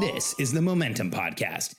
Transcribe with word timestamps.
This 0.00 0.34
is 0.38 0.52
the 0.52 0.62
Momentum 0.62 1.10
Podcast. 1.10 1.74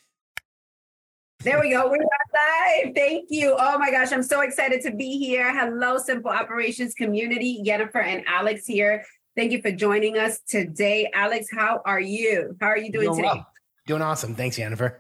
There 1.42 1.60
we 1.60 1.72
go. 1.72 1.90
We're 1.90 1.98
live. 1.98 2.94
Thank 2.96 3.28
you. 3.30 3.56
Oh 3.58 3.78
my 3.78 3.92
gosh, 3.92 4.12
I'm 4.12 4.24
so 4.24 4.42
excited 4.42 4.82
to 4.82 4.92
be 4.92 5.18
here. 5.18 5.56
Hello, 5.56 5.98
Simple 5.98 6.32
Operations 6.32 6.94
community. 6.94 7.62
Yhennifer 7.64 8.04
and 8.04 8.24
Alex 8.28 8.66
here. 8.66 9.06
Thank 9.36 9.52
you 9.52 9.62
for 9.62 9.72
joining 9.72 10.18
us 10.18 10.40
today. 10.48 11.10
Alex, 11.14 11.48
how 11.52 11.82
are 11.86 12.00
you? 12.00 12.56
How 12.60 12.68
are 12.68 12.78
you 12.78 12.92
doing, 12.92 13.06
doing 13.06 13.18
today? 13.18 13.30
Well. 13.36 13.48
Doing 13.86 14.02
awesome. 14.02 14.36
Thanks, 14.36 14.58
Yhennifer. 14.58 14.96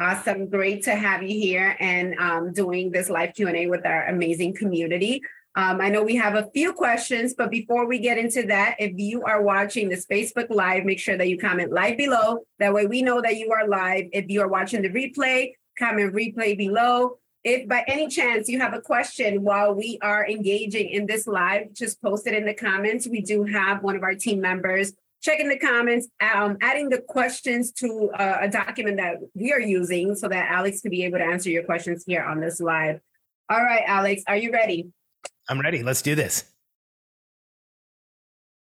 Awesome. 0.00 0.48
Great 0.48 0.84
to 0.84 0.94
have 0.94 1.24
you 1.24 1.38
here 1.40 1.76
and 1.80 2.14
um, 2.18 2.52
doing 2.52 2.92
this 2.92 3.10
live 3.10 3.34
Q&A 3.34 3.66
with 3.66 3.84
our 3.84 4.06
amazing 4.06 4.54
community. 4.54 5.20
Um, 5.58 5.80
I 5.80 5.88
know 5.88 6.04
we 6.04 6.14
have 6.14 6.36
a 6.36 6.48
few 6.54 6.72
questions, 6.72 7.34
but 7.36 7.50
before 7.50 7.84
we 7.84 7.98
get 7.98 8.16
into 8.16 8.46
that, 8.46 8.76
if 8.78 8.92
you 8.96 9.24
are 9.24 9.42
watching 9.42 9.88
this 9.88 10.06
Facebook 10.06 10.50
Live, 10.50 10.84
make 10.84 11.00
sure 11.00 11.16
that 11.16 11.28
you 11.28 11.36
comment 11.36 11.72
live 11.72 11.96
below. 11.96 12.44
That 12.60 12.72
way 12.72 12.86
we 12.86 13.02
know 13.02 13.20
that 13.20 13.38
you 13.38 13.50
are 13.50 13.66
live. 13.66 14.04
If 14.12 14.26
you 14.30 14.40
are 14.40 14.46
watching 14.46 14.82
the 14.82 14.88
replay, 14.88 15.54
comment 15.76 16.14
replay 16.14 16.56
below. 16.56 17.18
If 17.42 17.66
by 17.66 17.84
any 17.88 18.06
chance 18.06 18.48
you 18.48 18.60
have 18.60 18.72
a 18.72 18.80
question 18.80 19.42
while 19.42 19.74
we 19.74 19.98
are 20.00 20.28
engaging 20.28 20.90
in 20.90 21.06
this 21.06 21.26
live, 21.26 21.72
just 21.72 22.00
post 22.00 22.28
it 22.28 22.34
in 22.34 22.46
the 22.46 22.54
comments. 22.54 23.08
We 23.08 23.20
do 23.20 23.42
have 23.42 23.82
one 23.82 23.96
of 23.96 24.04
our 24.04 24.14
team 24.14 24.40
members 24.40 24.92
checking 25.22 25.48
the 25.48 25.58
comments, 25.58 26.06
um, 26.20 26.56
adding 26.62 26.88
the 26.88 27.00
questions 27.00 27.72
to 27.72 28.12
uh, 28.14 28.38
a 28.42 28.48
document 28.48 28.98
that 28.98 29.16
we 29.34 29.52
are 29.52 29.58
using 29.60 30.14
so 30.14 30.28
that 30.28 30.52
Alex 30.52 30.82
can 30.82 30.92
be 30.92 31.02
able 31.02 31.18
to 31.18 31.24
answer 31.24 31.50
your 31.50 31.64
questions 31.64 32.04
here 32.06 32.22
on 32.22 32.38
this 32.38 32.60
live. 32.60 33.00
All 33.50 33.58
right, 33.60 33.82
Alex, 33.88 34.22
are 34.28 34.36
you 34.36 34.52
ready? 34.52 34.92
I'm 35.48 35.60
ready. 35.60 35.82
Let's 35.82 36.02
do 36.02 36.14
this. 36.14 36.44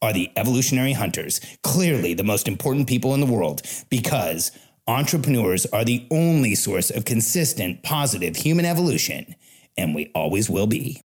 are 0.00 0.12
the 0.12 0.30
evolutionary 0.36 0.92
hunters, 0.92 1.40
clearly 1.62 2.14
the 2.14 2.24
most 2.24 2.48
important 2.48 2.86
people 2.86 3.14
in 3.14 3.20
the 3.20 3.26
world 3.26 3.62
because 3.90 4.52
entrepreneurs 4.86 5.66
are 5.66 5.84
the 5.84 6.06
only 6.10 6.54
source 6.54 6.90
of 6.90 7.04
consistent, 7.04 7.82
positive 7.82 8.36
human 8.36 8.64
evolution, 8.64 9.34
and 9.76 9.94
we 9.94 10.10
always 10.14 10.48
will 10.48 10.66
be. 10.66 11.00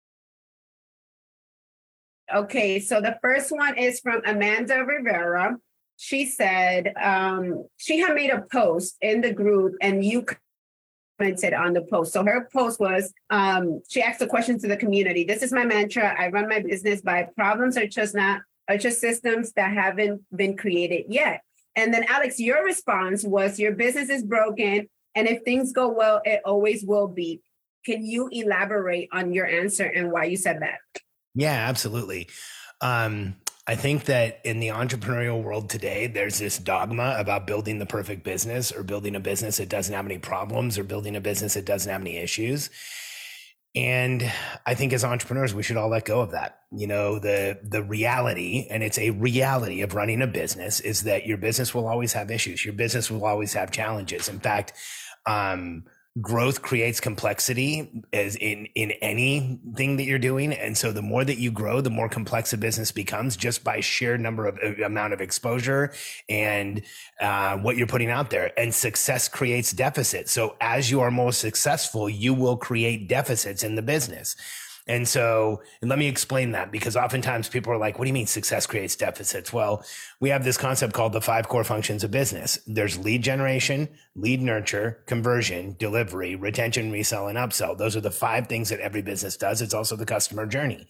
Okay, 2.33 2.79
so 2.79 3.01
the 3.01 3.17
first 3.21 3.51
one 3.51 3.77
is 3.77 3.99
from 3.99 4.21
Amanda 4.25 4.83
Rivera. 4.83 5.57
She 5.97 6.25
said 6.25 6.93
um, 6.99 7.65
she 7.77 7.99
had 7.99 8.15
made 8.15 8.31
a 8.31 8.43
post 8.51 8.97
in 9.01 9.21
the 9.21 9.31
group 9.31 9.75
and 9.81 10.03
you 10.03 10.25
commented 11.19 11.53
on 11.53 11.73
the 11.73 11.81
post. 11.81 12.13
So 12.13 12.23
her 12.23 12.49
post 12.51 12.79
was 12.79 13.13
um, 13.29 13.81
she 13.87 14.01
asked 14.01 14.21
a 14.21 14.27
question 14.27 14.57
to 14.59 14.67
the 14.67 14.77
community. 14.77 15.23
This 15.23 15.43
is 15.43 15.53
my 15.53 15.65
mantra. 15.65 16.15
I 16.19 16.29
run 16.29 16.49
my 16.49 16.59
business 16.59 17.01
by 17.01 17.27
problems 17.35 17.77
are 17.77 17.87
just 17.87 18.15
not 18.15 18.41
are 18.67 18.77
just 18.77 19.01
systems 19.01 19.53
that 19.53 19.73
haven't 19.73 20.21
been 20.35 20.57
created 20.57 21.05
yet. 21.09 21.41
And 21.75 21.93
then, 21.93 22.05
Alex, 22.07 22.39
your 22.39 22.63
response 22.63 23.23
was 23.23 23.59
your 23.59 23.73
business 23.73 24.09
is 24.09 24.23
broken. 24.23 24.89
And 25.15 25.27
if 25.27 25.43
things 25.43 25.73
go 25.73 25.89
well, 25.89 26.21
it 26.23 26.41
always 26.45 26.83
will 26.83 27.07
be. 27.07 27.41
Can 27.85 28.05
you 28.05 28.29
elaborate 28.31 29.09
on 29.11 29.33
your 29.33 29.45
answer 29.45 29.83
and 29.83 30.11
why 30.11 30.25
you 30.25 30.37
said 30.37 30.61
that? 30.61 30.79
Yeah, 31.35 31.67
absolutely. 31.67 32.29
Um, 32.81 33.35
I 33.65 33.75
think 33.75 34.05
that 34.05 34.41
in 34.43 34.59
the 34.59 34.69
entrepreneurial 34.69 35.41
world 35.41 35.69
today, 35.69 36.07
there's 36.07 36.37
this 36.37 36.57
dogma 36.57 37.15
about 37.17 37.47
building 37.47 37.79
the 37.79 37.85
perfect 37.85 38.23
business 38.23 38.71
or 38.71 38.83
building 38.83 39.15
a 39.15 39.21
business 39.21 39.57
that 39.57 39.69
doesn't 39.69 39.93
have 39.93 40.05
any 40.05 40.17
problems 40.17 40.77
or 40.77 40.83
building 40.83 41.15
a 41.15 41.21
business 41.21 41.53
that 41.53 41.65
doesn't 41.65 41.91
have 41.91 42.01
any 42.01 42.17
issues. 42.17 42.69
And 43.75 44.31
I 44.67 44.75
think 44.75 44.93
as 44.93 45.03
entrepreneurs, 45.03 45.53
we 45.53 45.63
should 45.63 45.77
all 45.77 45.89
let 45.89 46.05
go 46.05 46.21
of 46.21 46.31
that. 46.31 46.59
You 46.71 46.85
know, 46.85 47.17
the 47.17 47.59
the 47.63 47.81
reality, 47.81 48.67
and 48.69 48.83
it's 48.83 48.99
a 48.99 49.09
reality 49.11 49.81
of 49.81 49.95
running 49.95 50.21
a 50.21 50.27
business, 50.27 50.79
is 50.79 51.03
that 51.03 51.25
your 51.25 51.37
business 51.37 51.73
will 51.73 51.87
always 51.87 52.13
have 52.13 52.29
issues. 52.29 52.63
Your 52.63 52.75
business 52.75 53.09
will 53.09 53.25
always 53.25 53.53
have 53.53 53.71
challenges. 53.71 54.29
In 54.29 54.39
fact, 54.39 54.73
um, 55.25 55.85
growth 56.21 56.61
creates 56.61 56.99
complexity 56.99 58.05
as 58.13 58.35
in 58.35 58.67
in 58.75 58.91
anything 59.01 59.97
that 59.97 60.03
you're 60.03 60.19
doing. 60.19 60.53
And 60.53 60.77
so 60.77 60.91
the 60.91 61.01
more 61.01 61.25
that 61.25 61.39
you 61.39 61.49
grow 61.49 61.81
the 61.81 61.89
more 61.89 62.07
complex 62.07 62.53
a 62.53 62.57
business 62.57 62.91
becomes 62.91 63.35
just 63.35 63.63
by 63.63 63.79
sheer 63.79 64.15
number 64.17 64.45
of 64.45 64.59
uh, 64.63 64.83
amount 64.85 65.13
of 65.13 65.21
exposure 65.21 65.91
and 66.29 66.83
uh, 67.19 67.57
what 67.57 67.77
you're 67.77 67.87
putting 67.87 68.11
out 68.11 68.29
there. 68.29 68.51
And 68.59 68.73
success 68.73 69.27
creates 69.27 69.71
deficits. 69.71 70.31
So 70.31 70.55
as 70.61 70.91
you 70.91 71.01
are 71.01 71.09
more 71.09 71.31
successful 71.31 72.07
you 72.07 72.35
will 72.35 72.57
create 72.57 73.07
deficits 73.07 73.63
in 73.63 73.73
the 73.73 73.81
business 73.81 74.35
and 74.87 75.07
so, 75.07 75.61
and 75.81 75.89
let 75.89 75.97
me 75.97 76.07
explain 76.07 76.51
that 76.51 76.71
because 76.71 76.97
oftentimes 76.97 77.47
people 77.47 77.71
are 77.71 77.77
like, 77.77 77.97
what 77.97 78.05
do 78.05 78.09
you 78.09 78.13
mean 78.13 78.27
success 78.27 78.65
creates 78.65 78.95
deficits? 78.95 79.53
Well, 79.53 79.85
we 80.19 80.29
have 80.29 80.43
this 80.43 80.57
concept 80.57 80.93
called 80.93 81.13
the 81.13 81.21
five 81.21 81.47
core 81.47 81.63
functions 81.63 82.03
of 82.03 82.11
business. 82.11 82.59
There's 82.67 82.97
lead 82.97 83.23
generation, 83.23 83.87
lead 84.15 84.41
nurture, 84.41 85.01
conversion, 85.05 85.75
delivery, 85.79 86.35
retention, 86.35 86.91
resell, 86.91 87.27
and 87.27 87.37
upsell. 87.37 87.77
Those 87.77 87.95
are 87.95 88.01
the 88.01 88.11
five 88.11 88.47
things 88.47 88.69
that 88.69 88.81
every 88.81 89.01
business 89.01 89.37
does. 89.37 89.61
It's 89.61 89.73
also 89.73 89.95
the 89.95 90.05
customer 90.05 90.45
journey. 90.45 90.85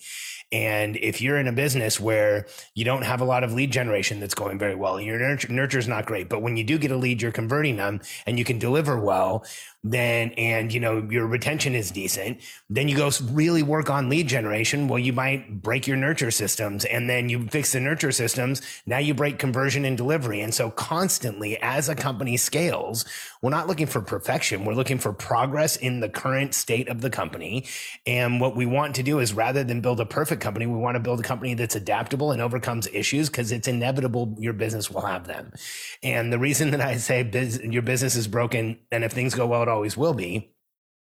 And 0.51 0.97
if 0.97 1.21
you're 1.21 1.37
in 1.37 1.47
a 1.47 1.51
business 1.51 1.99
where 1.99 2.47
you 2.75 2.85
don't 2.85 3.03
have 3.03 3.21
a 3.21 3.25
lot 3.25 3.43
of 3.43 3.53
lead 3.53 3.71
generation 3.71 4.19
that's 4.19 4.35
going 4.35 4.59
very 4.59 4.75
well, 4.75 4.99
your 4.99 5.17
nurture 5.17 5.79
is 5.79 5.87
not 5.87 6.05
great, 6.05 6.29
but 6.29 6.41
when 6.41 6.57
you 6.57 6.63
do 6.63 6.77
get 6.77 6.91
a 6.91 6.97
lead, 6.97 7.21
you're 7.21 7.31
converting 7.31 7.77
them 7.77 8.01
and 8.27 8.37
you 8.37 8.45
can 8.45 8.59
deliver 8.59 8.99
well, 8.99 9.45
then 9.83 10.31
and 10.37 10.73
you 10.73 10.79
know 10.79 11.05
your 11.09 11.27
retention 11.27 11.75
is 11.75 11.91
decent 11.91 12.39
then 12.69 12.87
you 12.87 12.95
go 12.95 13.11
really 13.31 13.63
work 13.63 13.89
on 13.89 14.09
lead 14.09 14.27
generation. 14.27 14.87
Well 14.87 14.99
you 14.99 15.13
might 15.13 15.61
break 15.61 15.87
your 15.87 15.97
nurture 15.97 16.31
systems 16.31 16.85
and 16.85 17.09
then 17.09 17.29
you 17.29 17.47
fix 17.47 17.73
the 17.73 17.79
nurture 17.79 18.11
systems. 18.11 18.61
Now 18.85 18.99
you 18.99 19.13
break 19.13 19.39
conversion 19.39 19.83
and 19.85 19.97
delivery. 19.97 20.41
And 20.41 20.53
so 20.53 20.71
constantly 20.71 21.61
as 21.61 21.89
a 21.89 21.95
company 21.95 22.37
scales 22.37 23.05
we're 23.41 23.49
not 23.49 23.67
looking 23.67 23.87
for 23.87 24.01
perfection. 24.01 24.63
We're 24.63 24.73
looking 24.73 24.99
for 24.99 25.11
progress 25.11 25.75
in 25.75 25.99
the 25.99 26.07
current 26.07 26.53
state 26.53 26.87
of 26.87 27.01
the 27.01 27.09
company. 27.09 27.65
And 28.07 28.39
what 28.39 28.55
we 28.55 28.65
want 28.65 28.95
to 28.95 29.03
do 29.03 29.19
is 29.19 29.33
rather 29.33 29.63
than 29.65 29.81
build 29.81 29.99
a 29.99 30.05
perfect 30.05 30.41
company 30.41 30.65
we 30.65 30.77
want 30.77 30.95
to 30.95 31.01
build 31.01 31.19
a 31.19 31.23
company 31.23 31.53
that's 31.55 31.75
adaptable 31.75 32.31
and 32.31 32.41
overcomes 32.41 32.87
issues 32.87 33.29
because 33.29 33.51
it's 33.51 33.67
inevitable 33.67 34.35
your 34.39 34.53
business 34.53 34.89
will 34.89 35.01
have 35.01 35.27
them. 35.27 35.51
And 36.01 36.31
the 36.31 36.39
reason 36.39 36.71
that 36.71 36.81
i 36.81 36.95
say 36.97 37.23
biz- 37.23 37.61
your 37.63 37.81
business 37.81 38.15
is 38.15 38.27
broken 38.27 38.79
and 38.91 39.03
if 39.03 39.11
things 39.11 39.35
go 39.35 39.45
well 39.45 39.63
always 39.73 39.97
will 39.97 40.13
be, 40.13 40.55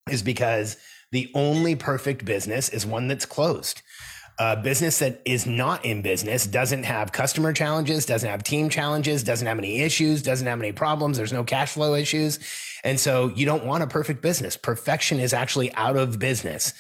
is 0.09 0.21
because 0.21 0.77
the 1.11 1.31
only 1.33 1.75
perfect 1.75 2.25
business 2.25 2.69
is 2.69 2.85
one 2.85 3.07
that's 3.07 3.25
closed. 3.25 3.81
A 4.39 4.55
business 4.55 4.99
that 4.99 5.21
is 5.25 5.47
not 5.47 5.83
in 5.83 6.03
business 6.03 6.45
doesn't 6.45 6.83
have 6.83 7.11
customer 7.11 7.53
challenges, 7.53 8.05
doesn't 8.05 8.29
have 8.29 8.43
team 8.43 8.69
challenges, 8.69 9.23
doesn't 9.23 9.47
have 9.47 9.57
any 9.57 9.79
issues, 9.79 10.21
doesn't 10.21 10.45
have 10.45 10.59
any 10.59 10.71
problems. 10.71 11.17
There's 11.17 11.33
no 11.33 11.43
cash 11.43 11.71
flow 11.71 11.95
issues. 11.95 12.37
And 12.83 12.99
so 12.99 13.29
you 13.29 13.47
don't 13.47 13.65
want 13.65 13.81
a 13.81 13.87
perfect 13.87 14.21
business. 14.21 14.55
Perfection 14.55 15.19
is 15.19 15.33
actually 15.33 15.73
out 15.73 15.97
of 15.97 16.19
business. 16.19 16.73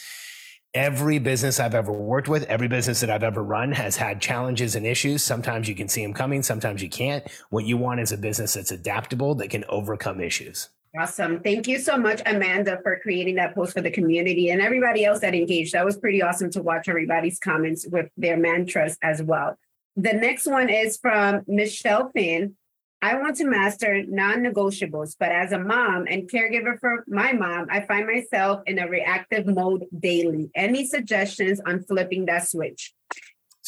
Every 0.75 1.17
business 1.17 1.59
I've 1.59 1.73
ever 1.73 1.91
worked 1.91 2.27
with, 2.27 2.43
every 2.43 2.67
business 2.67 2.99
that 2.99 3.09
I've 3.09 3.23
ever 3.23 3.41
run 3.41 3.71
has 3.71 3.95
had 3.95 4.21
challenges 4.21 4.75
and 4.75 4.85
issues. 4.85 5.23
Sometimes 5.23 5.67
you 5.67 5.73
can 5.73 5.87
see 5.87 6.03
them 6.03 6.13
coming, 6.13 6.43
sometimes 6.43 6.83
you 6.83 6.89
can't. 6.89 7.25
What 7.49 7.65
you 7.65 7.77
want 7.77 8.01
is 8.01 8.11
a 8.11 8.17
business 8.17 8.53
that's 8.53 8.69
adaptable, 8.71 9.33
that 9.35 9.49
can 9.49 9.63
overcome 9.67 10.21
issues. 10.21 10.69
Awesome. 10.95 11.41
Thank 11.41 11.67
you 11.67 11.79
so 11.79 11.97
much, 11.97 12.21
Amanda, 12.25 12.79
for 12.81 12.99
creating 12.99 13.35
that 13.35 13.53
post 13.53 13.73
for 13.73 13.81
the 13.81 13.91
community 13.91 14.49
and 14.49 14.61
everybody 14.61 15.05
else 15.05 15.19
that 15.19 15.35
engaged. 15.35 15.73
That 15.73 15.85
was 15.85 15.97
pretty 15.97 16.21
awesome 16.21 16.49
to 16.51 16.61
watch 16.61 16.87
everybody's 16.87 17.39
comments 17.39 17.85
with 17.87 18.09
their 18.17 18.37
mantras 18.37 18.97
as 19.01 19.21
well. 19.21 19.57
The 19.95 20.13
next 20.13 20.47
one 20.47 20.69
is 20.69 20.97
from 20.97 21.41
Michelle 21.47 22.11
Finn. 22.11 22.55
I 23.01 23.15
want 23.15 23.35
to 23.37 23.45
master 23.45 24.03
non 24.07 24.39
negotiables, 24.39 25.15
but 25.19 25.31
as 25.31 25.51
a 25.51 25.59
mom 25.59 26.05
and 26.09 26.29
caregiver 26.29 26.79
for 26.79 27.03
my 27.07 27.31
mom, 27.31 27.67
I 27.69 27.81
find 27.81 28.07
myself 28.07 28.61
in 28.65 28.79
a 28.79 28.87
reactive 28.87 29.45
mode 29.45 29.85
daily. 29.99 30.49
Any 30.55 30.87
suggestions 30.87 31.61
on 31.65 31.83
flipping 31.83 32.25
that 32.25 32.47
switch? 32.47 32.93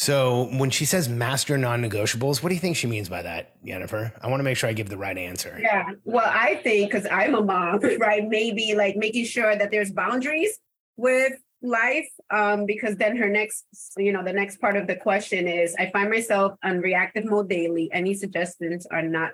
So, 0.00 0.48
when 0.52 0.70
she 0.70 0.86
says 0.86 1.10
master 1.10 1.58
non 1.58 1.82
negotiables, 1.82 2.42
what 2.42 2.48
do 2.48 2.54
you 2.54 2.60
think 2.60 2.74
she 2.74 2.86
means 2.86 3.10
by 3.10 3.20
that, 3.20 3.62
Yhennifer? 3.62 4.12
I 4.22 4.28
want 4.28 4.40
to 4.40 4.44
make 4.44 4.56
sure 4.56 4.70
I 4.70 4.72
give 4.72 4.88
the 4.88 4.96
right 4.96 5.18
answer. 5.18 5.58
Yeah. 5.60 5.90
Well, 6.04 6.24
I 6.26 6.54
think 6.54 6.90
because 6.90 7.06
I'm 7.10 7.34
a 7.34 7.44
mom, 7.44 7.80
right? 7.98 8.26
Maybe 8.26 8.74
like 8.74 8.96
making 8.96 9.26
sure 9.26 9.54
that 9.54 9.70
there's 9.70 9.92
boundaries 9.92 10.58
with 10.96 11.34
life 11.60 12.08
um, 12.30 12.64
because 12.64 12.96
then 12.96 13.14
her 13.18 13.28
next 13.28 13.66
you 13.98 14.10
know 14.10 14.24
the 14.24 14.32
next 14.32 14.58
part 14.58 14.78
of 14.78 14.86
the 14.86 14.96
question 14.96 15.46
is 15.46 15.74
i 15.78 15.90
find 15.90 16.08
myself 16.08 16.54
on 16.64 16.80
reactive 16.80 17.26
mode 17.26 17.50
daily 17.50 17.90
any 17.92 18.14
suggestions 18.14 18.86
are 18.86 19.02
not 19.02 19.32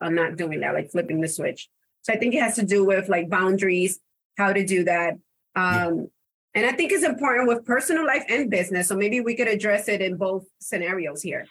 are 0.00 0.12
not 0.12 0.36
doing 0.36 0.60
that 0.60 0.72
like 0.72 0.88
flipping 0.92 1.20
the 1.20 1.26
switch 1.26 1.68
so 2.02 2.12
i 2.12 2.16
think 2.16 2.32
it 2.32 2.40
has 2.40 2.54
to 2.54 2.64
do 2.64 2.84
with 2.84 3.08
like 3.08 3.28
boundaries 3.28 3.98
how 4.38 4.52
to 4.52 4.64
do 4.64 4.84
that 4.84 5.14
um, 5.56 5.98
yeah. 5.98 6.04
And 6.54 6.66
i 6.66 6.72
think 6.72 6.92
it's 6.92 7.04
important 7.04 7.48
with 7.48 7.64
personal 7.64 8.06
life 8.06 8.24
and 8.28 8.50
business 8.50 8.88
so 8.88 8.96
maybe 8.96 9.20
we 9.20 9.34
could 9.34 9.48
address 9.48 9.88
it 9.88 10.00
in 10.00 10.16
both 10.16 10.44
scenarios 10.60 11.22
here. 11.22 11.46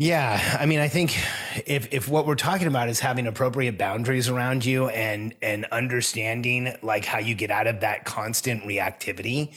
Yeah, 0.00 0.56
I 0.60 0.66
mean, 0.66 0.78
I 0.78 0.86
think 0.86 1.18
if 1.66 1.92
if 1.92 2.08
what 2.08 2.24
we're 2.24 2.36
talking 2.36 2.68
about 2.68 2.88
is 2.88 3.00
having 3.00 3.26
appropriate 3.26 3.78
boundaries 3.78 4.28
around 4.28 4.64
you 4.64 4.88
and 4.90 5.34
and 5.42 5.64
understanding 5.72 6.72
like 6.82 7.04
how 7.04 7.18
you 7.18 7.34
get 7.34 7.50
out 7.50 7.66
of 7.66 7.80
that 7.80 8.04
constant 8.04 8.62
reactivity, 8.62 9.56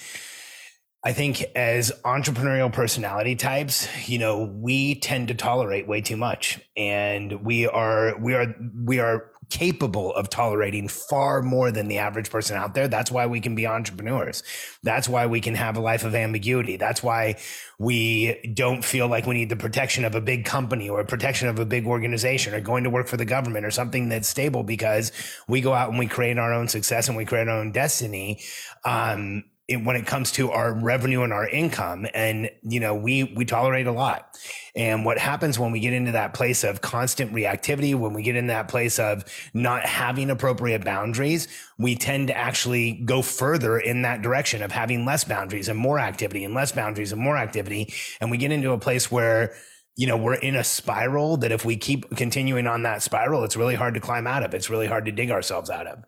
I 1.03 1.13
think 1.13 1.43
as 1.55 1.91
entrepreneurial 2.03 2.73
personality 2.73 3.35
types, 3.35 3.87
you 4.09 4.17
know, 4.17 4.45
we 4.45 4.95
tend 4.95 5.27
to 5.27 5.35
tolerate 5.35 5.87
way 5.87 6.01
too 6.01 6.17
much. 6.17 6.59
And 6.75 7.45
we 7.45 7.67
are 7.67 8.17
we 8.19 8.33
are 8.33 8.55
we 8.83 8.97
are 8.97 9.30
capable 9.51 10.15
of 10.15 10.29
tolerating 10.29 10.87
far 10.87 11.43
more 11.43 11.69
than 11.71 11.89
the 11.89 11.99
average 11.99 12.31
person 12.31 12.57
out 12.57 12.73
there. 12.73 12.87
That's 12.87 13.11
why 13.11 13.27
we 13.27 13.41
can 13.41 13.53
be 13.53 13.67
entrepreneurs. 13.67 14.41
That's 14.81 15.07
why 15.07 15.27
we 15.27 15.41
can 15.41 15.53
have 15.55 15.77
a 15.77 15.81
life 15.81 16.03
of 16.03 16.15
ambiguity. 16.15 16.77
That's 16.77 17.03
why 17.03 17.35
we 17.77 18.51
don't 18.53 18.83
feel 18.83 19.07
like 19.07 19.27
we 19.27 19.35
need 19.35 19.49
the 19.49 19.55
protection 19.55 20.05
of 20.05 20.15
a 20.15 20.21
big 20.21 20.45
company 20.45 20.89
or 20.89 21.03
protection 21.03 21.49
of 21.49 21.59
a 21.59 21.65
big 21.65 21.85
organization 21.85 22.53
or 22.53 22.61
going 22.61 22.85
to 22.85 22.89
work 22.89 23.07
for 23.07 23.17
the 23.17 23.25
government 23.25 23.65
or 23.65 23.71
something 23.71 24.09
that's 24.09 24.27
stable 24.27 24.63
because 24.63 25.11
we 25.47 25.61
go 25.61 25.73
out 25.73 25.89
and 25.89 25.99
we 25.99 26.07
create 26.07 26.37
our 26.37 26.53
own 26.53 26.67
success 26.67 27.09
and 27.09 27.17
we 27.17 27.25
create 27.25 27.47
our 27.47 27.59
own 27.59 27.71
destiny. 27.71 28.41
Um, 28.85 29.43
when 29.77 29.95
it 29.95 30.05
comes 30.05 30.31
to 30.31 30.51
our 30.51 30.73
revenue 30.73 31.23
and 31.23 31.33
our 31.33 31.47
income 31.47 32.07
and 32.13 32.49
you 32.61 32.79
know 32.79 32.95
we 32.95 33.23
we 33.35 33.45
tolerate 33.45 33.87
a 33.87 33.91
lot 33.91 34.37
and 34.75 35.05
what 35.05 35.17
happens 35.17 35.59
when 35.59 35.71
we 35.71 35.79
get 35.79 35.93
into 35.93 36.11
that 36.11 36.33
place 36.33 36.63
of 36.63 36.81
constant 36.81 37.33
reactivity 37.33 37.95
when 37.95 38.13
we 38.13 38.23
get 38.23 38.35
in 38.35 38.47
that 38.47 38.67
place 38.67 38.99
of 38.99 39.23
not 39.53 39.85
having 39.85 40.29
appropriate 40.29 40.83
boundaries 40.83 41.47
we 41.77 41.95
tend 41.95 42.27
to 42.27 42.37
actually 42.37 42.93
go 43.05 43.21
further 43.21 43.77
in 43.77 44.01
that 44.01 44.21
direction 44.21 44.61
of 44.61 44.71
having 44.71 45.05
less 45.05 45.23
boundaries 45.23 45.69
and 45.69 45.77
more 45.77 45.99
activity 45.99 46.43
and 46.43 46.53
less 46.53 46.71
boundaries 46.71 47.11
and 47.11 47.21
more 47.21 47.37
activity 47.37 47.93
and 48.19 48.31
we 48.31 48.37
get 48.37 48.51
into 48.51 48.71
a 48.71 48.77
place 48.77 49.11
where 49.11 49.53
you 49.97 50.07
know, 50.07 50.17
we're 50.17 50.35
in 50.35 50.55
a 50.55 50.63
spiral 50.63 51.37
that 51.37 51.51
if 51.51 51.65
we 51.65 51.75
keep 51.75 52.15
continuing 52.15 52.65
on 52.65 52.83
that 52.83 53.03
spiral, 53.03 53.43
it's 53.43 53.57
really 53.57 53.75
hard 53.75 53.93
to 53.93 53.99
climb 53.99 54.25
out 54.25 54.43
of. 54.43 54.53
It's 54.53 54.69
really 54.69 54.87
hard 54.87 55.05
to 55.05 55.11
dig 55.11 55.31
ourselves 55.31 55.69
out 55.69 55.85
of. 55.85 56.03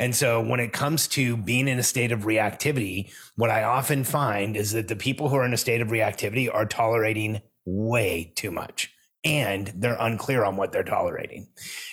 And 0.00 0.16
so 0.16 0.40
when 0.40 0.60
it 0.60 0.72
comes 0.72 1.06
to 1.08 1.36
being 1.36 1.68
in 1.68 1.78
a 1.78 1.82
state 1.82 2.10
of 2.10 2.20
reactivity, 2.20 3.12
what 3.36 3.50
I 3.50 3.64
often 3.64 4.02
find 4.02 4.56
is 4.56 4.72
that 4.72 4.88
the 4.88 4.96
people 4.96 5.28
who 5.28 5.36
are 5.36 5.44
in 5.44 5.52
a 5.52 5.58
state 5.58 5.82
of 5.82 5.88
reactivity 5.88 6.52
are 6.52 6.64
tolerating 6.64 7.42
way 7.66 8.32
too 8.34 8.50
much 8.50 8.90
and 9.22 9.70
they're 9.76 9.98
unclear 10.00 10.42
on 10.42 10.56
what 10.56 10.72
they're 10.72 10.82
tolerating. 10.82 11.48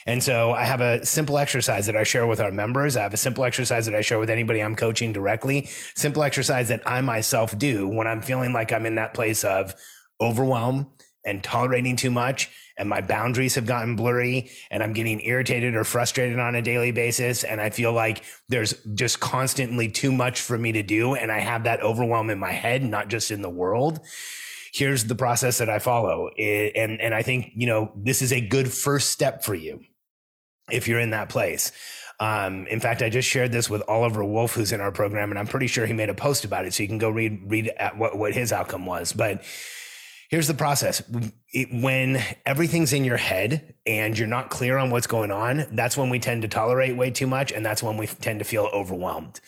And 0.06 0.24
so 0.24 0.54
I 0.54 0.64
have 0.64 0.80
a 0.80 1.06
simple 1.06 1.38
exercise 1.38 1.86
that 1.88 1.98
I 1.98 2.04
share 2.04 2.26
with 2.26 2.40
our 2.40 2.50
members. 2.50 2.96
I 2.96 3.04
have 3.04 3.14
a 3.14 3.18
simple 3.18 3.44
exercise 3.44 3.86
that 3.88 3.96
I 3.96 4.00
share 4.00 4.20
with 4.20 4.30
anybody 4.30 4.64
I'm 4.64 4.78
coaching 4.78 5.12
directly, 5.12 5.68
simple 5.94 6.24
exercise 6.24 6.70
that 6.70 6.84
I 6.86 7.02
myself 7.02 7.58
do 7.58 7.90
when 7.90 8.08
I'm 8.08 8.22
feeling 8.22 8.54
like 8.54 8.72
I'm 8.72 8.86
in 8.86 8.96
that 8.96 9.14
place 9.14 9.44
of 9.44 9.76
overwhelm 10.22 10.92
and 11.26 11.44
tolerating 11.44 11.98
too 11.98 12.12
much 12.12 12.50
and 12.78 12.88
my 12.88 13.02
boundaries 13.02 13.56
have 13.56 13.66
gotten 13.66 13.96
blurry 13.96 14.50
and 14.70 14.84
I'm 14.84 14.94
getting 14.94 15.22
irritated 15.22 15.76
or 15.76 15.84
frustrated 15.84 16.40
on 16.40 16.56
a 16.56 16.62
daily 16.62 16.92
basis. 16.92 17.44
And 17.44 17.60
I 17.60 17.70
feel 17.70 17.92
like 17.92 18.24
there's 18.50 18.74
just 18.94 19.20
constantly 19.20 19.90
too 19.90 20.12
much 20.12 20.42
for 20.42 20.58
me 20.58 20.72
to 20.74 20.84
do. 20.84 21.16
And 21.16 21.32
I 21.32 21.40
have 21.40 21.64
that 21.64 21.82
overwhelm 21.82 22.30
in 22.30 22.40
my 22.40 22.52
head, 22.52 22.84
not 22.84 23.08
just 23.08 23.32
in 23.32 23.42
the 23.42 23.50
world. 23.50 24.00
Here's 24.74 25.06
the 25.06 25.16
process 25.16 25.58
that 25.58 25.70
I 25.70 25.80
follow. 25.80 26.30
And, 26.30 27.02
and 27.02 27.14
I 27.14 27.24
think, 27.24 27.52
you 27.56 27.66
know, 27.68 27.92
this 27.96 28.22
is 28.22 28.32
a 28.32 28.42
good 28.42 28.72
first 28.72 29.10
step 29.10 29.44
for 29.44 29.56
you 29.56 29.82
if 30.70 30.88
you're 30.88 31.00
in 31.00 31.12
that 31.12 31.30
place. 31.30 31.72
Um, 32.20 32.66
in 32.68 32.80
fact, 32.80 33.02
I 33.02 33.10
just 33.10 33.30
shared 33.30 33.52
this 33.52 33.70
with 33.70 33.84
Oliver 33.88 34.26
Wolf, 34.26 34.54
who's 34.54 34.72
in 34.72 34.82
our 34.82 34.92
program, 34.92 35.30
and 35.30 35.38
I'm 35.38 35.46
pretty 35.46 35.68
sure 35.68 35.86
he 35.86 35.94
made 35.94 36.10
a 36.10 36.16
post 36.16 36.46
about 36.46 36.66
it. 36.66 36.74
So 36.74 36.82
you 36.82 36.90
can 36.90 36.98
go 36.98 37.10
read, 37.10 37.42
read 37.46 37.72
what, 37.96 38.18
what 38.18 38.34
his 38.34 38.52
outcome 38.52 38.86
was. 38.86 39.14
But 39.14 39.44
here's 40.30 40.48
the 40.48 40.54
process. 40.54 41.02
It, 41.54 41.70
when 41.72 42.22
everything's 42.46 42.94
in 42.94 43.04
your 43.04 43.18
head 43.18 43.76
and 43.86 44.18
you're 44.18 44.28
not 44.28 44.50
clear 44.50 44.78
on 44.78 44.90
what's 44.90 45.08
going 45.08 45.32
on 45.32 45.66
that's 45.72 45.98
when 45.98 46.10
we 46.10 46.20
tend 46.20 46.42
to 46.42 46.48
tolerate 46.48 46.96
way 46.96 47.12
too 47.12 47.28
much 47.28 47.52
and 47.52 47.66
that's 47.66 47.82
when 47.82 47.98
we 47.98 48.08
tend 48.08 48.40
to 48.40 48.46
feel 48.46 48.70
overwhelmed. 48.74 49.40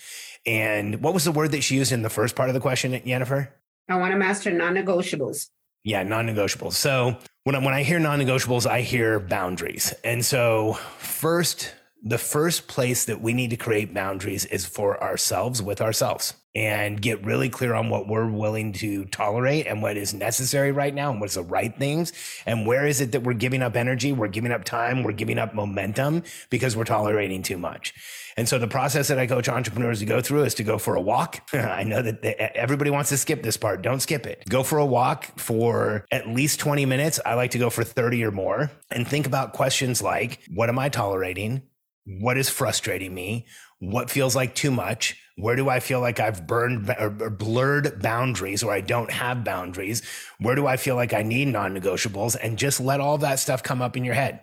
And 0.45 1.01
what 1.01 1.13
was 1.13 1.25
the 1.25 1.31
word 1.31 1.51
that 1.51 1.61
she 1.61 1.75
used 1.75 1.91
in 1.91 2.01
the 2.01 2.09
first 2.09 2.35
part 2.35 2.49
of 2.49 2.53
the 2.53 2.61
question 2.61 2.93
yhennifer? 2.93 3.49
I 3.89 3.97
want 3.97 4.11
to 4.11 4.17
master 4.17 4.51
non-negotiables. 4.51 5.49
Yeah 5.83 6.03
non-negotiables. 6.03 6.73
So 6.73 7.17
when 7.43 7.55
I, 7.55 7.59
when 7.59 7.73
I 7.73 7.83
hear 7.83 7.99
non-negotiables 7.99 8.65
i 8.65 8.81
hear 8.81 9.19
boundaries. 9.19 9.93
And 10.03 10.23
so 10.23 10.73
first 10.97 11.73
the 12.01 12.17
first 12.17 12.69
place 12.69 13.03
that 13.05 13.19
we 13.19 13.33
need 13.33 13.49
to 13.49 13.57
create 13.57 13.93
boundaries 13.93 14.45
is 14.45 14.65
for 14.65 15.03
ourselves 15.03 15.61
with 15.61 15.81
ourselves 15.81 16.33
and 16.55 17.01
get 17.01 17.23
really 17.23 17.49
clear 17.49 17.73
on 17.73 17.89
what 17.89 18.07
we're 18.07 18.29
willing 18.29 18.73
to 18.73 19.05
tolerate 19.05 19.67
and 19.67 19.81
what 19.81 19.97
is 19.97 20.13
necessary 20.13 20.71
right 20.71 20.93
now 20.93 21.11
and 21.11 21.21
what's 21.21 21.35
the 21.35 21.43
right 21.43 21.77
things 21.77 22.11
and 22.45 22.65
where 22.65 22.87
is 22.87 23.01
it 23.01 23.11
that 23.11 23.21
we're 23.21 23.33
giving 23.33 23.61
up 23.61 23.75
energy 23.75 24.11
we're 24.11 24.27
giving 24.27 24.51
up 24.51 24.63
time 24.63 25.03
we're 25.03 25.11
giving 25.11 25.37
up 25.37 25.53
momentum 25.53 26.23
because 26.49 26.75
we're 26.75 26.83
tolerating 26.83 27.43
too 27.43 27.57
much. 27.57 27.93
And 28.37 28.47
so 28.47 28.57
the 28.57 28.67
process 28.67 29.07
that 29.09 29.19
i 29.19 29.27
coach 29.27 29.49
entrepreneurs 29.49 29.99
to 29.99 30.05
go 30.05 30.21
through 30.21 30.43
is 30.43 30.53
to 30.55 30.63
go 30.63 30.77
for 30.77 30.95
a 30.95 31.01
walk. 31.01 31.49
I 31.53 31.83
know 31.83 32.01
that 32.01 32.23
everybody 32.55 32.89
wants 32.89 33.09
to 33.09 33.17
skip 33.17 33.43
this 33.43 33.57
part. 33.57 33.81
Don't 33.81 33.99
skip 33.99 34.25
it. 34.25 34.43
Go 34.47 34.63
for 34.63 34.77
a 34.77 34.85
walk 34.85 35.37
for 35.39 36.05
at 36.11 36.27
least 36.27 36.59
20 36.59 36.85
minutes. 36.85 37.19
I 37.25 37.33
like 37.33 37.51
to 37.51 37.57
go 37.57 37.69
for 37.69 37.83
30 37.83 38.23
or 38.23 38.31
more 38.31 38.71
and 38.91 39.07
think 39.07 39.27
about 39.27 39.53
questions 39.53 40.01
like 40.01 40.39
what 40.53 40.69
am 40.69 40.79
i 40.79 40.89
tolerating? 40.89 41.63
What 42.05 42.37
is 42.37 42.49
frustrating 42.49 43.13
me? 43.13 43.45
What 43.79 44.09
feels 44.09 44.35
like 44.35 44.55
too 44.55 44.71
much 44.71 45.15
where 45.39 45.55
do 45.55 45.69
i 45.69 45.79
feel 45.79 46.01
like 46.01 46.19
i've 46.19 46.45
burned 46.45 46.93
or 46.99 47.09
blurred 47.29 48.01
boundaries 48.01 48.63
or 48.63 48.71
i 48.71 48.81
don't 48.81 49.11
have 49.11 49.43
boundaries? 49.43 50.01
Where 50.39 50.55
do 50.55 50.67
i 50.67 50.77
feel 50.77 50.95
like 50.95 51.13
i 51.13 51.23
need 51.23 51.47
non-negotiables? 51.47 52.37
And 52.41 52.57
just 52.57 52.79
let 52.79 52.99
all 52.99 53.17
that 53.19 53.39
stuff 53.39 53.63
come 53.63 53.81
up 53.81 53.97
in 53.97 54.03
your 54.03 54.15
head. 54.15 54.41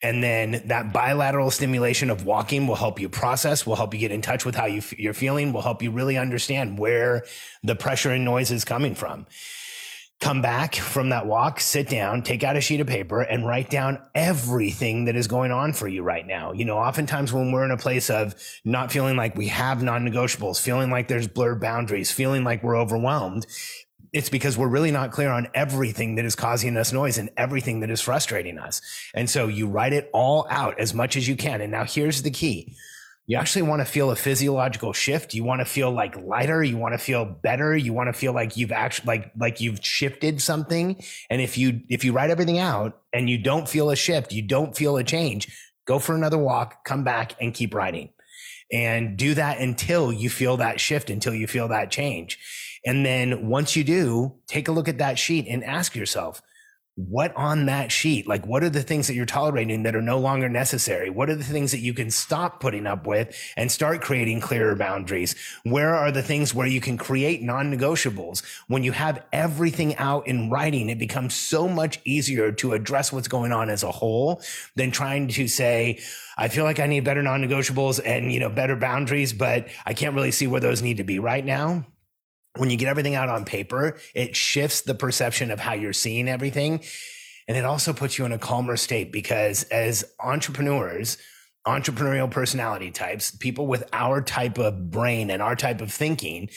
And 0.00 0.22
then 0.22 0.62
that 0.66 0.92
bilateral 0.92 1.50
stimulation 1.50 2.08
of 2.08 2.24
walking 2.24 2.68
will 2.68 2.76
help 2.76 3.00
you 3.00 3.08
process 3.08 3.66
will 3.66 3.74
help 3.74 3.92
you 3.94 4.00
get 4.00 4.12
in 4.12 4.22
touch 4.22 4.44
with 4.44 4.54
how 4.54 4.66
you, 4.66 4.80
you're 4.96 5.12
feeling 5.12 5.52
will 5.52 5.62
help 5.62 5.82
you 5.82 5.90
really 5.90 6.16
understand 6.16 6.78
where 6.78 7.24
the 7.64 7.74
pressure 7.74 8.12
and 8.12 8.24
noise 8.24 8.52
is 8.52 8.64
coming 8.64 8.94
from 8.94 9.26
come 10.20 10.42
back 10.42 10.74
from 10.74 11.10
that 11.10 11.26
walk, 11.26 11.60
sit 11.60 11.88
down, 11.88 12.22
take 12.22 12.42
out 12.42 12.56
a 12.56 12.60
sheet 12.60 12.80
of 12.80 12.88
paper 12.88 13.20
and 13.20 13.46
write 13.46 13.70
down 13.70 14.02
everything 14.16 15.04
that 15.04 15.14
is 15.14 15.28
going 15.28 15.52
on 15.52 15.72
for 15.72 15.86
you 15.86 16.02
right 16.02 16.26
now. 16.26 16.52
You 16.52 16.64
know, 16.64 16.76
oftentimes 16.76 17.32
when 17.32 17.52
we're 17.52 17.64
in 17.64 17.70
a 17.70 17.76
place 17.76 18.10
of 18.10 18.34
not 18.64 18.90
feeling 18.90 19.16
like 19.16 19.36
we 19.36 19.46
have 19.48 19.82
non-negotiables, 19.82 20.60
feeling 20.60 20.90
like 20.90 21.06
there's 21.06 21.28
blurred 21.28 21.60
boundaries, 21.60 22.10
feeling 22.10 22.42
like 22.42 22.64
we're 22.64 22.76
overwhelmed, 22.76 23.46
it's 24.12 24.28
because 24.28 24.58
we're 24.58 24.68
really 24.68 24.90
not 24.90 25.12
clear 25.12 25.30
on 25.30 25.48
everything 25.54 26.16
that 26.16 26.24
is 26.24 26.34
causing 26.34 26.76
us 26.76 26.92
noise 26.92 27.18
and 27.18 27.30
everything 27.36 27.80
that 27.80 27.90
is 27.90 28.00
frustrating 28.00 28.58
us. 28.58 28.80
And 29.14 29.30
so 29.30 29.46
you 29.46 29.68
write 29.68 29.92
it 29.92 30.10
all 30.12 30.48
out 30.50 30.80
as 30.80 30.94
much 30.94 31.16
as 31.16 31.28
you 31.28 31.36
can. 31.36 31.60
And 31.60 31.70
now 31.70 31.84
here's 31.84 32.22
the 32.22 32.30
key 32.30 32.74
you 33.28 33.36
actually 33.36 33.62
want 33.62 33.80
to 33.80 33.84
feel 33.84 34.10
a 34.10 34.16
physiological 34.16 34.94
shift. 34.94 35.34
You 35.34 35.44
want 35.44 35.60
to 35.60 35.66
feel 35.66 35.92
like 35.92 36.16
lighter. 36.16 36.64
You 36.64 36.78
want 36.78 36.94
to 36.94 36.98
feel 36.98 37.26
better. 37.26 37.76
You 37.76 37.92
want 37.92 38.08
to 38.08 38.14
feel 38.14 38.32
like 38.32 38.56
you've 38.56 38.72
actually 38.72 39.06
like 39.06 39.32
like 39.38 39.60
you've 39.60 39.84
shifted 39.84 40.40
something. 40.40 41.00
And 41.28 41.42
if 41.42 41.58
you 41.58 41.82
if 41.90 42.04
you 42.04 42.12
write 42.14 42.30
everything 42.30 42.58
out 42.58 42.98
and 43.12 43.28
you 43.28 43.36
don't 43.36 43.68
feel 43.68 43.90
a 43.90 43.96
shift, 43.96 44.32
you 44.32 44.40
don't 44.40 44.74
feel 44.74 44.96
a 44.96 45.04
change, 45.04 45.54
go 45.86 45.98
for 45.98 46.14
another 46.14 46.38
walk, 46.38 46.86
come 46.86 47.04
back 47.04 47.34
and 47.38 47.52
keep 47.52 47.74
writing. 47.74 48.08
And 48.72 49.18
do 49.18 49.34
that 49.34 49.58
until 49.58 50.10
you 50.10 50.30
feel 50.30 50.56
that 50.56 50.80
shift, 50.80 51.10
until 51.10 51.34
you 51.34 51.46
feel 51.46 51.68
that 51.68 51.90
change. 51.90 52.38
And 52.86 53.04
then 53.04 53.48
once 53.48 53.76
you 53.76 53.84
do, 53.84 54.36
take 54.46 54.68
a 54.68 54.72
look 54.72 54.88
at 54.88 54.98
that 54.98 55.18
sheet 55.18 55.46
and 55.48 55.62
ask 55.62 55.94
yourself, 55.94 56.40
what 56.98 57.34
on 57.36 57.66
that 57.66 57.92
sheet? 57.92 58.26
Like 58.26 58.46
what 58.46 58.64
are 58.64 58.70
the 58.70 58.82
things 58.82 59.06
that 59.06 59.14
you're 59.14 59.24
tolerating 59.24 59.84
that 59.84 59.94
are 59.94 60.02
no 60.02 60.18
longer 60.18 60.48
necessary? 60.48 61.10
What 61.10 61.30
are 61.30 61.36
the 61.36 61.44
things 61.44 61.70
that 61.70 61.78
you 61.78 61.94
can 61.94 62.10
stop 62.10 62.60
putting 62.60 62.86
up 62.86 63.06
with 63.06 63.36
and 63.56 63.70
start 63.70 64.00
creating 64.00 64.40
clearer 64.40 64.74
boundaries? 64.74 65.36
Where 65.62 65.94
are 65.94 66.10
the 66.10 66.22
things 66.22 66.52
where 66.54 66.66
you 66.66 66.80
can 66.80 66.98
create 66.98 67.42
non-negotiables? 67.42 68.42
When 68.66 68.82
you 68.82 68.92
have 68.92 69.24
everything 69.32 69.94
out 69.96 70.26
in 70.26 70.50
writing 70.50 70.88
it 70.88 70.98
becomes 70.98 71.34
so 71.34 71.68
much 71.68 72.00
easier 72.04 72.52
to 72.52 72.72
address 72.72 73.12
what's 73.12 73.28
going 73.28 73.52
on 73.52 73.70
as 73.70 73.82
a 73.82 73.90
whole 73.90 74.42
than 74.74 74.90
trying 74.90 75.28
to 75.28 75.48
say 75.48 76.00
i 76.36 76.48
feel 76.48 76.64
like 76.64 76.80
i 76.80 76.86
need 76.86 77.04
better 77.04 77.22
non-negotiables 77.22 78.00
and 78.04 78.32
you 78.32 78.40
know 78.40 78.48
better 78.48 78.76
boundaries 78.76 79.32
but 79.32 79.68
i 79.86 79.94
can't 79.94 80.14
really 80.14 80.30
see 80.30 80.46
where 80.46 80.60
those 80.60 80.82
need 80.82 80.96
to 80.96 81.04
be 81.04 81.18
right 81.18 81.44
now 81.44 81.84
when 82.58 82.70
you 82.70 82.76
get 82.76 82.88
everything 82.88 83.14
out 83.14 83.28
on 83.28 83.44
paper, 83.44 83.98
it 84.14 84.36
shifts 84.36 84.82
the 84.82 84.94
perception 84.94 85.50
of 85.50 85.60
how 85.60 85.72
you're 85.72 85.92
seeing 85.92 86.28
everything. 86.28 86.82
And 87.46 87.56
it 87.56 87.64
also 87.64 87.92
puts 87.92 88.18
you 88.18 88.26
in 88.26 88.32
a 88.32 88.38
calmer 88.38 88.76
state 88.76 89.10
because 89.10 89.62
as 89.64 90.04
entrepreneurs, 90.20 91.16
entrepreneurial 91.66 92.30
personality 92.30 92.90
types, 92.90 93.30
people 93.30 93.66
with 93.66 93.88
our 93.92 94.20
type 94.20 94.58
of 94.58 94.90
brain 94.90 95.30
and 95.30 95.42
our 95.42 95.56
type 95.56 95.80
of 95.80 95.92
thinking, 95.92 96.50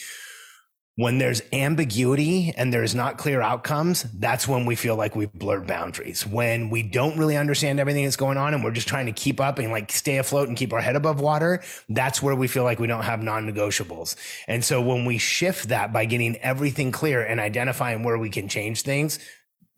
when 0.98 1.18
there's 1.18 1.42
ambiguity 1.54 2.54
and 2.58 2.74
there's 2.74 2.94
not 2.94 3.18
clear 3.18 3.42
outcomes, 3.42 4.04
that's 4.20 4.48
when 4.48 4.66
we 4.66 4.76
feel 4.76 4.98
like 4.98 5.16
we've 5.16 5.32
blurred 5.32 5.66
boundaries. 5.66 6.28
When 6.28 6.70
we 6.70 6.84
don't 6.84 7.18
really 7.18 7.38
understand 7.38 7.80
everything 7.80 8.04
that's 8.04 8.18
going 8.18 8.38
on 8.38 8.54
and 8.54 8.64
we're 8.64 8.72
just 8.72 8.90
trying 8.90 9.06
to 9.06 9.14
keep 9.14 9.40
up 9.40 9.58
and 9.58 9.72
like 9.72 9.92
stay 9.92 10.18
afloat 10.18 10.50
and 10.50 10.58
keep 10.58 10.74
our 10.74 10.82
head 10.82 10.98
above 10.98 11.22
water, 11.22 11.64
that's 11.90 12.22
where 12.22 12.36
we 12.36 12.48
feel 12.48 12.64
like 12.64 12.80
we 12.80 12.88
don't 12.88 13.04
have 13.04 13.24
non 13.24 13.50
negotiables. 13.50 14.16
And 14.48 14.64
so 14.64 14.82
when 14.82 15.06
we 15.06 15.18
shift 15.18 15.70
that 15.70 15.94
by 15.94 16.06
getting 16.06 16.36
everything 16.38 16.92
clear 16.92 17.24
and 17.24 17.40
identifying 17.40 18.04
where 18.04 18.18
we 18.18 18.30
can 18.30 18.50
change 18.50 18.82
things, 18.82 19.18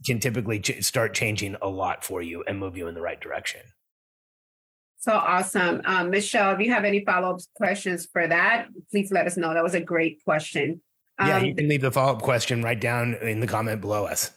can 0.06 0.20
typically 0.20 0.60
ch- 0.60 0.84
start 0.84 1.14
changing 1.14 1.56
a 1.62 1.68
lot 1.68 2.04
for 2.04 2.22
you 2.22 2.44
and 2.48 2.60
move 2.60 2.76
you 2.76 2.88
in 2.88 2.96
the 2.96 3.02
right 3.02 3.22
direction. 3.22 3.62
So 4.98 5.12
awesome. 5.12 5.82
Um, 5.86 6.10
Michelle, 6.10 6.54
if 6.54 6.60
you 6.60 6.72
have 6.72 6.86
any 6.86 7.06
follow 7.06 7.36
up 7.36 7.42
questions 7.56 8.08
for 8.12 8.28
that, 8.28 8.68
please 8.90 9.12
let 9.12 9.28
us 9.28 9.38
know. 9.38 9.54
That 9.54 9.64
was 9.64 9.74
a 9.74 9.82
great 9.82 10.24
question. 10.24 10.82
Yeah, 11.20 11.38
um, 11.38 11.46
you 11.46 11.56
can 11.56 11.68
leave 11.68 11.82
the 11.82 11.92
follow 11.92 12.14
up 12.14 12.22
question 12.22 12.64
right 12.64 12.80
down 12.80 13.16
in 13.16 13.40
the 13.40 13.48
comment 13.48 13.82
below 13.82 14.06
us. 14.06 14.32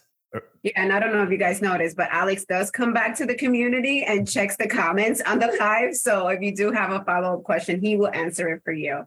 Yeah, 0.63 0.73
and 0.75 0.91
I 0.91 0.99
don't 0.99 1.13
know 1.13 1.23
if 1.23 1.31
you 1.31 1.37
guys 1.37 1.61
noticed, 1.61 1.95
but 1.95 2.09
Alex 2.11 2.45
does 2.45 2.69
come 2.69 2.93
back 2.93 3.15
to 3.17 3.25
the 3.25 3.35
community 3.35 4.03
and 4.03 4.29
checks 4.29 4.57
the 4.57 4.67
comments 4.67 5.21
on 5.21 5.39
the 5.39 5.47
live. 5.59 5.95
So 5.95 6.27
if 6.27 6.41
you 6.41 6.55
do 6.55 6.71
have 6.71 6.91
a 6.91 7.03
follow 7.03 7.37
up 7.37 7.43
question, 7.43 7.81
he 7.81 7.95
will 7.95 8.09
answer 8.09 8.49
it 8.49 8.61
for 8.63 8.73
you. 8.73 9.03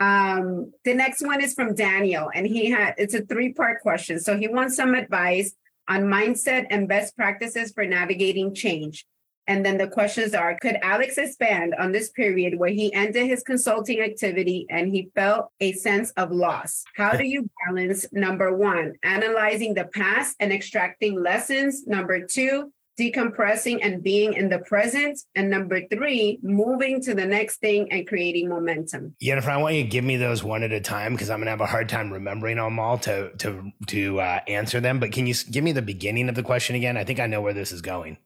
Um, 0.00 0.72
the 0.84 0.94
next 0.94 1.24
one 1.24 1.40
is 1.40 1.54
from 1.54 1.74
Daniel, 1.74 2.30
and 2.34 2.46
he 2.46 2.70
had 2.70 2.94
it's 2.98 3.14
a 3.14 3.22
three 3.22 3.52
part 3.52 3.80
question. 3.80 4.20
So 4.20 4.36
he 4.36 4.48
wants 4.48 4.76
some 4.76 4.94
advice 4.94 5.54
on 5.88 6.02
mindset 6.02 6.66
and 6.70 6.88
best 6.88 7.16
practices 7.16 7.72
for 7.72 7.86
navigating 7.86 8.54
change. 8.54 9.06
And 9.46 9.64
then 9.64 9.78
the 9.78 9.88
questions 9.88 10.34
are 10.34 10.56
Could 10.60 10.78
Alex 10.82 11.18
expand 11.18 11.74
on 11.78 11.92
this 11.92 12.10
period 12.10 12.58
where 12.58 12.70
he 12.70 12.92
ended 12.92 13.26
his 13.26 13.42
consulting 13.42 14.00
activity 14.00 14.66
and 14.70 14.88
he 14.88 15.10
felt 15.14 15.50
a 15.60 15.72
sense 15.72 16.10
of 16.12 16.32
loss? 16.32 16.84
How 16.96 17.16
do 17.16 17.24
you 17.24 17.48
balance 17.66 18.06
number 18.12 18.56
one, 18.56 18.94
analyzing 19.02 19.74
the 19.74 19.84
past 19.84 20.36
and 20.40 20.52
extracting 20.52 21.22
lessons? 21.22 21.86
Number 21.86 22.26
two, 22.26 22.72
decompressing 22.98 23.78
and 23.82 24.02
being 24.02 24.32
in 24.34 24.48
the 24.48 24.58
present. 24.60 25.18
And 25.34 25.50
number 25.50 25.80
three, 25.88 26.38
moving 26.42 27.00
to 27.02 27.14
the 27.14 27.26
next 27.26 27.58
thing 27.58 27.92
and 27.92 28.06
creating 28.06 28.48
momentum. 28.48 29.14
Yhennifer, 29.22 29.48
I 29.48 29.56
want 29.58 29.74
you 29.74 29.82
to 29.82 29.88
give 29.88 30.04
me 30.04 30.16
those 30.16 30.42
one 30.42 30.62
at 30.62 30.72
a 30.72 30.80
time 30.80 31.12
because 31.12 31.30
I'm 31.30 31.38
going 31.38 31.46
to 31.46 31.50
have 31.50 31.60
a 31.60 31.66
hard 31.66 31.88
time 31.88 32.12
remembering 32.12 32.56
them 32.56 32.78
all 32.78 32.98
to 32.98 33.30
to 33.36 33.70
to 33.88 34.20
uh, 34.20 34.40
answer 34.48 34.80
them. 34.80 34.98
But 34.98 35.12
can 35.12 35.26
you 35.26 35.34
give 35.50 35.62
me 35.62 35.72
the 35.72 35.82
beginning 35.82 36.28
of 36.28 36.34
the 36.34 36.42
question 36.42 36.74
again? 36.74 36.96
I 36.96 37.04
think 37.04 37.20
I 37.20 37.26
know 37.26 37.40
where 37.40 37.54
this 37.54 37.72
is 37.72 37.82
going. 37.82 38.16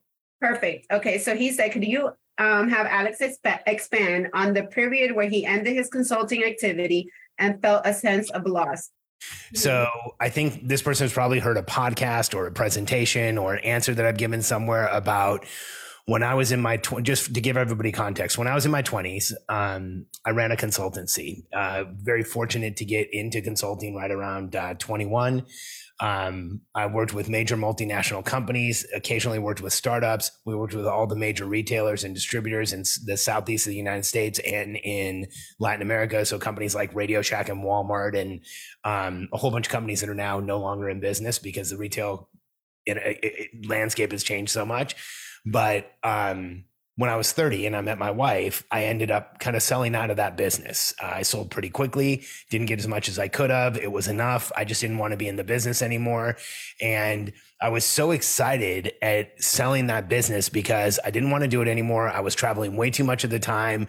Perfect. 0.41 0.87
Okay, 0.91 1.19
so 1.19 1.37
he 1.37 1.53
said, 1.53 1.73
could 1.73 1.85
you 1.85 2.11
um, 2.39 2.69
have 2.69 2.87
Alex 2.87 3.19
exp- 3.21 3.61
expand 3.67 4.29
on 4.33 4.55
the 4.55 4.65
period 4.65 5.15
where 5.15 5.29
he 5.29 5.45
ended 5.45 5.75
his 5.75 5.89
consulting 5.89 6.45
activity 6.45 7.11
and 7.39 7.61
felt 7.61 7.83
a 7.85 7.93
sense 7.93 8.31
of 8.31 8.47
loss? 8.47 8.91
So 9.55 9.87
I 10.19 10.31
think 10.31 10.67
this 10.67 10.81
person 10.81 11.05
has 11.05 11.13
probably 11.13 11.41
heard 11.41 11.59
a 11.59 11.63
podcast 11.63 12.35
or 12.35 12.47
a 12.47 12.53
presentation 12.53 13.37
or 13.37 13.55
an 13.55 13.65
answer 13.65 13.93
that 13.95 14.07
I've 14.07 14.17
given 14.17 14.41
somewhere 14.41 14.89
about 14.89 15.45
when 16.07 16.23
I 16.23 16.35
was 16.35 16.53
in 16.53 16.61
my 16.61 16.79
tw- 16.79 17.03
just 17.03 17.35
to 17.35 17.41
give 17.41 17.59
everybody 17.59 17.93
context. 17.93 18.39
When 18.39 18.49
I 18.49 18.55
was 18.55 18.65
in 18.65 18.73
my 18.73 18.81
twenties, 18.81 19.37
um, 19.51 20.07
I 20.25 20.31
ran 20.31 20.53
a 20.53 20.57
consultancy. 20.57 21.45
Uh, 21.53 21.85
very 21.93 22.25
fortunate 22.25 22.77
to 22.77 22.87
get 22.87 23.13
into 23.13 23.43
consulting 23.43 23.95
right 23.95 24.11
around 24.11 24.57
uh, 24.57 24.75
twenty 24.75 25.05
one. 25.05 25.45
Um, 26.01 26.63
I 26.75 26.87
worked 26.87 27.13
with 27.13 27.29
major 27.29 27.57
multinational 27.57 28.25
companies, 28.25 28.87
occasionally 28.95 29.39
worked 29.39 29.61
with 29.61 29.75
startups. 29.75 30.31
We 30.47 30.55
worked 30.55 30.75
with 30.75 30.87
all 30.87 31.07
the 31.07 31.17
major 31.17 31.45
retailers 31.45 32.05
and 32.05 32.15
distributors 32.15 32.73
in 32.73 32.85
the 33.05 33.19
southeast 33.19 33.67
of 33.67 33.71
the 33.71 33.77
United 33.77 34.07
States 34.07 34.39
and 34.39 34.77
in 34.77 35.27
Latin 35.59 35.83
America. 35.83 36.25
So 36.25 36.39
companies 36.39 36.75
like 36.75 36.95
Radio 36.95 37.21
Shack 37.21 37.51
and 37.51 37.63
Walmart 37.63 38.19
and 38.19 38.41
um, 38.85 39.29
a 39.33 39.37
whole 39.37 39.51
bunch 39.51 39.67
of 39.67 39.73
companies 39.73 40.01
that 40.01 40.09
are 40.09 40.15
now 40.15 40.41
no 40.41 40.59
longer 40.59 40.89
in 40.89 41.01
business 41.01 41.39
because 41.39 41.69
the 41.69 41.77
retail 41.77 42.31
it, 42.87 42.97
it, 42.97 43.19
it, 43.23 43.69
landscape 43.69 44.13
has 44.13 44.23
changed 44.23 44.53
so 44.53 44.65
much. 44.65 44.97
But 45.45 45.91
um, 46.03 46.65
when 47.01 47.09
I 47.09 47.17
was 47.17 47.33
30 47.33 47.65
and 47.65 47.75
I 47.75 47.81
met 47.81 47.99
my 47.99 48.11
wife, 48.11 48.63
I 48.71 48.85
ended 48.85 49.11
up 49.11 49.39
kind 49.39 49.57
of 49.57 49.63
selling 49.63 49.95
out 49.95 50.11
of 50.11 50.19
that 50.19 50.37
business. 50.37 50.93
Uh, 51.03 51.07
I 51.15 51.23
sold 51.23 51.51
pretty 51.51 51.71
quickly, 51.71 52.25
didn't 52.51 52.67
get 52.67 52.79
as 52.79 52.87
much 52.87 53.09
as 53.09 53.19
I 53.19 53.27
could 53.27 53.49
have. 53.49 53.79
It 53.79 53.91
was 53.91 54.07
enough. 54.07 54.53
I 54.55 54.67
just 54.67 54.83
didn't 54.83 54.99
want 54.99 55.13
to 55.13 55.17
be 55.17 55.27
in 55.27 55.37
the 55.37 55.43
business 55.43 55.81
anymore. 55.81 56.37
And 56.79 57.33
I 57.59 57.71
was 57.71 57.87
so 57.87 58.11
excited 58.11 58.93
at 59.01 59.43
selling 59.43 59.87
that 59.87 60.11
business 60.11 60.51
because 60.51 61.01
I 61.03 61.11
didn't 61.11 61.31
want 61.31 61.41
to 61.41 61.49
do 61.49 61.63
it 61.63 61.69
anymore. 61.69 62.11
I 62.11 62.21
was 62.21 62.35
traveling 62.35 62.77
way 62.77 62.91
too 62.91 63.05
much 63.05 63.25
of 63.25 63.31
the 63.31 63.39
time. 63.39 63.87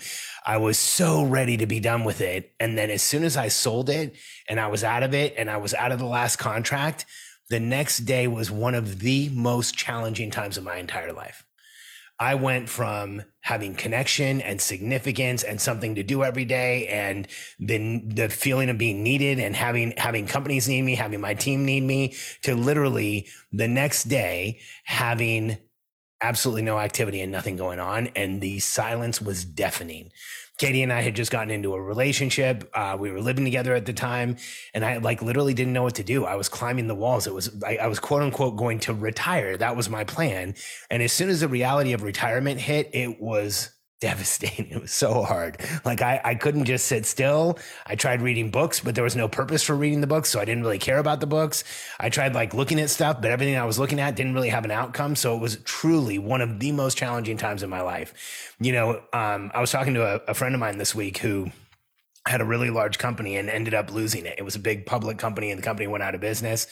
I 0.48 0.56
was 0.56 0.78
so 0.78 1.26
ready 1.26 1.58
to 1.58 1.66
be 1.66 1.82
done 1.82 2.06
with 2.06 2.22
it. 2.22 2.54
And 2.62 2.78
then 2.78 2.90
as 2.90 3.02
soon 3.02 3.26
as 3.26 3.36
I 3.36 3.50
sold 3.50 3.90
it 3.90 4.16
and 4.48 4.58
I 4.58 4.68
was 4.68 4.86
out 4.86 5.04
of 5.04 5.14
it 5.14 5.34
and 5.38 5.52
I 5.52 5.58
was 5.58 5.74
out 5.74 5.92
of 5.92 6.00
the 6.00 6.06
last 6.06 6.38
contract, 6.38 7.06
the 7.50 7.60
next 7.60 8.06
day 8.06 8.30
was 8.30 8.50
one 8.50 8.74
of 8.74 9.00
the 9.00 9.28
most 9.34 9.76
challenging 9.76 10.32
times 10.32 10.58
of 10.58 10.64
my 10.64 10.78
entire 10.78 11.12
life. 11.12 11.44
I 12.22 12.36
went 12.36 12.70
from 12.70 13.24
having 13.40 13.74
connection 13.74 14.42
and 14.42 14.62
significance 14.62 15.42
and 15.42 15.60
something 15.60 15.96
to 15.96 16.04
do 16.04 16.24
every 16.24 16.46
day 16.46 16.86
and 16.86 17.28
then 17.58 18.10
the 18.10 18.30
feeling 18.30 18.70
of 18.70 18.78
being 18.78 19.02
needed 19.02 19.40
and 19.40 19.56
having, 19.56 19.96
having 19.98 20.28
companies 20.28 20.70
need 20.70 20.84
me, 20.84 20.94
having 20.94 21.20
my 21.20 21.34
team 21.34 21.66
need 21.66 21.82
me 21.82 22.14
to 22.44 22.54
literally 22.54 23.28
the 23.52 23.68
next 23.68 24.04
day 24.04 24.60
having 24.84 25.58
absolutely 26.22 26.62
no 26.62 26.78
activity 26.78 27.22
and 27.22 27.32
nothing 27.32 27.58
going 27.58 27.80
on. 27.80 28.10
And 28.16 28.40
the 28.40 28.60
silence 28.60 29.20
was 29.20 29.44
deafening. 29.44 30.12
Katie 30.62 30.84
and 30.84 30.94
I 30.94 31.02
had 31.02 31.16
just 31.16 31.32
gotten 31.32 31.50
into 31.50 31.74
a 31.74 31.82
relationship. 31.82 32.70
Uh, 32.76 32.96
we 33.00 33.10
were 33.10 33.20
living 33.20 33.46
together 33.46 33.74
at 33.74 33.88
the 33.88 33.94
time, 33.94 34.38
and 34.76 34.86
I 34.86 34.98
like 34.98 35.24
literally 35.24 35.56
didn't 35.56 35.74
know 35.74 35.82
what 35.82 35.96
to 35.96 36.04
do. 36.04 36.26
I 36.26 36.36
was 36.36 36.50
climbing 36.50 36.86
the 36.86 36.94
walls. 36.94 37.26
It 37.26 37.34
was 37.34 37.50
I, 37.66 37.78
I 37.78 37.88
was 37.88 38.00
quote 38.00 38.22
unquote 38.22 38.58
going 38.58 38.78
to 38.82 38.94
retire. 38.94 39.58
That 39.58 39.76
was 39.76 39.90
my 39.90 40.04
plan. 40.04 40.54
And 40.92 41.02
as 41.02 41.12
soon 41.12 41.30
as 41.30 41.40
the 41.40 41.48
reality 41.48 41.94
of 41.94 42.04
retirement 42.04 42.62
hit, 42.62 42.92
it 42.94 43.20
was 43.20 43.72
devastating. 44.02 44.68
It 44.72 44.82
was 44.82 44.92
so 44.92 45.24
hard. 45.24 45.58
Like 45.86 46.02
I, 46.02 46.20
I 46.24 46.36
couldn't 46.36 46.66
just 46.66 46.88
sit 46.88 47.06
still. 47.06 47.60
I 47.86 47.96
tried 47.96 48.22
reading 48.22 48.52
books, 48.52 48.80
but 48.80 48.96
there 48.96 49.04
was 49.04 49.16
no 49.16 49.28
purpose 49.28 49.64
for 49.64 49.76
reading 49.76 50.02
the 50.02 50.08
books. 50.08 50.30
So 50.30 50.40
I 50.40 50.46
didn't 50.46 50.64
really 50.64 50.80
care 50.80 50.98
about 50.98 51.20
the 51.20 51.28
books. 51.28 51.64
I 52.00 52.10
tried 52.10 52.34
like 52.34 52.54
looking 52.54 52.80
at 52.80 52.90
stuff, 52.90 53.22
but 53.22 53.32
everything 53.32 53.58
I 53.58 53.66
was 53.66 53.78
looking 53.78 54.00
at 54.00 54.16
didn't 54.16 54.34
really 54.34 54.50
have 54.50 54.66
an 54.66 54.72
outcome. 54.72 55.16
So 55.16 55.36
it 55.36 55.40
was 55.40 55.58
truly 55.64 56.20
one 56.20 56.42
of 56.42 56.60
the 56.60 56.72
most 56.72 56.98
challenging 56.98 57.38
times 57.38 57.64
in 57.64 57.70
my 57.70 57.82
life. 57.82 58.56
You 58.60 58.72
know, 58.72 59.02
um, 59.14 59.52
I 59.54 59.62
was 59.62 59.72
talking 59.72 59.94
to 59.94 60.04
a, 60.04 60.32
a 60.32 60.34
friend 60.34 60.56
of 60.56 60.60
mine 60.60 60.78
this 60.78 60.96
week 60.96 61.20
who 61.20 61.52
had 62.26 62.42
a 62.42 62.46
really 62.46 62.70
large 62.70 62.98
company 62.98 63.38
and 63.38 63.50
ended 63.50 63.74
up 63.74 63.92
losing 63.92 64.26
it. 64.26 64.36
It 64.38 64.44
was 64.44 64.56
a 64.56 64.60
big 64.60 64.86
public 64.86 65.18
company 65.18 65.52
and 65.52 65.60
the 65.60 65.64
company 65.64 65.88
went 65.88 66.04
out 66.04 66.16
of 66.16 66.22
business 66.22 66.68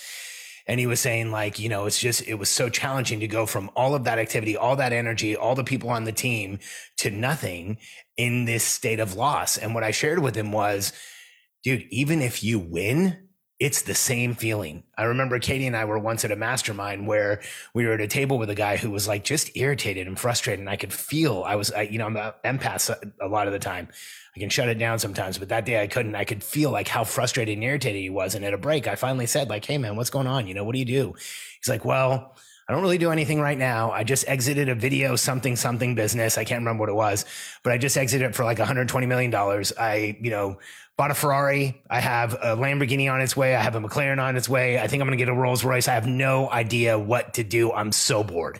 and 0.69 0.79
he 0.79 0.85
was 0.85 0.99
saying 0.99 1.31
like 1.31 1.57
you 1.59 1.67
know 1.67 1.87
it's 1.87 1.99
just 1.99 2.25
it 2.27 2.35
was 2.35 2.47
so 2.47 2.69
challenging 2.69 3.19
to 3.19 3.27
go 3.27 3.45
from 3.45 3.71
all 3.75 3.95
of 3.95 4.03
that 4.03 4.19
activity 4.19 4.55
all 4.55 4.75
that 4.75 4.93
energy 4.93 5.35
all 5.35 5.55
the 5.55 5.63
people 5.63 5.89
on 5.89 6.03
the 6.05 6.11
team 6.11 6.59
to 6.95 7.09
nothing 7.09 7.77
in 8.15 8.45
this 8.45 8.63
state 8.63 8.99
of 8.99 9.15
loss. 9.15 9.57
And 9.57 9.73
what 9.73 9.83
i 9.83 9.91
shared 9.91 10.19
with 10.19 10.35
him 10.35 10.51
was 10.51 10.93
dude 11.63 11.85
even 11.89 12.21
if 12.21 12.43
you 12.43 12.59
win 12.59 13.28
it's 13.59 13.81
the 13.81 13.93
same 13.93 14.35
feeling. 14.35 14.83
I 14.97 15.03
remember 15.03 15.37
Katie 15.37 15.67
and 15.67 15.75
I 15.75 15.83
were 15.83 15.99
once 15.99 16.23
at 16.23 16.31
a 16.31 16.35
mastermind 16.37 17.07
where 17.07 17.41
we 17.73 17.85
were 17.85 17.93
at 17.93 18.01
a 18.01 18.07
table 18.07 18.37
with 18.37 18.49
a 18.49 18.55
guy 18.55 18.77
who 18.77 18.89
was 18.89 19.05
like 19.05 19.25
just 19.25 19.55
irritated 19.57 20.07
and 20.07 20.17
frustrated. 20.17 20.61
And 20.61 20.69
I 20.69 20.77
could 20.77 20.93
feel 20.93 21.43
I 21.45 21.55
was, 21.55 21.69
I, 21.71 21.81
you 21.81 21.97
know, 21.97 22.05
I'm 22.05 22.15
an 22.15 22.31
empath 22.45 23.13
a 23.19 23.27
lot 23.27 23.47
of 23.47 23.53
the 23.53 23.59
time. 23.59 23.89
I 24.35 24.39
can 24.39 24.49
shut 24.49 24.69
it 24.69 24.79
down 24.79 24.99
sometimes, 24.99 25.37
but 25.37 25.49
that 25.49 25.65
day 25.65 25.81
I 25.81 25.87
couldn't. 25.87 26.15
I 26.15 26.23
could 26.23 26.41
feel 26.43 26.71
like 26.71 26.87
how 26.87 27.03
frustrated 27.03 27.53
and 27.53 27.63
irritated 27.63 28.01
he 28.01 28.09
was. 28.09 28.35
And 28.35 28.45
at 28.45 28.53
a 28.53 28.57
break, 28.57 28.87
I 28.87 28.95
finally 28.95 29.25
said, 29.25 29.49
like, 29.49 29.65
"Hey 29.65 29.77
man, 29.77 29.97
what's 29.97 30.11
going 30.11 30.27
on? 30.27 30.47
You 30.47 30.53
know, 30.53 30.63
what 30.63 30.73
do 30.73 30.79
you 30.79 30.85
do?" 30.85 31.13
He's 31.59 31.67
like, 31.67 31.83
"Well, 31.83 32.35
I 32.69 32.73
don't 32.73 32.83
really 32.83 32.99
do 32.99 33.09
anything 33.09 33.41
right 33.41 33.57
now. 33.57 33.91
I 33.91 34.03
just 34.03 34.29
exited 34.29 34.69
a 34.69 34.75
video 34.75 35.15
something 35.15 35.55
something 35.55 35.95
business. 35.95 36.37
I 36.37 36.43
can't 36.43 36.61
remember 36.61 36.81
what 36.81 36.89
it 36.89 36.93
was, 36.93 37.25
but 37.63 37.73
I 37.73 37.79
just 37.79 37.97
exited 37.97 38.29
it 38.29 38.35
for 38.35 38.45
like 38.45 38.59
120 38.59 39.07
million 39.07 39.31
dollars. 39.31 39.73
I, 39.77 40.15
you 40.21 40.29
know, 40.29 40.59
bought 40.99 41.11
a 41.11 41.15
Ferrari. 41.15 41.81
I 41.89 42.01
have 42.01 42.33
a 42.33 42.57
Lamborghini 42.57 43.09
on 43.09 43.21
its 43.21 43.33
way. 43.33 43.55
I 43.55 43.61
have 43.61 43.73
a 43.73 43.79
McLaren 43.79 44.21
on 44.21 44.35
its 44.35 44.49
way. 44.49 44.77
I 44.77 44.87
think 44.87 44.99
I'm 44.99 45.07
going 45.07 45.17
to 45.17 45.25
get 45.25 45.31
a 45.31 45.33
Rolls 45.33 45.63
Royce. 45.63 45.87
I 45.87 45.93
have 45.93 46.05
no 46.05 46.51
idea 46.51 46.99
what 46.99 47.35
to 47.35 47.43
do. 47.45 47.71
I'm 47.71 47.93
so 47.93 48.21
bored. 48.21 48.59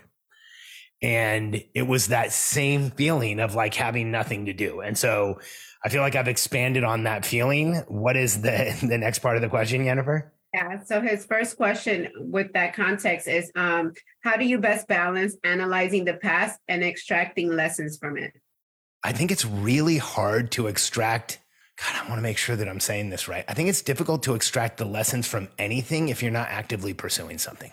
And 1.02 1.62
it 1.76 1.82
was 1.82 2.08
that 2.08 2.32
same 2.32 2.92
feeling 2.92 3.42
of 3.42 3.56
like 3.56 3.74
having 3.74 4.10
nothing 4.10 4.46
to 4.46 4.54
do. 4.54 4.80
And 4.80 4.98
so 4.98 5.42
I 5.84 5.90
feel 5.90 6.02
like 6.02 6.16
I've 6.16 6.30
expanded 6.30 6.86
on 6.86 7.04
that 7.04 7.26
feeling. 7.26 7.76
What 7.90 8.16
is 8.16 8.42
the 8.42 8.74
the 8.88 8.98
next 8.98 9.20
part 9.20 9.36
of 9.36 9.42
the 9.42 9.50
question, 9.50 9.84
Yhennifer? 9.84 10.32
Yeah. 10.54 10.82
So 10.86 11.02
his 11.02 11.26
first 11.26 11.58
question 11.58 12.08
with 12.18 12.54
that 12.54 12.74
context 12.74 13.28
is 13.28 13.52
um, 13.58 13.92
how 14.24 14.38
do 14.38 14.46
you 14.46 14.60
best 14.60 14.88
balance 14.88 15.36
analyzing 15.44 16.06
the 16.06 16.14
past 16.14 16.58
and 16.70 16.86
extracting 16.86 17.50
lessons 17.50 17.98
from 17.98 18.18
it? 18.18 18.32
I 19.04 19.12
think 19.12 19.30
it's 19.30 19.44
really 19.44 19.98
hard 19.98 20.54
to 20.54 20.68
extract. 20.68 21.40
God, 21.80 21.96
I 21.96 22.10
want 22.10 22.18
to 22.18 22.22
make 22.22 22.38
sure 22.38 22.56
that 22.56 22.68
I'm 22.68 22.80
saying 22.80 23.10
this 23.10 23.28
right. 23.28 23.46
I 23.48 23.54
think 23.54 23.70
it's 23.70 23.82
difficult 23.82 24.24
to 24.24 24.36
extract 24.36 24.78
the 24.78 24.86
lessons 24.86 25.28
from 25.28 25.48
anything 25.58 26.10
if 26.10 26.22
you're 26.22 26.32
not 26.32 26.50
actively 26.50 26.94
pursuing 26.94 27.38
something. 27.38 27.72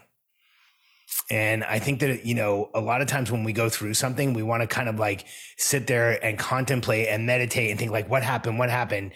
And 1.29 1.65
I 1.65 1.81
think 1.81 2.01
that, 2.01 2.25
you 2.25 2.35
know, 2.35 2.71
a 2.73 2.81
lot 2.81 3.01
of 3.01 3.09
times 3.09 3.33
when 3.33 3.43
we 3.43 3.53
go 3.53 3.69
through 3.69 3.95
something, 3.95 4.33
we 4.33 4.45
want 4.45 4.63
to 4.63 4.69
kind 4.69 4.89
of 4.89 4.99
like 4.99 5.27
sit 5.57 5.89
there 5.89 6.25
and 6.25 6.39
contemplate 6.39 7.09
and 7.09 7.27
meditate 7.27 7.71
and 7.71 7.79
think 7.79 7.91
like, 7.91 8.09
what 8.09 8.23
happened? 8.23 8.59
What 8.59 8.71
happened? 8.71 9.13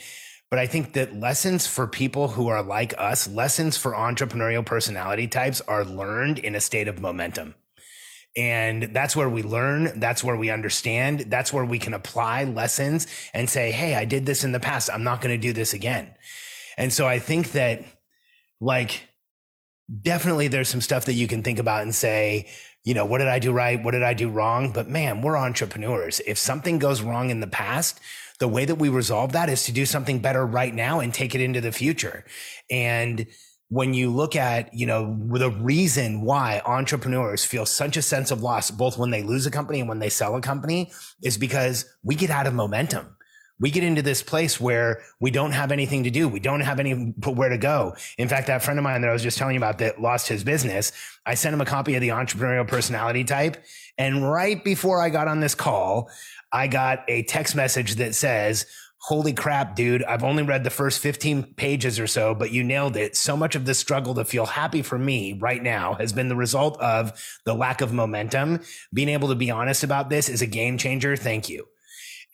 But 0.51 0.59
I 0.59 0.67
think 0.67 0.95
that 0.95 1.15
lessons 1.15 1.69
for 1.69 1.87
people 1.87 2.27
who 2.27 2.49
are 2.49 2.63
like 2.63 2.93
us, 2.99 3.29
lessons 3.29 3.77
for 3.77 3.93
entrepreneurial 3.93 4.67
personality 4.67 5.29
types 5.29 5.61
are 5.63 5.85
learned 5.85 6.41
in 6.41 6.57
a 6.57 6.61
state 6.61 6.89
of 6.89 7.01
momentum. 7.01 7.55
And 8.37 8.95
that's 8.95 9.17
where 9.17 9.29
we 9.29 9.43
learn. 9.43 9.99
That's 9.99 10.23
where 10.23 10.37
we 10.37 10.51
understand. 10.51 11.27
That's 11.29 11.53
where 11.53 11.65
we 11.65 11.79
can 11.79 11.95
apply 11.95 12.45
lessons 12.45 13.07
and 13.35 13.51
say, 13.51 13.73
Hey, 13.73 13.95
I 13.95 14.05
did 14.05 14.25
this 14.25 14.45
in 14.45 14.53
the 14.53 14.61
past. 14.61 14.89
I'm 14.93 15.05
not 15.05 15.21
going 15.21 15.35
to 15.35 15.41
do 15.41 15.53
this 15.53 15.73
again. 15.73 16.15
And 16.79 16.93
so 16.93 17.07
I 17.07 17.19
think 17.19 17.53
that 17.53 17.85
like 18.61 19.09
definitely 20.03 20.49
there's 20.49 20.69
some 20.69 20.81
stuff 20.81 21.07
that 21.07 21.15
you 21.15 21.27
can 21.27 21.43
think 21.43 21.59
about 21.59 21.83
and 21.83 21.95
say, 21.95 22.49
you 22.85 22.95
know, 22.95 23.05
what 23.05 23.19
did 23.19 23.29
I 23.29 23.39
do 23.39 23.53
right? 23.53 23.83
What 23.83 23.91
did 23.91 24.03
I 24.03 24.15
do 24.15 24.31
wrong? 24.31 24.73
But 24.73 24.89
man, 24.89 25.21
we're 25.21 25.37
entrepreneurs. 25.37 26.21
If 26.27 26.39
something 26.39 26.79
goes 26.79 27.03
wrong 27.03 27.31
in 27.31 27.41
the 27.41 27.47
past, 27.47 28.01
the 28.39 28.49
way 28.49 28.65
that 28.65 28.77
we 28.77 28.89
resolve 28.89 29.33
that 29.33 29.51
is 29.51 29.65
to 29.65 29.73
do 29.73 29.85
something 29.85 30.21
better 30.21 30.47
right 30.47 30.75
now 30.75 31.01
and 31.01 31.13
take 31.13 31.35
it 31.35 31.43
into 31.43 31.61
the 31.61 31.73
future. 31.73 32.25
And 32.71 33.27
when 33.71 33.95
you 33.95 34.11
look 34.11 34.35
at, 34.35 34.75
you 34.75 34.85
know, 34.85 35.17
the 35.29 35.51
reason 35.51 36.23
why 36.23 36.61
entrepreneurs 36.67 37.45
feel 37.45 37.65
such 37.65 37.97
a 37.97 38.03
sense 38.03 38.33
of 38.33 38.43
loss, 38.43 38.71
both 38.71 38.99
when 38.99 39.11
they 39.11 39.23
lose 39.23 39.47
a 39.47 39.51
company 39.51 39.79
and 39.79 39.89
when 39.89 40.01
they 40.01 40.09
sell 40.09 40.35
a 40.35 40.41
company 40.41 40.93
is 41.23 41.39
because 41.39 41.85
we 42.03 42.17
get 42.17 42.31
out 42.31 42.49
of 42.49 42.53
momentum. 42.53 43.17
We 43.61 43.71
get 43.71 43.85
into 43.85 44.03
this 44.03 44.23
place 44.23 44.59
where 44.59 45.03
we 45.21 45.31
don't 45.31 45.53
have 45.53 45.71
anything 45.71 46.03
to 46.05 46.11
do. 46.11 46.29
We 46.29 46.41
don't 46.41 46.63
have 46.63 46.81
anywhere 46.81 47.51
to 47.51 47.59
go. 47.59 47.95
In 48.19 48.27
fact, 48.27 48.49
that 48.49 48.63
friend 48.63 48.79
of 48.79 48.83
mine 48.83 49.03
that 49.03 49.11
I 49.11 49.13
was 49.13 49.23
just 49.23 49.39
telling 49.39 49.55
you 49.55 49.61
about 49.61 49.79
that 49.79 50.01
lost 50.01 50.27
his 50.27 50.43
business, 50.43 50.93
I 51.27 51.35
sent 51.35 51.55
him 51.55 51.61
a 51.61 51.67
copy 51.67 51.95
of 51.95 52.01
the 52.01 52.09
entrepreneurial 52.09 52.67
personality 52.67 53.23
type. 53.23 53.63
And 53.99 54.29
right 54.29 54.65
before 54.65 55.01
I 55.01 55.11
got 55.11 55.29
on 55.29 55.41
this 55.41 55.55
call, 55.55 56.11
I 56.53 56.67
got 56.67 57.05
a 57.07 57.23
text 57.25 57.55
message 57.55 57.97
that 57.97 58.15
says, 58.15 58.67
Holy 59.03 59.33
crap, 59.33 59.77
dude. 59.77 60.05
I've 60.05 60.23
only 60.23 60.43
read 60.43 60.63
the 60.63 60.69
first 60.69 61.01
15 61.01 61.55
pages 61.55 61.99
or 61.99 62.07
so, 62.07 62.35
but 62.35 62.53
you 62.53 62.63
nailed 62.63 62.99
it. 62.99 63.17
So 63.17 63.35
much 63.35 63.55
of 63.55 63.65
the 63.65 63.73
struggle 63.73 64.15
to 64.15 64.27
feel 64.27 64.45
happy 64.45 64.83
for 64.83 64.99
me 64.99 65.39
right 65.41 65.63
now 65.63 65.95
has 65.95 66.13
been 66.13 66.29
the 66.29 66.37
result 66.37 66.79
of 66.81 67.19
the 67.47 67.55
lack 67.55 67.81
of 67.81 67.95
momentum. 67.95 68.61
Being 68.93 69.09
able 69.09 69.29
to 69.29 69.35
be 69.35 69.51
honest 69.51 69.85
about 69.85 70.11
this 70.11 70.29
is 70.29 70.43
a 70.43 70.47
game 70.47 70.77
changer. 70.77 71.17
Thank 71.17 71.49
you. 71.49 71.67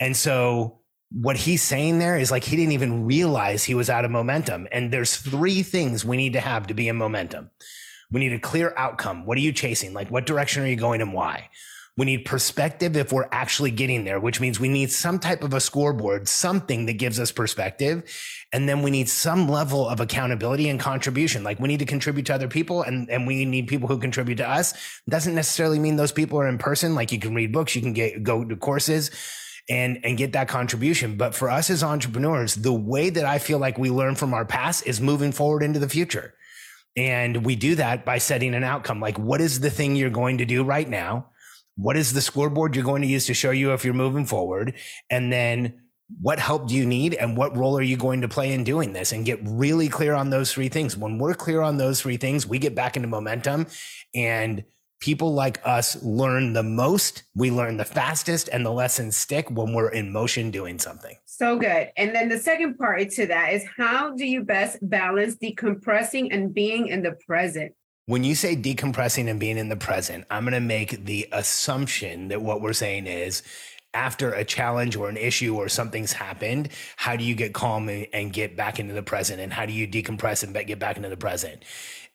And 0.01 0.17
so 0.17 0.81
what 1.13 1.37
he's 1.37 1.63
saying 1.63 2.01
there 2.01 2.19
is 2.19 2.33
like 2.33 2.43
he 2.43 2.57
didn't 2.57 2.73
even 2.73 3.07
realize 3.07 3.63
he 3.63 3.77
was 3.77 3.89
out 3.89 4.05
of 4.05 4.11
momentum. 4.11 4.67
And 4.73 4.93
there's 4.93 5.17
three 5.17 5.63
things 5.63 6.05
we 6.05 6.17
need 6.17 6.33
to 6.33 6.41
have 6.41 6.67
to 6.67 6.75
be 6.75 6.89
in 6.89 6.97
momentum. 6.97 7.51
We 8.11 8.19
need 8.19 8.33
a 8.33 8.41
clear 8.41 8.75
outcome. 8.77 9.25
What 9.25 9.39
are 9.39 9.43
you 9.43 9.53
chasing? 9.53 9.95
Like 9.95 10.11
what 10.11 10.27
direction 10.27 10.65
are 10.65 10.69
you 10.69 10.75
going 10.75 11.01
and 11.01 11.13
why? 11.13 11.49
We 11.97 12.05
need 12.05 12.26
perspective 12.26 12.95
if 12.95 13.11
we're 13.11 13.29
actually 13.33 13.71
getting 13.71 14.05
there, 14.05 14.21
which 14.21 14.38
means 14.38 14.61
we 14.61 14.69
need 14.69 14.93
some 14.93 15.19
type 15.19 15.43
of 15.43 15.55
a 15.55 15.61
scoreboard, 15.61 16.29
something 16.29 16.85
that 16.87 16.95
gives 16.95 17.19
us 17.19 17.33
perspective. 17.33 18.03
And 18.53 18.69
then 18.69 18.83
we 18.83 18.91
need 18.91 19.09
some 19.09 19.49
level 19.49 19.88
of 19.88 20.00
accountability 20.00 20.69
and 20.69 20.79
contribution. 20.79 21.43
Like 21.43 21.59
we 21.59 21.69
need 21.69 21.79
to 21.79 21.87
contribute 21.87 22.26
to 22.26 22.35
other 22.35 22.49
people 22.49 22.83
and, 22.83 23.09
and 23.09 23.26
we 23.26 23.47
need 23.47 23.67
people 23.67 23.88
who 23.88 23.99
contribute 23.99 24.37
to 24.37 24.49
us. 24.49 24.75
Doesn't 25.09 25.35
necessarily 25.35 25.79
mean 25.79 25.97
those 25.97 26.12
people 26.12 26.38
are 26.38 26.49
in 26.49 26.59
person. 26.59 26.95
Like 26.95 27.12
you 27.12 27.19
can 27.19 27.35
read 27.35 27.50
books, 27.50 27.75
you 27.75 27.81
can 27.81 27.95
get, 27.95 28.23
go 28.23 28.45
to 28.45 28.57
courses 28.57 29.11
and, 29.69 29.99
and 30.05 30.19
get 30.19 30.33
that 30.35 30.49
contribution. 30.49 31.17
But 31.17 31.35
for 31.35 31.50
us 31.50 31.71
as 31.71 31.83
entrepreneurs, 31.83 32.57
the 32.57 32.75
way 32.75 33.09
that 33.09 33.25
I 33.25 33.38
feel 33.38 33.59
like 33.59 33.79
we 33.79 33.91
learn 33.91 34.17
from 34.17 34.35
our 34.35 34.45
past 34.45 34.87
is 34.87 35.00
moving 35.00 35.32
forward 35.32 35.63
into 35.63 35.78
the 35.78 35.89
future. 35.89 36.35
And 36.97 37.45
we 37.45 37.56
do 37.56 37.75
that 37.75 38.04
by 38.04 38.19
setting 38.19 38.54
an 38.54 38.65
outcome. 38.65 39.00
Like, 39.00 39.19
what 39.19 39.41
is 39.41 39.61
the 39.61 39.71
thing 39.71 39.97
you're 39.97 40.09
going 40.09 40.39
to 40.39 40.47
do 40.47 40.63
right 40.63 40.89
now? 40.89 41.30
What 41.76 41.97
is 41.97 42.12
the 42.12 42.21
scoreboard 42.21 42.75
you're 42.75 42.84
going 42.84 43.02
to 43.02 43.08
use 43.08 43.26
to 43.26 43.34
show 43.34 43.50
you 43.50 43.73
if 43.73 43.84
you're 43.84 43.95
moving 43.95 44.26
forward? 44.26 44.75
And 45.10 45.32
then 45.32 45.80
what 46.21 46.39
help 46.39 46.69
do 46.69 46.75
you 46.75 46.86
need 46.86 47.15
and 47.15 47.36
what 47.36 47.56
role 47.56 47.76
are 47.76 47.82
you 47.82 47.97
going 47.97 48.21
to 48.21 48.28
play 48.28 48.52
in 48.52 48.65
doing 48.65 48.93
this 48.93 49.12
and 49.12 49.25
get 49.25 49.41
really 49.43 49.89
clear 49.89 50.15
on 50.15 50.30
those 50.30 50.52
three 50.52 50.69
things. 50.69 50.97
When 50.97 51.19
we're 51.19 51.34
clear 51.34 51.60
on 51.60 51.76
those 51.76 52.00
three 52.00 52.17
things, 52.17 52.47
we 52.47 52.58
get 52.58 52.75
back 52.75 52.97
into 52.97 53.08
momentum 53.08 53.67
and 54.15 54.65
people 55.00 55.34
like 55.34 55.60
us 55.65 56.02
learn 56.02 56.52
the 56.52 56.62
most, 56.62 57.25
we 57.34 57.50
learn 57.50 57.76
the 57.76 57.84
fastest 57.84 58.49
and 58.52 58.65
the 58.65 58.71
lessons 58.71 59.17
stick 59.17 59.50
when 59.50 59.75
we're 59.75 59.91
in 59.91 60.12
motion 60.12 60.50
doing 60.50 60.78
something. 60.78 61.15
So 61.26 61.58
good. 61.58 61.91
And 61.97 62.15
then 62.15 62.28
the 62.28 62.39
second 62.39 62.78
part 62.78 63.10
to 63.10 63.26
that 63.26 63.52
is 63.52 63.65
how 63.76 64.15
do 64.15 64.25
you 64.25 64.43
best 64.43 64.78
balance 64.80 65.36
decompressing 65.36 66.28
and 66.30 66.54
being 66.54 66.89
in 66.89 67.02
the 67.02 67.17
present? 67.26 67.75
When 68.06 68.23
you 68.23 68.34
say 68.34 68.56
decompressing 68.56 69.28
and 69.28 69.38
being 69.38 69.58
in 69.58 69.69
the 69.69 69.76
present, 69.76 70.25
I'm 70.30 70.45
going 70.45 70.54
to 70.54 70.60
make 70.60 71.04
the 71.04 71.28
assumption 71.32 72.28
that 72.28 72.40
what 72.40 72.60
we're 72.60 72.73
saying 72.73 73.06
is 73.06 73.42
after 73.92 74.32
a 74.32 74.45
challenge 74.45 74.95
or 74.95 75.08
an 75.08 75.16
issue 75.16 75.56
or 75.56 75.69
something's 75.69 76.12
happened, 76.12 76.69
how 76.97 77.16
do 77.16 77.25
you 77.25 77.34
get 77.34 77.52
calm 77.52 77.88
and 77.88 78.32
get 78.32 78.56
back 78.56 78.78
into 78.78 78.95
the 78.95 79.02
present? 79.02 79.40
And 79.40 79.52
how 79.52 79.66
do 79.66 79.73
you 79.73 79.88
decompress 79.88 80.45
and 80.45 80.54
get 80.66 80.78
back 80.78 80.97
into 80.97 81.08
the 81.08 81.16
present? 81.16 81.64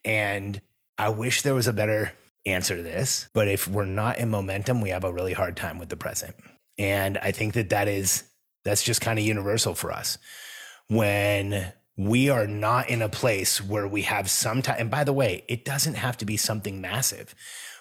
And 0.06 0.62
I 0.98 1.10
wish 1.10 1.42
there 1.42 1.56
was 1.56 1.68
a 1.68 1.74
better 1.74 2.14
answer 2.46 2.78
to 2.78 2.84
this, 2.84 3.28
but 3.34 3.48
if 3.48 3.68
we're 3.68 3.86
not 3.86 4.18
in 4.18 4.30
momentum, 4.30 4.80
we 4.80 4.90
have 4.90 5.04
a 5.04 5.12
really 5.12 5.34
hard 5.34 5.58
time 5.58 5.78
with 5.78 5.90
the 5.90 5.98
present. 5.98 6.36
And 6.78 7.18
I 7.18 7.32
think 7.32 7.54
that 7.56 7.70
that 7.70 7.88
is, 7.88 8.24
that's 8.64 8.84
just 8.84 9.02
kind 9.02 9.20
of 9.20 9.26
universal 9.26 9.76
for 9.76 9.92
us. 9.92 10.18
When 10.88 11.74
we 12.02 12.30
are 12.30 12.48
not 12.48 12.90
in 12.90 13.04
a 13.04 13.10
place 13.10 13.62
where 13.62 13.88
we 13.88 14.02
have 14.02 14.28
some 14.28 14.64
time. 14.64 14.78
And 14.80 14.90
by 14.90 15.04
the 15.04 15.14
way, 15.14 15.44
it 15.48 15.64
doesn't 15.64 15.94
have 15.94 16.18
to 16.18 16.26
be 16.26 16.36
something 16.36 16.82
massive. 16.82 17.36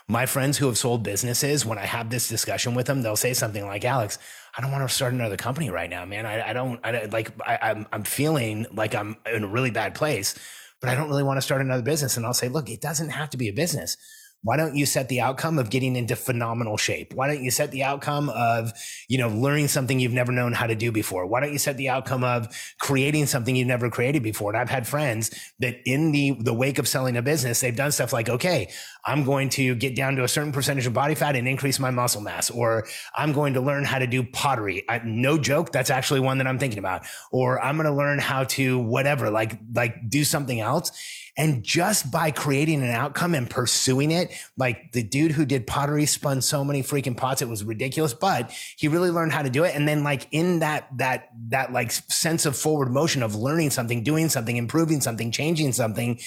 My 0.09 0.27
friends 0.27 0.59
who 0.59 0.67
have 0.67 0.77
sold 0.77 1.03
businesses, 1.03 1.65
when 1.65 1.79
I 1.79 1.87
have 1.87 2.11
this 2.11 2.29
discussion 2.29 2.75
with 2.75 2.87
them, 2.87 3.01
they'll 3.01 3.17
say 3.17 3.33
something 3.33 3.65
like, 3.65 3.83
Alex, 3.83 4.19
I 4.59 4.61
don't 4.61 4.73
want 4.73 4.87
to 4.87 4.95
start 4.95 5.15
another 5.15 5.39
company 5.39 5.71
right 5.71 5.89
now, 5.89 6.05
man. 6.05 6.27
I, 6.27 6.51
I 6.51 6.53
don't, 6.53 6.79
I 6.85 7.07
like, 7.07 7.33
I, 7.47 7.59
I'm, 7.63 7.87
I'm 7.93 8.03
feeling 8.03 8.67
like 8.75 8.95
I'm 8.95 9.17
in 9.33 9.45
a 9.45 9.49
really 9.49 9.71
bad 9.71 9.95
place, 9.95 10.35
but 10.81 10.91
I 10.91 10.95
don't 10.97 11.09
really 11.09 11.23
want 11.23 11.39
to 11.39 11.43
start 11.43 11.63
another 11.63 11.83
business. 11.83 12.19
And 12.19 12.27
I'll 12.27 12.35
say, 12.35 12.49
look, 12.49 12.69
it 12.69 12.83
doesn't 12.83 13.11
have 13.11 13.31
to 13.31 13.39
be 13.39 13.49
a 13.49 13.55
business. 13.55 13.97
Why 14.43 14.57
don't 14.57 14.75
you 14.75 14.87
set 14.87 15.09
the 15.09 15.21
outcome 15.21 15.59
of 15.59 15.69
getting 15.69 15.97
into 15.97 16.17
phenomenal 16.17 16.79
shape? 16.79 17.13
Why 17.13 17.29
don't 17.29 17.43
you 17.43 17.51
set 17.51 17.73
the 17.73 17.85
outcome 17.85 18.31
of, 18.31 18.73
you 19.07 19.19
know, 19.19 19.29
learning 19.29 19.69
something 19.69 20.01
you've 20.01 20.13
never 20.13 20.33
known 20.33 20.55
how 20.55 20.67
to 20.67 20.75
do 20.75 20.91
before? 20.91 21.27
Why 21.27 21.41
don't 21.41 21.53
you 21.53 21.59
set 21.59 21.77
the 21.77 21.91
outcome 21.91 22.25
of 22.25 22.49
creating 22.79 23.27
something 23.27 23.55
you've 23.55 23.69
never 23.69 23.91
created 23.91 24.23
before? 24.23 24.51
And 24.51 24.59
I've 24.59 24.71
had 24.71 24.87
friends 24.87 25.31
that 25.59 25.77
in 25.85 26.13
the, 26.13 26.37
the 26.41 26.55
wake 26.55 26.79
of 26.79 26.89
selling 26.89 27.19
a 27.19 27.23
business, 27.23 27.61
they've 27.61 27.77
done 27.77 27.93
stuff 27.93 28.15
like, 28.15 28.31
okay, 28.31 28.71
I'm 29.05 29.25
going 29.25 29.51
to 29.51 29.75
get 29.75 29.95
down 29.95 30.17
to 30.17 30.25
a 30.25 30.29
certain 30.29 30.53
percentage 30.53 30.87
of 30.87 30.95
body 30.95 31.15
fat 31.15 31.37
and 31.37 31.47
increase 31.47 31.79
my 31.79 31.91
muscle 31.91 32.23
mass, 32.23 32.51
or 32.51 32.87
I'm 33.15 33.33
going 33.33 33.55
to 33.55 33.61
learn 33.61 33.85
how 33.85 33.99
to 33.99 34.07
do 34.07 34.23
pottery. 34.23 34.85
I, 34.89 35.03
no 35.05 35.37
joke. 35.37 35.73
That's 35.73 35.91
actually 35.91 36.21
one 36.21 36.39
that 36.39 36.47
I'm 36.47 36.59
thinking 36.59 36.79
about, 36.79 37.05
or 37.31 37.63
I'm 37.63 37.77
going 37.77 37.87
to 37.87 37.95
learn 37.95 38.19
how 38.19 38.45
to 38.45 38.79
whatever, 38.79 39.31
like, 39.31 39.59
like 39.75 40.09
do 40.09 40.25
something 40.25 40.61
else. 40.61 40.93
And 41.37 41.63
just 41.63 42.11
by 42.11 42.31
creating 42.31 42.83
an 42.83 42.91
outcome 42.91 43.35
and 43.35 43.49
pursuing 43.49 44.11
it, 44.11 44.33
like 44.57 44.93
the 44.93 45.03
dude 45.03 45.33
who 45.33 45.47
did 45.47 45.67
pottery 45.67 46.07
spun 46.07 46.41
so 46.43 46.65
many 46.65 46.83
freaking 46.83 47.17
pots, 47.17 47.43
it 47.43 47.49
was 47.49 47.65
ridiculous, 47.65 48.15
but 48.15 48.51
he 48.77 48.89
really 48.89 49.11
learned 49.11 49.33
how 49.33 49.43
to 49.43 49.51
do 49.51 49.65
it. 49.65 49.75
And 49.75 49.87
then 49.87 50.05
like 50.05 50.27
in 50.33 50.59
that, 50.59 50.89
that, 50.99 51.29
that 51.49 51.73
like 51.73 51.93
sense 51.93 52.47
of 52.47 52.57
forward 52.57 52.91
motion 52.91 53.23
of 53.23 53.35
learning 53.35 53.71
something, 53.71 54.03
doing 54.03 54.29
something, 54.29 54.57
improving 54.57 55.01
something, 55.01 55.31
changing 55.31 55.73
something, 55.73 56.21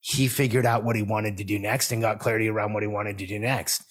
he 0.00 0.28
figured 0.28 0.66
out 0.66 0.84
what 0.84 0.96
he 0.96 1.02
wanted 1.02 1.36
to 1.38 1.44
do 1.44 1.58
next 1.58 1.90
and 1.90 2.00
got 2.00 2.20
clarity 2.20 2.48
around 2.48 2.72
what 2.72 2.82
he 2.82 2.86
wanted 2.86 3.18
to 3.18 3.26
do 3.26 3.38
next. 3.38 3.82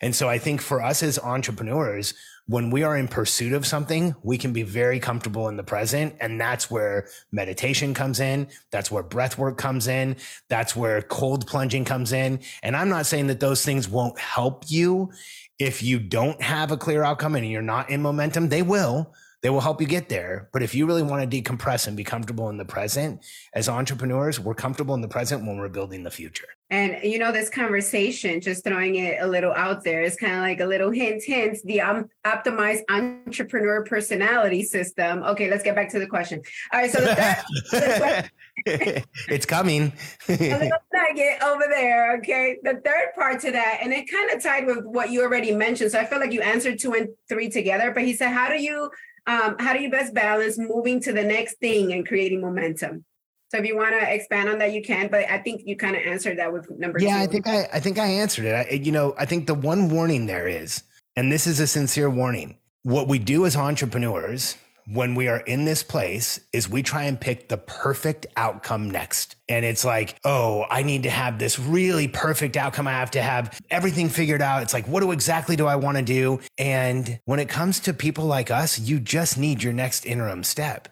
And 0.00 0.14
so 0.14 0.28
I 0.28 0.38
think 0.38 0.60
for 0.60 0.82
us 0.82 1.02
as 1.02 1.18
entrepreneurs, 1.18 2.14
when 2.46 2.70
we 2.70 2.82
are 2.82 2.96
in 2.96 3.08
pursuit 3.08 3.54
of 3.54 3.66
something, 3.66 4.14
we 4.22 4.36
can 4.36 4.52
be 4.52 4.62
very 4.62 5.00
comfortable 5.00 5.48
in 5.48 5.56
the 5.56 5.62
present. 5.62 6.14
And 6.20 6.38
that's 6.40 6.70
where 6.70 7.08
meditation 7.32 7.94
comes 7.94 8.20
in. 8.20 8.48
That's 8.70 8.90
where 8.90 9.02
breath 9.02 9.38
work 9.38 9.56
comes 9.56 9.88
in. 9.88 10.16
That's 10.48 10.76
where 10.76 11.00
cold 11.02 11.46
plunging 11.46 11.86
comes 11.86 12.12
in. 12.12 12.40
And 12.62 12.76
I'm 12.76 12.90
not 12.90 13.06
saying 13.06 13.28
that 13.28 13.40
those 13.40 13.64
things 13.64 13.88
won't 13.88 14.18
help 14.18 14.64
you 14.68 15.10
if 15.58 15.82
you 15.82 15.98
don't 15.98 16.40
have 16.42 16.70
a 16.70 16.76
clear 16.76 17.02
outcome 17.02 17.34
and 17.34 17.50
you're 17.50 17.62
not 17.62 17.88
in 17.88 18.02
momentum. 18.02 18.48
They 18.48 18.62
will. 18.62 19.14
They 19.44 19.50
will 19.50 19.60
help 19.60 19.78
you 19.78 19.86
get 19.86 20.08
there. 20.08 20.48
But 20.54 20.62
if 20.62 20.74
you 20.74 20.86
really 20.86 21.02
want 21.02 21.30
to 21.30 21.42
decompress 21.42 21.86
and 21.86 21.94
be 21.94 22.02
comfortable 22.02 22.48
in 22.48 22.56
the 22.56 22.64
present, 22.64 23.22
as 23.52 23.68
entrepreneurs, 23.68 24.40
we're 24.40 24.54
comfortable 24.54 24.94
in 24.94 25.02
the 25.02 25.08
present 25.08 25.46
when 25.46 25.58
we're 25.58 25.68
building 25.68 26.02
the 26.02 26.10
future. 26.10 26.48
And 26.70 26.96
you 27.02 27.18
know, 27.18 27.30
this 27.30 27.50
conversation, 27.50 28.40
just 28.40 28.64
throwing 28.64 28.94
it 28.94 29.18
a 29.20 29.26
little 29.26 29.52
out 29.52 29.84
there, 29.84 30.00
is 30.00 30.16
kind 30.16 30.32
of 30.32 30.40
like 30.40 30.60
a 30.60 30.64
little 30.64 30.90
hint, 30.90 31.22
hint, 31.22 31.58
the 31.66 31.82
um, 31.82 32.08
optimized 32.24 32.84
entrepreneur 32.88 33.84
personality 33.84 34.62
system. 34.62 35.22
Okay, 35.22 35.50
let's 35.50 35.62
get 35.62 35.74
back 35.74 35.90
to 35.90 35.98
the 35.98 36.06
question. 36.06 36.40
All 36.72 36.80
right, 36.80 36.90
so 36.90 37.02
the 37.02 37.14
third, 37.70 38.30
it's 39.28 39.44
coming. 39.44 39.92
a 40.26 40.32
little 40.32 40.70
nugget 40.90 41.42
over 41.42 41.64
there. 41.68 42.16
Okay, 42.16 42.56
the 42.62 42.80
third 42.82 43.08
part 43.14 43.40
to 43.42 43.52
that, 43.52 43.80
and 43.82 43.92
it 43.92 44.10
kind 44.10 44.30
of 44.30 44.42
tied 44.42 44.64
with 44.64 44.86
what 44.86 45.10
you 45.10 45.20
already 45.20 45.52
mentioned. 45.52 45.90
So 45.92 46.00
I 46.00 46.06
feel 46.06 46.18
like 46.18 46.32
you 46.32 46.40
answered 46.40 46.78
two 46.78 46.94
and 46.94 47.10
three 47.28 47.50
together. 47.50 47.90
But 47.90 48.04
he 48.04 48.14
said, 48.14 48.30
"How 48.30 48.48
do 48.48 48.60
you 48.60 48.90
um, 49.26 49.56
how 49.58 49.72
do 49.72 49.80
you 49.80 49.90
best 49.90 50.14
balance 50.14 50.58
moving 50.58 51.00
to 51.00 51.12
the 51.12 51.22
next 51.22 51.58
thing 51.58 51.92
and 51.92 52.06
creating 52.06 52.40
momentum? 52.40 53.04
So 53.50 53.58
if 53.58 53.66
you 53.66 53.76
want 53.76 53.98
to 53.98 54.12
expand 54.12 54.48
on 54.48 54.58
that, 54.58 54.72
you 54.72 54.82
can. 54.82 55.08
But 55.08 55.30
I 55.30 55.38
think 55.38 55.62
you 55.64 55.76
kind 55.76 55.96
of 55.96 56.02
answered 56.02 56.38
that 56.38 56.52
with 56.52 56.68
number 56.70 56.98
yeah, 56.98 57.18
two. 57.18 57.22
I 57.22 57.26
think 57.26 57.46
I, 57.46 57.68
I 57.72 57.80
think 57.80 57.98
I 57.98 58.06
answered 58.06 58.46
it. 58.46 58.52
I, 58.52 58.74
you 58.74 58.92
know, 58.92 59.14
I 59.16 59.26
think 59.26 59.46
the 59.46 59.54
one 59.54 59.88
warning 59.88 60.26
there 60.26 60.48
is, 60.48 60.82
and 61.16 61.30
this 61.30 61.46
is 61.46 61.60
a 61.60 61.66
sincere 61.66 62.10
warning. 62.10 62.58
What 62.82 63.08
we 63.08 63.18
do 63.18 63.46
as 63.46 63.56
entrepreneurs 63.56 64.56
when 64.86 65.14
we 65.14 65.28
are 65.28 65.38
in 65.38 65.64
this 65.64 65.82
place 65.82 66.40
is 66.52 66.68
we 66.68 66.82
try 66.82 67.04
and 67.04 67.20
pick 67.20 67.48
the 67.48 67.56
perfect 67.56 68.26
outcome 68.36 68.90
next. 68.90 69.36
And 69.48 69.64
it's 69.64 69.84
like, 69.84 70.16
oh, 70.24 70.64
I 70.70 70.82
need 70.82 71.04
to 71.04 71.10
have 71.10 71.38
this 71.38 71.58
really 71.58 72.08
perfect 72.08 72.56
outcome. 72.56 72.86
I 72.86 72.92
have 72.92 73.12
to 73.12 73.22
have 73.22 73.60
everything 73.70 74.08
figured 74.08 74.42
out. 74.42 74.62
It's 74.62 74.74
like, 74.74 74.86
what 74.86 75.00
do 75.00 75.12
exactly 75.12 75.56
do 75.56 75.66
I 75.66 75.76
want 75.76 75.96
to 75.96 76.02
do? 76.02 76.40
And 76.58 77.18
when 77.24 77.40
it 77.40 77.48
comes 77.48 77.80
to 77.80 77.94
people 77.94 78.26
like 78.26 78.50
us, 78.50 78.78
you 78.78 79.00
just 79.00 79.38
need 79.38 79.62
your 79.62 79.72
next 79.72 80.06
interim 80.06 80.44
step. 80.44 80.88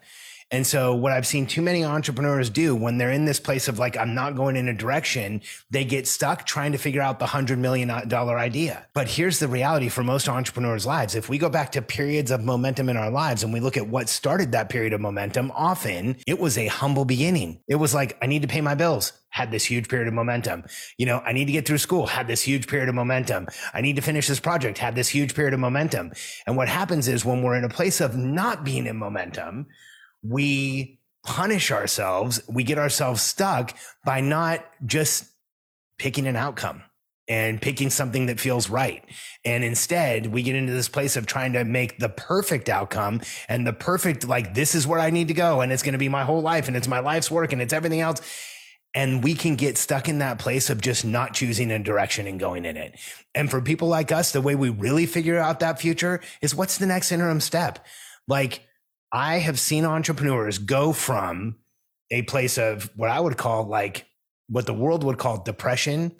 And 0.53 0.67
so 0.67 0.93
what 0.93 1.11
I've 1.11 1.25
seen 1.25 1.47
too 1.47 1.63
many 1.63 1.83
entrepreneurs 1.83 2.51
do 2.51 2.75
when 2.75 2.99
they're 2.99 3.11
in 3.11 3.25
this 3.25 3.39
place 3.39 3.67
of 3.67 3.79
like, 3.79 3.97
I'm 3.97 4.13
not 4.13 4.35
going 4.35 4.55
in 4.55 4.67
a 4.67 4.73
direction, 4.73 5.41
they 5.71 5.83
get 5.83 6.07
stuck 6.07 6.45
trying 6.45 6.73
to 6.73 6.77
figure 6.77 7.01
out 7.01 7.17
the 7.17 7.25
hundred 7.25 7.57
million 7.57 8.07
dollar 8.07 8.37
idea. 8.37 8.85
But 8.93 9.07
here's 9.07 9.39
the 9.39 9.47
reality 9.47 9.89
for 9.89 10.03
most 10.03 10.29
entrepreneurs' 10.29 10.85
lives. 10.85 11.15
If 11.15 11.27
we 11.27 11.39
go 11.39 11.49
back 11.49 11.71
to 11.71 11.81
periods 11.81 12.29
of 12.29 12.43
momentum 12.43 12.87
in 12.87 12.97
our 12.97 13.09
lives 13.09 13.43
and 13.43 13.51
we 13.51 13.61
look 13.61 13.77
at 13.77 13.87
what 13.87 14.09
started 14.09 14.51
that 14.51 14.69
period 14.69 14.93
of 14.93 15.01
momentum, 15.01 15.51
often 15.55 16.17
it 16.27 16.37
was 16.37 16.55
a 16.55 16.67
humble 16.67 17.03
beginning. 17.03 17.59
It 17.67 17.77
was 17.77 17.95
like, 17.95 18.15
I 18.21 18.27
need 18.27 18.43
to 18.43 18.47
pay 18.47 18.61
my 18.61 18.75
bills 18.75 19.11
had 19.33 19.49
this 19.49 19.65
huge 19.65 19.89
period 19.89 20.07
of 20.07 20.13
momentum. 20.13 20.63
You 20.99 21.07
know, 21.07 21.17
I 21.25 21.33
need 21.33 21.45
to 21.45 21.51
get 21.51 21.65
through 21.65 21.79
school, 21.79 22.05
had 22.05 22.27
this 22.27 22.43
huge 22.43 22.67
period 22.67 22.87
of 22.87 22.93
momentum. 22.93 23.47
I 23.73 23.81
need 23.81 23.95
to 23.95 24.01
finish 24.03 24.27
this 24.27 24.39
project, 24.39 24.77
had 24.77 24.93
this 24.93 25.09
huge 25.09 25.33
period 25.33 25.55
of 25.55 25.59
momentum. 25.59 26.11
And 26.45 26.55
what 26.55 26.69
happens 26.69 27.07
is 27.07 27.25
when 27.25 27.41
we're 27.41 27.55
in 27.55 27.63
a 27.63 27.69
place 27.69 27.99
of 27.99 28.15
not 28.15 28.63
being 28.63 28.85
in 28.85 28.95
momentum, 28.95 29.65
we 30.23 30.99
punish 31.25 31.71
ourselves, 31.71 32.41
we 32.47 32.63
get 32.63 32.77
ourselves 32.77 33.21
stuck 33.21 33.75
by 34.05 34.21
not 34.21 34.65
just 34.85 35.25
picking 35.97 36.27
an 36.27 36.35
outcome 36.35 36.83
and 37.29 37.61
picking 37.61 37.89
something 37.89 38.25
that 38.25 38.39
feels 38.39 38.69
right. 38.69 39.03
And 39.45 39.63
instead, 39.63 40.27
we 40.27 40.43
get 40.43 40.55
into 40.55 40.73
this 40.73 40.89
place 40.89 41.15
of 41.15 41.25
trying 41.25 41.53
to 41.53 41.63
make 41.63 41.97
the 41.97 42.09
perfect 42.09 42.67
outcome 42.67 43.21
and 43.47 43.65
the 43.65 43.71
perfect, 43.71 44.27
like, 44.27 44.53
this 44.53 44.75
is 44.75 44.85
where 44.85 44.99
I 44.99 45.09
need 45.09 45.29
to 45.29 45.33
go. 45.33 45.61
And 45.61 45.71
it's 45.71 45.83
going 45.83 45.93
to 45.93 45.99
be 45.99 46.09
my 46.09 46.23
whole 46.23 46.41
life 46.41 46.67
and 46.67 46.75
it's 46.75 46.87
my 46.87 46.99
life's 46.99 47.31
work 47.31 47.53
and 47.53 47.61
it's 47.61 47.71
everything 47.71 48.01
else. 48.01 48.21
And 48.93 49.23
we 49.23 49.33
can 49.33 49.55
get 49.55 49.77
stuck 49.77 50.09
in 50.09 50.19
that 50.19 50.37
place 50.37 50.69
of 50.69 50.81
just 50.81 51.05
not 51.05 51.33
choosing 51.33 51.71
a 51.71 51.79
direction 51.79 52.27
and 52.27 52.39
going 52.39 52.65
in 52.65 52.77
it. 52.77 52.99
And 53.33 53.49
for 53.49 53.61
people 53.61 53.87
like 53.87 54.11
us, 54.11 54.31
the 54.31 54.41
way 54.41 54.55
we 54.55 54.69
really 54.69 55.05
figure 55.05 55.39
out 55.39 55.61
that 55.61 55.79
future 55.79 56.19
is 56.41 56.53
what's 56.53 56.77
the 56.77 56.85
next 56.85 57.11
interim 57.11 57.39
step? 57.39 57.83
Like, 58.27 58.67
I 59.13 59.37
have 59.37 59.59
seen 59.59 59.85
entrepreneurs 59.85 60.57
go 60.57 60.91
from 60.91 61.57
a 62.09 62.23
place 62.23 62.57
of 62.57 62.89
what 62.95 63.11
I 63.11 63.19
would 63.19 63.37
call 63.37 63.65
like 63.65 64.07
what 64.49 64.65
the 64.65 64.73
world 64.73 65.03
would 65.03 65.19
call 65.19 65.43
depression 65.43 66.15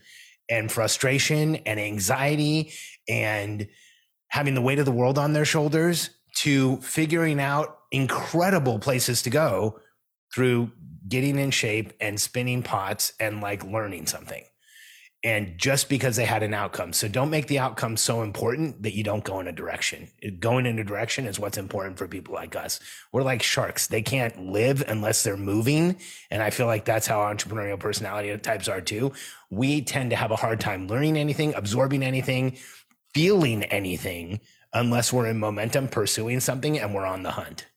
and 0.49 0.71
frustration 0.71 1.56
and 1.56 1.79
anxiety 1.79 2.71
and 3.10 3.67
having 4.29 4.53
the 4.53 4.62
weight 4.62 4.79
of 4.79 4.86
the 4.86 4.91
world 4.91 5.17
on 5.17 5.34
their 5.34 5.45
shoulders 5.45 6.12
to 6.38 6.77
figuring 6.77 7.39
out 7.39 7.79
incredible 7.91 8.79
places 8.79 9.23
to 9.23 9.29
go 9.29 9.79
through 10.34 10.71
getting 11.08 11.38
in 11.38 11.51
shape 11.51 11.93
and 11.99 12.19
spinning 12.19 12.63
pots 12.63 13.13
and 13.19 13.41
like 13.41 13.63
learning 13.63 14.06
something 14.06 14.43
and 15.24 15.58
just 15.58 15.88
because 15.88 16.18
they 16.18 16.26
had 16.26 16.44
an 16.44 16.54
outcome. 16.54 16.92
So 16.92 17.08
don't 17.08 17.30
make 17.30 17.48
the 17.48 17.60
outcome 17.60 17.96
so 17.96 18.24
important 18.24 18.84
that 18.84 18.94
you 18.94 19.04
don't 19.04 19.24
go 19.24 19.40
in 19.40 19.48
a 19.48 19.54
direction. 19.54 20.10
Going 20.40 20.66
in 20.66 20.78
a 20.80 20.84
direction 20.84 21.26
is 21.26 21.40
what's 21.40 21.58
important 21.58 21.98
for 21.98 22.10
people 22.10 22.34
like 22.34 22.58
us. 22.58 22.82
We're 23.14 23.24
like 23.24 23.42
sharks. 23.42 23.88
They 23.88 24.02
can't 24.02 24.48
live 24.48 24.84
unless 24.86 25.24
they're 25.24 25.38
moving. 25.38 25.98
And 26.30 26.44
I 26.44 26.50
feel 26.50 26.66
like 26.66 26.84
that's 26.84 27.08
how 27.08 27.20
entrepreneurial 27.20 27.80
personality 27.80 28.38
types 28.38 28.68
are 28.68 28.82
too. 28.82 29.14
We 29.50 29.82
tend 29.82 30.10
to 30.10 30.18
have 30.18 30.32
a 30.32 30.36
hard 30.36 30.60
time 30.60 30.88
learning 30.88 31.18
anything, 31.18 31.54
absorbing 31.56 32.04
anything, 32.04 32.58
feeling 33.14 33.64
anything 33.64 34.42
unless 34.74 35.14
we're 35.14 35.28
in 35.28 35.40
momentum, 35.40 35.88
pursuing 35.88 36.42
something 36.42 36.80
and 36.80 36.94
we're 36.94 37.06
on 37.06 37.24
the 37.24 37.32
hunt. 37.32 37.68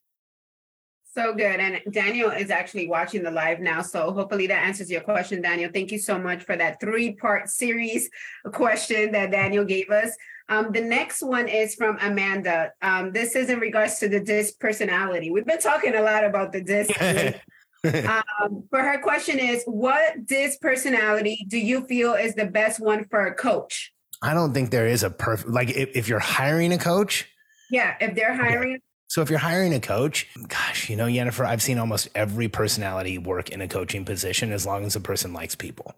So 1.16 1.32
good. 1.32 1.60
And 1.60 1.80
Daniel 1.92 2.30
is 2.30 2.50
actually 2.50 2.88
watching 2.88 3.22
the 3.22 3.30
live 3.30 3.58
now. 3.60 3.80
So 3.80 4.12
hopefully 4.12 4.46
that 4.48 4.62
answers 4.66 4.90
your 4.90 5.00
question, 5.00 5.40
Daniel. 5.40 5.70
Thank 5.72 5.90
you 5.90 5.98
so 5.98 6.18
much 6.18 6.44
for 6.44 6.56
that 6.56 6.78
three 6.78 7.14
part 7.14 7.48
series 7.48 8.10
question 8.52 9.12
that 9.12 9.30
Daniel 9.30 9.64
gave 9.64 9.88
us. 9.88 10.14
Um, 10.50 10.72
the 10.72 10.82
next 10.82 11.22
one 11.22 11.48
is 11.48 11.74
from 11.74 11.96
Amanda. 12.02 12.70
Um, 12.82 13.12
this 13.12 13.34
is 13.34 13.48
in 13.48 13.60
regards 13.60 13.98
to 14.00 14.10
the 14.10 14.20
DISC 14.20 14.60
personality. 14.60 15.30
We've 15.30 15.46
been 15.46 15.58
talking 15.58 15.94
a 15.94 16.02
lot 16.02 16.22
about 16.22 16.52
the 16.52 16.60
DISC. 16.60 16.90
um, 18.06 18.64
for 18.68 18.82
her 18.82 19.00
question 19.00 19.38
is 19.38 19.64
What 19.64 20.26
DISC 20.26 20.60
personality 20.60 21.46
do 21.48 21.58
you 21.58 21.86
feel 21.86 22.12
is 22.12 22.34
the 22.34 22.44
best 22.44 22.78
one 22.78 23.06
for 23.06 23.24
a 23.24 23.34
coach? 23.34 23.90
I 24.20 24.34
don't 24.34 24.52
think 24.52 24.70
there 24.70 24.86
is 24.86 25.02
a 25.02 25.08
perfect, 25.08 25.48
like 25.48 25.70
if, 25.70 25.96
if 25.96 26.08
you're 26.08 26.18
hiring 26.18 26.74
a 26.74 26.78
coach. 26.78 27.26
Yeah, 27.70 27.94
if 28.02 28.14
they're 28.14 28.36
hiring 28.36 28.80
so 29.08 29.22
if 29.22 29.30
you're 29.30 29.38
hiring 29.38 29.72
a 29.74 29.80
coach, 29.80 30.26
gosh, 30.48 30.90
you 30.90 30.96
know, 30.96 31.06
Yhennifer, 31.06 31.46
I've 31.46 31.62
seen 31.62 31.78
almost 31.78 32.08
every 32.14 32.48
personality 32.48 33.18
work 33.18 33.50
in 33.50 33.60
a 33.60 33.68
coaching 33.68 34.04
position 34.04 34.52
as 34.52 34.66
long 34.66 34.84
as 34.84 34.94
the 34.94 35.00
person 35.00 35.32
likes 35.32 35.54
people. 35.54 35.94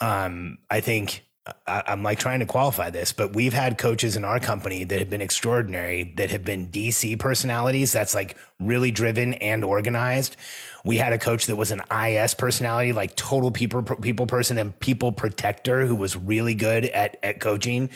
Um, 0.00 0.58
I 0.70 0.80
think 0.80 1.24
I, 1.66 1.82
am 1.88 2.02
like 2.02 2.18
trying 2.18 2.40
to 2.40 2.46
qualify 2.46 2.90
this, 2.90 3.12
but 3.12 3.34
we've 3.34 3.52
had 3.52 3.76
coaches 3.76 4.16
in 4.16 4.24
our 4.24 4.40
company 4.40 4.84
that 4.84 4.98
have 4.98 5.10
been 5.10 5.20
extraordinary, 5.20 6.14
that 6.16 6.30
have 6.30 6.44
been 6.44 6.68
DC 6.68 7.18
personalities. 7.18 7.92
That's 7.92 8.14
like 8.14 8.36
really 8.58 8.90
driven 8.90 9.34
and 9.34 9.62
organized. 9.62 10.36
We 10.84 10.96
had 10.96 11.12
a 11.12 11.18
coach 11.18 11.46
that 11.46 11.56
was 11.56 11.70
an 11.70 11.82
IS 11.92 12.34
personality, 12.34 12.92
like 12.92 13.14
total 13.16 13.50
people 13.50 13.82
people 13.82 14.26
person 14.26 14.56
and 14.56 14.78
people 14.80 15.12
protector, 15.12 15.84
who 15.84 15.96
was 15.96 16.16
really 16.16 16.54
good 16.54 16.86
at 16.86 17.18
at 17.22 17.40
coaching. 17.40 17.90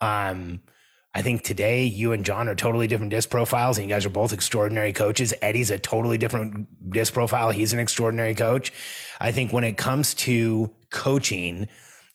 Um, 0.00 0.60
I 1.14 1.22
think 1.22 1.42
today 1.42 1.84
you 1.84 2.12
and 2.12 2.24
John 2.24 2.48
are 2.48 2.54
totally 2.54 2.86
different 2.86 3.10
disc 3.10 3.30
profiles, 3.30 3.78
and 3.78 3.88
you 3.88 3.94
guys 3.94 4.04
are 4.04 4.10
both 4.10 4.32
extraordinary 4.32 4.92
coaches. 4.92 5.32
Eddie's 5.40 5.70
a 5.70 5.78
totally 5.78 6.18
different 6.18 6.68
disc 6.92 7.12
profile. 7.12 7.50
He's 7.50 7.72
an 7.72 7.78
extraordinary 7.78 8.34
coach. 8.34 8.72
I 9.20 9.32
think 9.32 9.52
when 9.52 9.64
it 9.64 9.76
comes 9.76 10.14
to 10.14 10.70
coaching, 10.90 11.68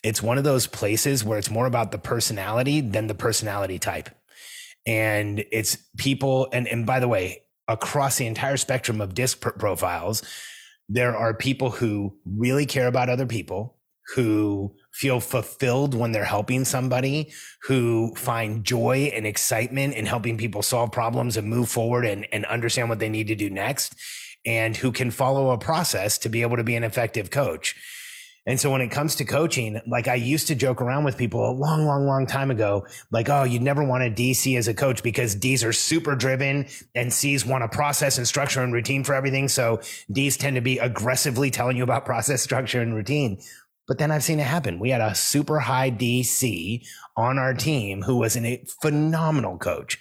it's 0.04 0.22
one 0.22 0.38
of 0.38 0.44
those 0.44 0.68
places 0.68 1.24
where 1.24 1.40
it's 1.40 1.50
more 1.50 1.66
about 1.66 1.92
the 1.92 1.98
personality 1.98 2.82
than 2.82 3.08
the 3.08 3.16
personality 3.16 3.80
type. 3.80 4.10
And 4.86 5.44
it's 5.52 5.78
people, 5.98 6.50
and, 6.52 6.68
and 6.68 6.86
by 6.86 7.00
the 7.00 7.08
way, 7.08 7.44
across 7.68 8.18
the 8.18 8.28
entire 8.28 8.58
spectrum 8.58 9.02
of 9.02 9.16
disc 9.16 9.40
profiles, 9.40 10.22
there 10.90 11.16
are 11.16 11.34
people 11.34 11.72
who 11.72 12.18
really 12.26 12.66
care 12.66 12.88
about 12.88 13.10
other 13.10 13.26
people, 13.26 13.78
who 14.16 14.76
feel 14.94 15.20
fulfilled 15.20 15.94
when 15.94 16.12
they're 16.12 16.24
helping 16.24 16.64
somebody, 16.64 17.34
who 17.64 18.14
find 18.16 18.64
joy 18.64 19.12
and 19.14 19.26
excitement 19.26 19.96
in 19.96 20.06
helping 20.06 20.38
people 20.38 20.62
solve 20.62 20.92
problems 20.92 21.36
and 21.36 21.48
move 21.48 21.68
forward 21.68 22.06
and, 22.06 22.28
and 22.32 22.46
understand 22.46 22.90
what 22.90 23.00
they 23.00 23.10
need 23.10 23.28
to 23.28 23.36
do 23.36 23.50
next, 23.50 23.96
and 24.46 24.78
who 24.78 24.92
can 24.92 25.10
follow 25.10 25.50
a 25.50 25.58
process 25.58 26.18
to 26.18 26.30
be 26.30 26.42
able 26.42 26.58
to 26.58 26.64
be 26.64 26.76
an 26.76 26.84
effective 26.84 27.32
coach. 27.32 27.76
And 28.46 28.60
so 28.60 28.70
when 28.70 28.82
it 28.82 28.90
comes 28.90 29.16
to 29.16 29.26
coaching, 29.26 29.80
like 29.88 30.10
I 30.10 30.16
used 30.16 30.48
to 30.48 30.56
joke 30.56 30.82
around 30.82 31.06
with 31.06 31.18
people 31.18 31.50
a 31.50 31.54
long, 31.54 31.86
long, 31.86 32.06
long 32.06 32.28
time 32.28 32.52
ago, 32.52 32.86
like, 33.10 33.30
oh, 33.30 33.44
you'd 33.44 33.62
never 33.62 33.86
want 33.86 34.04
a 34.04 34.10
DC 34.10 34.58
as 34.58 34.68
a 34.68 34.74
coach 34.74 35.02
because 35.02 35.34
D's 35.34 35.64
are 35.64 35.72
super 35.72 36.14
driven 36.14 36.68
and 36.94 37.14
C's 37.14 37.46
want 37.46 37.64
a 37.64 37.70
process 37.70 38.18
and 38.18 38.28
structure 38.28 38.62
and 38.62 38.74
routine 38.74 39.06
for 39.06 39.14
everything. 39.14 39.48
So 39.48 39.80
D's 40.12 40.36
tend 40.36 40.56
to 40.56 40.62
be 40.62 40.78
aggressively 40.80 41.52
telling 41.52 41.78
you 41.78 41.84
about 41.84 42.06
process, 42.14 42.42
structure, 42.42 42.82
and 42.82 42.94
routine. 42.94 43.40
But 43.88 43.98
then 43.98 44.12
I've 44.12 44.24
seen 44.24 44.40
it 44.40 44.48
happen. 44.48 44.80
We 44.80 44.90
had 44.90 45.02
a 45.02 45.16
super 45.16 45.60
high 45.60 45.92
DC 45.92 46.86
on 47.18 47.38
our 47.38 47.54
team 47.54 48.02
who 48.02 48.18
was 48.18 48.38
a 48.38 48.64
phenomenal 48.82 49.58
coach, 49.58 50.00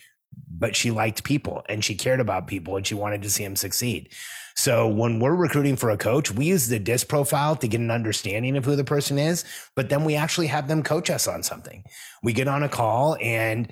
but 0.49 0.77
she 0.77 0.90
liked 0.90 1.25
people 1.25 1.62
and 1.68 1.85
she 1.85 1.95
cared 1.95 2.21
about 2.21 2.47
people 2.47 2.77
and 2.77 2.87
she 2.87 2.95
wanted 2.95 3.23
to 3.23 3.31
see 3.31 3.45
them 3.45 3.57
succeed. 3.57 4.11
So 4.55 4.87
when 4.87 5.19
we're 5.19 5.35
recruiting 5.35 5.77
for 5.77 5.91
a 5.91 5.97
coach, 5.97 6.31
we 6.31 6.47
use 6.47 6.69
the 6.69 6.79
disc 6.79 7.09
profile 7.09 7.57
to 7.57 7.69
get 7.69 7.81
an 7.81 7.91
understanding 7.91 8.57
of 8.57 8.65
who 8.65 8.77
the 8.77 8.85
person 8.85 9.19
is, 9.19 9.45
but 9.75 9.88
then 9.88 10.05
we 10.05 10.15
actually 10.15 10.49
have 10.49 10.69
them 10.69 10.83
coach 10.83 11.11
us 11.11 11.27
on 11.27 11.43
something. 11.43 11.85
We 12.23 12.33
get 12.33 12.49
on 12.49 12.62
a 12.62 12.69
call 12.69 13.17
and 13.21 13.71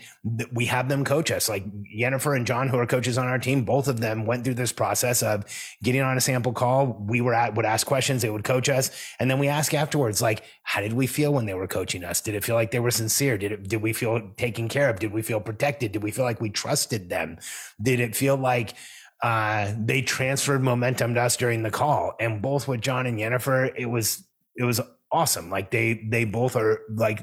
we 0.53 0.66
have 0.66 0.88
them 0.88 1.05
coach 1.05 1.31
us. 1.31 1.49
Like 1.49 1.64
Yhennifer 1.85 2.37
and 2.37 2.47
John, 2.47 2.69
who 2.69 2.79
are 2.79 2.87
coaches 2.87 3.19
on 3.19 3.29
our 3.29 3.38
team, 3.38 3.64
both 3.64 3.88
of 3.88 4.01
them 4.01 4.27
went 4.27 4.45
through 4.45 4.55
this 4.55 4.73
process 4.73 5.23
of 5.23 5.45
getting 5.83 6.01
on 6.01 6.16
a 6.16 6.21
sample 6.21 6.53
call. 6.53 7.05
We 7.07 7.21
were 7.21 7.35
at, 7.35 7.55
would 7.55 7.66
ask 7.66 7.87
questions, 7.87 8.23
they 8.23 8.31
would 8.31 8.45
coach 8.45 8.69
us. 8.69 8.90
And 9.21 9.31
then 9.31 9.38
we 9.38 9.49
ask 9.49 9.73
afterwards, 9.75 10.21
like, 10.21 10.45
how 10.62 10.81
did 10.81 10.93
we 10.95 11.07
feel 11.07 11.33
when 11.33 11.47
they 11.47 11.55
were 11.55 11.69
coaching 11.69 12.05
us? 12.05 12.21
Did 12.21 12.35
it 12.35 12.45
feel 12.45 12.57
like 12.57 12.71
they 12.71 12.81
were 12.81 12.90
sincere? 12.90 13.38
Did 13.38 13.53
it, 13.53 13.69
did 13.69 13.83
we 13.83 13.93
feel 13.93 14.31
taken 14.37 14.69
care 14.69 14.88
of? 14.90 14.99
Did 14.99 15.12
we 15.12 15.23
feel 15.23 15.40
protected? 15.40 15.93
Did 15.93 16.03
we 16.03 16.11
feel 16.11 16.25
like 16.25 16.40
we 16.40 16.51
trusted 16.51 17.09
them? 17.09 17.38
Did 17.81 18.01
it 18.01 18.16
feel 18.16 18.37
like, 18.37 18.75
uh, 19.23 19.73
they 19.79 20.03
transferred 20.03 20.63
momentum 20.63 21.15
to 21.15 21.21
us 21.21 21.37
during 21.37 21.63
the 21.63 21.71
call. 21.71 22.15
And 22.19 22.41
both 22.41 22.67
with 22.67 22.81
John 22.81 23.07
and 23.07 23.19
Yhennifer, 23.19 23.73
it 23.77 23.87
was 23.87 24.25
it 24.57 24.65
was 24.65 24.81
awesome. 25.13 25.51
Like 25.51 25.71
they 25.71 26.07
they 26.09 26.25
both 26.25 26.57
are 26.57 26.81
like 26.95 27.21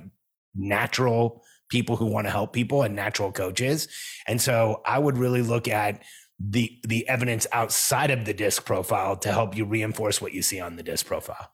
natural 0.56 1.44
people 1.70 1.96
who 1.96 2.06
want 2.06 2.28
to 2.28 2.32
help 2.32 2.54
people 2.54 2.84
and 2.84 2.96
natural 2.96 3.32
coaches. 3.32 3.88
And 4.28 4.42
so 4.42 4.82
I 4.86 5.00
would 5.00 5.18
really 5.18 5.42
look 5.42 5.68
at 5.68 6.04
the 6.40 6.80
the 6.88 7.08
evidence 7.10 7.48
outside 7.52 8.12
of 8.12 8.26
the 8.26 8.34
disc 8.34 8.64
profile 8.66 9.18
to 9.18 9.32
help 9.32 9.58
you 9.58 9.66
reinforce 9.66 10.22
what 10.22 10.34
you 10.34 10.42
see 10.42 10.60
on 10.60 10.76
the 10.76 10.84
disc 10.84 11.06
profile. 11.06 11.52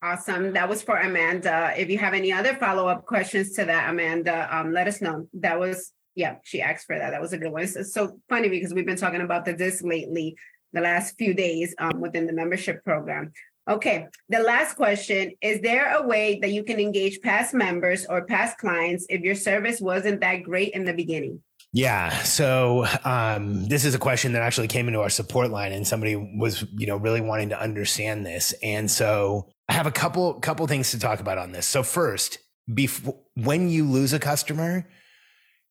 Awesome. 0.00 0.52
That 0.52 0.68
was 0.68 0.82
for 0.82 0.98
Amanda. 0.98 1.72
If 1.76 1.88
you 1.88 1.98
have 1.98 2.12
any 2.12 2.30
other 2.30 2.54
follow 2.54 2.86
up 2.86 3.06
questions 3.06 3.52
to 3.54 3.64
that, 3.64 3.88
Amanda, 3.88 4.54
um, 4.54 4.70
let 4.70 4.86
us 4.86 5.00
know. 5.00 5.26
That 5.32 5.58
was 5.58 5.92
yeah, 6.14 6.36
she 6.42 6.60
asked 6.60 6.86
for 6.86 6.98
that. 6.98 7.10
That 7.10 7.20
was 7.20 7.32
a 7.32 7.38
good 7.38 7.52
one. 7.52 7.62
It's, 7.62 7.76
it's 7.76 7.92
so 7.92 8.18
funny 8.28 8.48
because 8.48 8.72
we've 8.72 8.86
been 8.86 8.96
talking 8.96 9.20
about 9.20 9.44
the 9.44 9.52
disc 9.52 9.84
lately, 9.84 10.36
the 10.72 10.80
last 10.80 11.16
few 11.18 11.34
days 11.34 11.74
um, 11.78 12.00
within 12.00 12.26
the 12.26 12.32
membership 12.32 12.84
program. 12.84 13.32
Okay, 13.68 14.08
the 14.28 14.40
last 14.40 14.74
question 14.74 15.32
Is 15.40 15.62
there 15.62 15.96
a 15.96 16.06
way 16.06 16.38
that 16.42 16.52
you 16.52 16.64
can 16.64 16.78
engage 16.78 17.20
past 17.22 17.54
members 17.54 18.04
or 18.06 18.26
past 18.26 18.58
clients 18.58 19.06
if 19.08 19.22
your 19.22 19.34
service 19.34 19.80
wasn't 19.80 20.20
that 20.20 20.42
great 20.42 20.72
in 20.72 20.84
the 20.84 20.92
beginning? 20.92 21.42
Yeah. 21.72 22.10
So 22.22 22.86
um, 23.04 23.66
this 23.66 23.84
is 23.84 23.96
a 23.96 23.98
question 23.98 24.32
that 24.34 24.42
actually 24.42 24.68
came 24.68 24.86
into 24.86 25.00
our 25.00 25.08
support 25.08 25.50
line, 25.50 25.72
and 25.72 25.84
somebody 25.84 26.14
was, 26.14 26.64
you 26.76 26.86
know, 26.86 26.96
really 26.96 27.20
wanting 27.20 27.48
to 27.48 27.60
understand 27.60 28.24
this. 28.24 28.54
And 28.62 28.88
so 28.88 29.48
I 29.68 29.72
have 29.72 29.86
a 29.86 29.90
couple 29.90 30.34
couple 30.34 30.66
things 30.66 30.90
to 30.92 30.98
talk 31.00 31.20
about 31.20 31.38
on 31.38 31.50
this. 31.50 31.66
So 31.66 31.82
first, 31.82 32.38
before 32.72 33.18
when 33.34 33.68
you 33.68 33.90
lose 33.90 34.12
a 34.12 34.20
customer, 34.20 34.86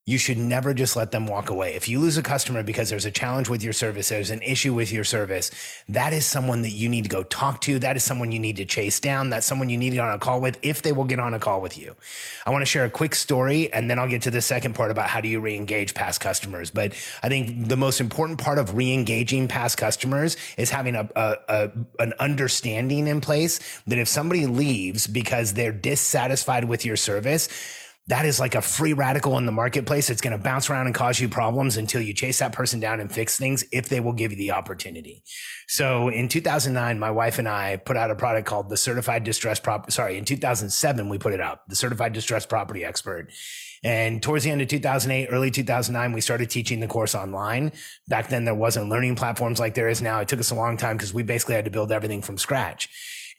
you 0.05 0.17
should 0.17 0.37
never 0.37 0.73
just 0.73 0.97
let 0.97 1.11
them 1.11 1.27
walk 1.27 1.49
away. 1.49 1.75
If 1.75 1.87
you 1.87 1.97
lose 1.97 2.17
a 2.17 2.23
customer 2.23 2.61
because 2.61 2.89
there's 2.89 3.05
a 3.05 3.11
challenge 3.11 3.47
with 3.47 3.63
your 3.63 3.71
service, 3.71 4.09
there's 4.09 4.31
an 4.31 4.41
issue 4.41 4.73
with 4.73 4.91
your 4.91 5.05
service, 5.05 5.49
that 5.87 6.11
is 6.11 6.25
someone 6.25 6.61
that 6.63 6.71
you 6.71 6.89
need 6.89 7.03
to 7.03 7.09
go 7.09 7.23
talk 7.23 7.61
to. 7.61 7.79
That 7.79 7.95
is 7.95 8.03
someone 8.03 8.29
you 8.33 8.39
need 8.39 8.57
to 8.57 8.65
chase 8.65 8.99
down. 8.99 9.29
That's 9.29 9.45
someone 9.45 9.69
you 9.69 9.77
need 9.77 9.91
to 9.91 9.95
get 9.95 10.05
on 10.05 10.13
a 10.13 10.19
call 10.19 10.41
with 10.41 10.59
if 10.61 10.81
they 10.81 10.91
will 10.91 11.05
get 11.05 11.21
on 11.21 11.33
a 11.33 11.39
call 11.39 11.61
with 11.61 11.77
you. 11.77 11.95
I 12.45 12.49
want 12.51 12.63
to 12.63 12.65
share 12.65 12.83
a 12.83 12.89
quick 12.89 13.15
story 13.15 13.71
and 13.71 13.89
then 13.89 13.97
I'll 13.97 14.09
get 14.09 14.23
to 14.23 14.31
the 14.31 14.41
second 14.41 14.75
part 14.75 14.91
about 14.91 15.07
how 15.07 15.21
do 15.21 15.29
you 15.29 15.39
re-engage 15.39 15.93
past 15.93 16.19
customers. 16.19 16.69
But 16.69 16.93
I 17.23 17.29
think 17.29 17.69
the 17.69 17.77
most 17.77 18.01
important 18.01 18.41
part 18.41 18.57
of 18.57 18.75
re-engaging 18.75 19.47
past 19.47 19.77
customers 19.77 20.35
is 20.57 20.69
having 20.69 20.95
a, 20.95 21.09
a, 21.15 21.37
a 21.47 21.71
an 21.99 22.13
understanding 22.19 23.07
in 23.07 23.21
place 23.21 23.81
that 23.87 23.97
if 23.97 24.09
somebody 24.09 24.47
leaves 24.47 25.07
because 25.07 25.53
they're 25.53 25.71
dissatisfied 25.71 26.65
with 26.65 26.83
your 26.83 26.97
service, 26.97 27.47
that 28.07 28.25
is 28.25 28.37
like 28.39 28.53
a 28.53 28.61
free 28.61 28.91
radical 28.91 29.37
in 29.37 29.45
the 29.45 29.51
marketplace. 29.51 30.09
It's 30.09 30.19
going 30.19 30.37
to 30.37 30.43
bounce 30.43 30.69
around 30.69 30.87
and 30.87 30.95
cause 30.95 31.21
you 31.21 31.29
problems 31.29 31.77
until 31.77 32.01
you 32.01 32.13
chase 32.13 32.39
that 32.39 32.51
person 32.51 32.81
down 32.81 32.99
and 32.99 33.09
fix 33.09 33.37
things 33.37 33.63
if 33.71 33.87
they 33.87 34.01
will 34.01 34.11
give 34.11 34.31
you 34.31 34.37
the 34.37 34.51
opportunity. 34.51 35.23
So 35.69 36.09
in 36.09 36.27
2009, 36.27 36.99
my 36.99 37.11
wife 37.11 37.39
and 37.39 37.47
I 37.47 37.77
put 37.77 37.95
out 37.95 38.11
a 38.11 38.15
product 38.15 38.45
called 38.45 38.69
the 38.69 38.75
Certified 38.75 39.23
Distress 39.23 39.61
Prop. 39.61 39.89
Sorry, 39.89 40.17
in 40.17 40.25
2007, 40.25 41.07
we 41.07 41.17
put 41.17 41.33
it 41.33 41.39
out, 41.39 41.67
the 41.69 41.77
Certified 41.77 42.11
Distressed 42.11 42.49
Property 42.49 42.83
Expert. 42.83 43.31
And 43.85 44.21
towards 44.21 44.43
the 44.43 44.51
end 44.51 44.61
of 44.61 44.67
2008, 44.67 45.27
early 45.31 45.51
2009, 45.51 46.13
we 46.13 46.21
started 46.21 46.49
teaching 46.49 46.81
the 46.81 46.87
course 46.87 47.15
online. 47.15 47.71
Back 48.07 48.27
then, 48.27 48.43
there 48.43 48.55
wasn't 48.55 48.89
learning 48.89 49.15
platforms 49.15 49.59
like 49.59 49.75
there 49.75 49.89
is 49.89 50.01
now. 50.01 50.19
It 50.19 50.27
took 50.27 50.39
us 50.39 50.51
a 50.51 50.55
long 50.55 50.75
time 50.75 50.97
because 50.97 51.13
we 51.13 51.23
basically 51.23 51.55
had 51.55 51.65
to 51.65 51.71
build 51.71 51.91
everything 51.91 52.21
from 52.21 52.37
scratch. 52.37 52.89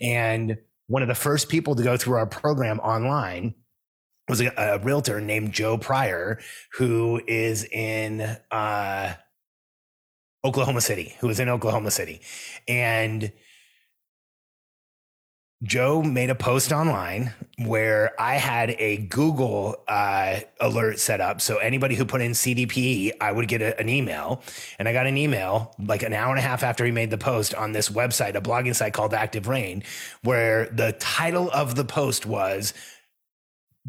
And 0.01 0.57
one 0.87 1.03
of 1.03 1.09
the 1.09 1.15
first 1.15 1.49
people 1.49 1.75
to 1.75 1.83
go 1.83 1.97
through 1.97 2.17
our 2.17 2.27
program 2.27 2.79
online 2.81 3.55
was 4.29 4.41
a, 4.41 4.53
a, 4.57 4.79
realtor 4.79 5.21
named 5.21 5.53
Joe 5.53 5.77
Pryor, 5.77 6.41
who 6.73 7.21
is 7.27 7.65
in 7.65 8.21
uh, 8.51 9.15
Oklahoma 10.45 10.81
City, 10.81 11.15
who 11.21 11.29
was 11.29 11.41
in 11.41 11.49
Oklahoma 11.49 11.91
City. 11.91 12.21
And 12.67 13.33
Joe 15.65 16.03
made 16.03 16.29
a 16.29 16.35
post 16.35 16.73
online 16.73 17.33
where 17.65 18.13
I 18.21 18.35
had 18.35 18.71
a 18.79 18.99
Google 18.99 19.77
uh, 19.89 20.41
alert 20.61 20.99
set 20.99 21.21
up. 21.21 21.41
So 21.41 21.57
anybody 21.57 21.95
who 21.95 22.05
put 22.05 22.21
in 22.21 22.33
CDP, 22.33 23.13
I 23.21 23.33
would 23.33 23.49
get 23.49 23.63
a, 23.63 23.79
an 23.81 23.89
email. 23.89 24.43
And 24.79 24.89
I 24.89 24.93
got 24.93 25.07
an 25.07 25.17
email 25.17 25.75
like 25.79 26.03
an 26.03 26.13
hour 26.13 26.31
and 26.31 26.39
a 26.39 26.43
half 26.43 26.63
after 26.63 26.85
he 26.85 26.91
made 26.91 27.11
the 27.11 27.19
post 27.19 27.55
on 27.55 27.73
this 27.73 27.89
website, 27.89 28.35
a 28.35 28.41
blogging 28.43 28.75
site 28.75 28.93
called 28.93 29.13
ActiveRain, 29.13 29.85
where 30.23 30.67
the 30.67 30.93
title 30.99 31.51
of 31.53 31.77
the 31.77 31.85
post 31.85 32.27
was 32.27 32.75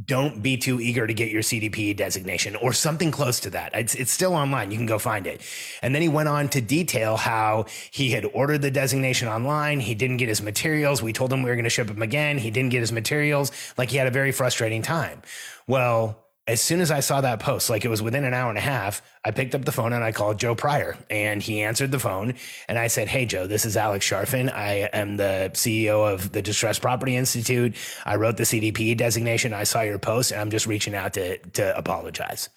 don't 0.03 0.43
be 0.43 0.58
too 0.58 0.81
eager 0.81 1.08
to 1.08 1.13
get 1.13 1.31
your 1.31 1.41
CDP 1.41 1.95
designation 1.95 2.58
or 2.58 2.73
something 2.73 3.12
close 3.12 3.39
to 3.39 3.49
that. 3.51 3.73
It's, 3.73 3.95
it's 3.95 4.12
still 4.12 4.34
online. 4.34 4.69
You 4.69 4.77
can 4.77 4.86
go 4.86 4.99
find 4.99 5.25
it. 5.25 5.41
And 5.81 5.95
then 5.95 6.01
he 6.01 6.10
went 6.10 6.27
on 6.27 6.49
to 6.49 6.60
detail 6.60 7.15
how 7.15 7.65
he 7.91 8.10
had 8.10 8.25
ordered 8.34 8.62
the 8.62 8.71
designation 8.71 9.29
online. 9.29 9.79
He 9.79 9.95
didn't 9.95 10.17
get 10.17 10.27
his 10.27 10.41
materials. 10.41 11.01
We 11.01 11.13
told 11.13 11.31
him 11.31 11.43
we 11.43 11.49
were 11.49 11.55
going 11.55 11.63
to 11.63 11.69
ship 11.69 11.89
him 11.89 12.01
again. 12.01 12.38
He 12.38 12.51
didn't 12.51 12.71
get 12.71 12.81
his 12.81 12.91
materials. 12.91 13.51
Like 13.77 13.89
he 13.89 13.95
had 13.95 14.08
a 14.08 14.12
very 14.12 14.34
frustrating 14.34 14.81
time. 14.81 15.21
Well, 15.65 16.24
as 16.47 16.62
soon 16.62 16.79
as 16.79 16.91
I 16.91 16.99
saw 16.99 17.21
that 17.21 17.39
post, 17.39 17.71
like 17.71 17.86
it 17.86 17.89
was 17.89 18.03
within 18.03 18.23
an 18.23 18.36
hour 18.36 18.49
and 18.49 18.58
a 18.58 18.62
half, 18.62 19.01
I 19.23 19.31
picked 19.31 19.55
up 19.55 19.65
the 19.65 19.71
phone 19.71 19.93
and 19.93 20.03
I 20.03 20.12
called 20.12 20.38
Joe 20.39 20.53
Pryor 20.53 20.95
and 21.10 21.41
he 21.41 21.63
answered 21.63 21.91
the 21.91 21.99
phone. 21.99 22.36
And 22.67 22.77
I 22.77 22.86
said, 22.86 23.08
Hey, 23.08 23.25
Joe, 23.25 23.47
this 23.47 23.65
is 23.65 23.75
Alex 23.75 24.08
Charfen. 24.08 24.53
I 24.53 24.89
am 24.93 25.17
the 25.17 25.49
CEO 25.53 26.12
of 26.12 26.31
the 26.31 26.43
Distressed 26.43 26.84
Property 26.84 27.15
Institute. 27.15 27.75
I 28.05 28.17
wrote 28.17 28.38
the 28.38 28.43
CDP 28.43 28.95
designation. 28.95 29.53
I 29.53 29.63
saw 29.63 29.81
your 29.81 29.97
post 29.97 30.31
and 30.31 30.39
I'm 30.39 30.51
just 30.51 30.67
reaching 30.67 30.93
out 30.93 31.13
to, 31.13 31.39
to 31.39 31.75
apologize. 31.75 32.49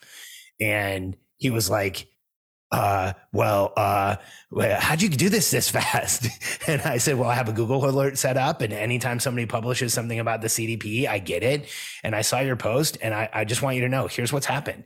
And 0.61 1.16
he 1.37 1.48
was 1.48 1.70
like, 1.70 2.09
uh, 2.70 3.14
well, 3.33 3.72
uh, 3.76 4.16
how'd 4.78 5.00
you 5.00 5.09
do 5.09 5.28
this 5.28 5.50
this 5.50 5.70
fast? 5.70 6.26
and 6.68 6.83
I 6.83 6.98
said, 6.98 7.16
well, 7.16 7.31
I 7.31 7.35
have 7.35 7.48
a 7.48 7.52
Google 7.52 7.88
alert 7.88 8.18
set 8.18 8.37
up 8.37 8.61
and 8.61 8.72
anytime 8.72 9.20
somebody 9.20 9.46
publishes 9.46 9.94
something 9.94 10.18
about 10.18 10.42
the 10.42 10.48
CDP, 10.48 11.07
I 11.09 11.18
get 11.18 11.42
it. 11.42 11.66
And 12.02 12.14
I 12.14 12.22
saw 12.22 12.40
your 12.40 12.57
post 12.57 12.98
and 13.00 13.14
I, 13.14 13.28
I 13.33 13.44
just 13.44 13.62
want 13.62 13.76
you 13.76 13.83
to 13.83 13.88
know, 13.88 14.07
here's 14.07 14.33
what's 14.33 14.46
happened. 14.46 14.85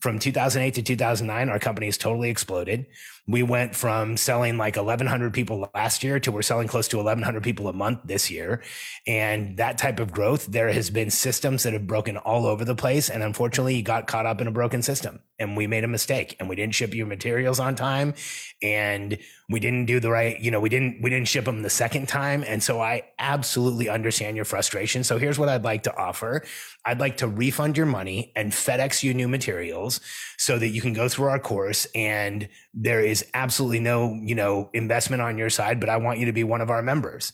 From 0.00 0.18
2008 0.18 0.74
to 0.74 0.82
2009, 0.82 1.48
our 1.48 1.58
company 1.60 1.86
has 1.86 1.96
totally 1.96 2.28
exploded 2.28 2.86
we 3.28 3.42
went 3.42 3.76
from 3.76 4.16
selling 4.16 4.58
like 4.58 4.74
1100 4.74 5.32
people 5.32 5.68
last 5.74 6.02
year 6.02 6.18
to 6.18 6.32
we're 6.32 6.42
selling 6.42 6.66
close 6.66 6.88
to 6.88 6.96
1100 6.96 7.42
people 7.42 7.68
a 7.68 7.72
month 7.72 8.00
this 8.04 8.30
year. 8.32 8.62
And 9.06 9.56
that 9.58 9.78
type 9.78 10.00
of 10.00 10.10
growth 10.10 10.46
there 10.46 10.72
has 10.72 10.90
been 10.90 11.08
systems 11.08 11.62
that 11.62 11.72
have 11.72 11.86
broken 11.86 12.16
all 12.16 12.46
over 12.46 12.64
the 12.64 12.74
place. 12.74 13.08
And 13.08 13.22
unfortunately 13.22 13.76
you 13.76 13.82
got 13.82 14.08
caught 14.08 14.26
up 14.26 14.40
in 14.40 14.48
a 14.48 14.50
broken 14.50 14.82
system. 14.82 15.20
And 15.38 15.56
we 15.56 15.66
made 15.68 15.84
a 15.84 15.88
mistake. 15.88 16.36
And 16.40 16.48
we 16.48 16.56
didn't 16.56 16.74
ship 16.74 16.94
you 16.94 17.06
materials 17.06 17.60
on 17.60 17.76
time. 17.76 18.14
And 18.60 19.18
we 19.48 19.60
didn't 19.60 19.86
do 19.86 20.00
the 20.00 20.10
right 20.10 20.40
you 20.40 20.50
know 20.50 20.60
we 20.60 20.68
didn't 20.68 21.02
we 21.02 21.10
didn't 21.10 21.28
ship 21.28 21.44
them 21.44 21.62
the 21.62 21.70
second 21.70 22.08
time. 22.08 22.42
And 22.46 22.62
so 22.62 22.80
i 22.80 23.04
absolutely 23.18 23.88
understand 23.88 24.34
your 24.34 24.44
frustration. 24.44 25.04
So 25.04 25.18
here's 25.18 25.38
what 25.38 25.48
i'd 25.48 25.62
like 25.62 25.84
to 25.84 25.96
offer. 25.96 26.42
I'd 26.84 26.98
like 26.98 27.18
to 27.18 27.28
refund 27.28 27.76
your 27.76 27.86
money 27.86 28.32
and 28.34 28.50
fedex 28.50 29.04
you 29.04 29.14
new 29.14 29.28
materials 29.28 30.00
so 30.38 30.58
that 30.58 30.68
you 30.68 30.80
can 30.80 30.92
go 30.92 31.08
through 31.08 31.26
our 31.26 31.38
course 31.38 31.86
and 31.94 32.48
there 32.74 33.00
is 33.00 33.24
absolutely 33.34 33.80
no, 33.80 34.14
you 34.14 34.34
know, 34.34 34.70
investment 34.72 35.22
on 35.22 35.38
your 35.38 35.50
side, 35.50 35.80
but 35.80 35.88
I 35.88 35.98
want 35.98 36.18
you 36.18 36.26
to 36.26 36.32
be 36.32 36.44
one 36.44 36.60
of 36.60 36.70
our 36.70 36.82
members. 36.82 37.32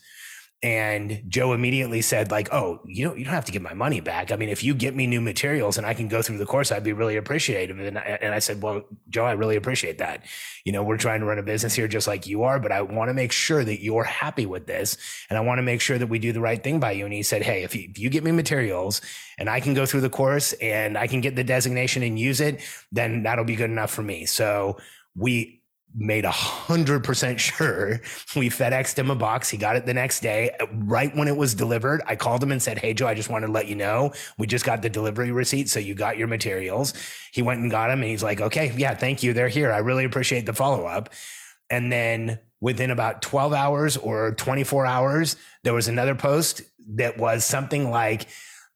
And 0.61 1.23
Joe 1.29 1.53
immediately 1.53 2.03
said, 2.03 2.33
like, 2.33 2.53
oh, 2.53 2.81
you 2.85 3.05
don't, 3.05 3.17
you 3.17 3.25
don't 3.25 3.35
have 3.35 3.45
to 3.45 3.53
get 3.53 3.63
my 3.63 3.75
money 3.75 4.01
back. 4.01 4.33
I 4.33 4.37
mean, 4.37 4.49
if 4.49 4.65
you 4.65 4.75
get 4.75 4.93
me 4.93 5.07
new 5.07 5.21
materials 5.21 5.79
and 5.79 5.87
I 5.87 5.95
can 5.95 6.09
go 6.09 6.21
through 6.21 6.39
the 6.39 6.47
course, 6.47 6.73
I'd 6.73 6.83
be 6.83 6.93
really 6.93 7.17
appreciative. 7.17 7.79
And 7.79 7.97
I, 7.97 8.19
and 8.21 8.35
I 8.35 8.41
said, 8.41 8.61
well, 8.61 8.83
Joe, 9.09 9.25
I 9.25 9.33
really 9.33 9.55
appreciate 9.55 9.99
that. 9.99 10.25
You 10.65 10.73
know, 10.73 10.83
we're 10.83 10.97
trying 10.97 11.21
to 11.21 11.27
run 11.27 11.39
a 11.39 11.45
business 11.45 11.75
here 11.75 11.87
just 11.87 12.09
like 12.09 12.27
you 12.27 12.43
are, 12.43 12.59
but 12.59 12.73
I 12.73 12.83
want 12.83 13.09
to 13.09 13.15
make 13.15 13.31
sure 13.31 13.63
that 13.63 13.81
you're 13.81 14.03
happy 14.03 14.47
with 14.47 14.67
this. 14.67 14.97
And 15.31 15.39
I 15.39 15.43
want 15.43 15.59
to 15.59 15.63
make 15.63 15.81
sure 15.81 15.97
that 15.97 16.09
we 16.09 16.19
do 16.19 16.33
the 16.33 16.41
right 16.41 16.63
thing 16.63 16.81
by 16.81 16.91
you. 16.91 17.05
And 17.05 17.15
he 17.15 17.23
said, 17.23 17.43
Hey, 17.43 17.63
if 17.63 17.77
you, 17.77 17.87
if 17.89 17.97
you 17.97 18.11
get 18.11 18.25
me 18.25 18.33
materials 18.33 19.01
and 19.39 19.49
I 19.49 19.61
can 19.61 19.75
go 19.75 19.87
through 19.87 20.01
the 20.01 20.11
course 20.11 20.55
and 20.55 20.99
I 20.99 21.07
can 21.07 21.21
get 21.21 21.37
the 21.37 21.45
designation 21.45 22.03
and 22.03 22.19
use 22.19 22.41
it, 22.41 22.61
then 22.91 23.23
that'll 23.23 23.45
be 23.45 23.55
good 23.55 23.71
enough 23.71 23.93
for 23.93 24.03
me. 24.03 24.27
So 24.27 24.79
we 25.19 25.59
made 25.95 26.25
a 26.25 26.31
hundred 26.31 27.03
percent 27.03 27.41
sure 27.41 28.01
we 28.37 28.51
FedExed 28.51 28.99
him 28.99 29.11
a 29.11 29.15
box. 29.15 29.49
He 29.49 29.57
got 29.57 29.77
it 29.77 29.87
the 29.87 29.95
next 29.95 30.21
day. 30.21 30.55
Right 30.73 31.15
when 31.17 31.29
it 31.29 31.37
was 31.37 31.55
delivered, 31.55 32.03
I 32.07 32.15
called 32.17 32.43
him 32.43 32.53
and 32.53 32.63
said, 32.63 32.79
Hey, 32.79 32.95
Joe, 32.95 33.07
I 33.07 33.15
just 33.15 33.31
want 33.31 33.45
to 33.45 33.51
let 33.51 33.67
you 33.67 33.75
know 33.75 34.13
we 34.39 34.47
just 34.47 34.65
got 34.65 34.83
the 34.83 34.91
delivery 34.91 35.33
receipt. 35.33 35.69
So 35.69 35.81
you 35.81 35.95
got 35.95 36.19
your 36.19 36.29
materials. 36.29 36.95
He 37.33 37.43
went 37.43 37.61
and 37.61 37.71
got 37.71 37.89
them 37.89 38.01
and 38.01 38.11
he's 38.11 38.23
like, 38.23 38.41
Okay, 38.41 38.73
yeah, 38.77 38.95
thank 38.95 39.23
you. 39.23 39.33
They're 39.33 39.49
here. 39.49 39.73
I 39.73 39.79
really 39.79 40.05
appreciate 40.05 40.47
the 40.47 40.53
follow 40.53 40.87
up. 40.87 41.11
And 41.71 41.91
then 41.93 42.39
within 42.61 42.91
about 42.91 43.23
12 43.23 43.53
hours 43.53 43.97
or 43.97 44.33
24 44.33 44.87
hours, 44.87 45.37
there 45.65 45.75
was 45.75 45.89
another 45.89 46.15
post 46.15 46.63
that 46.95 47.19
was 47.19 47.45
something 47.45 47.91
like, 47.91 48.27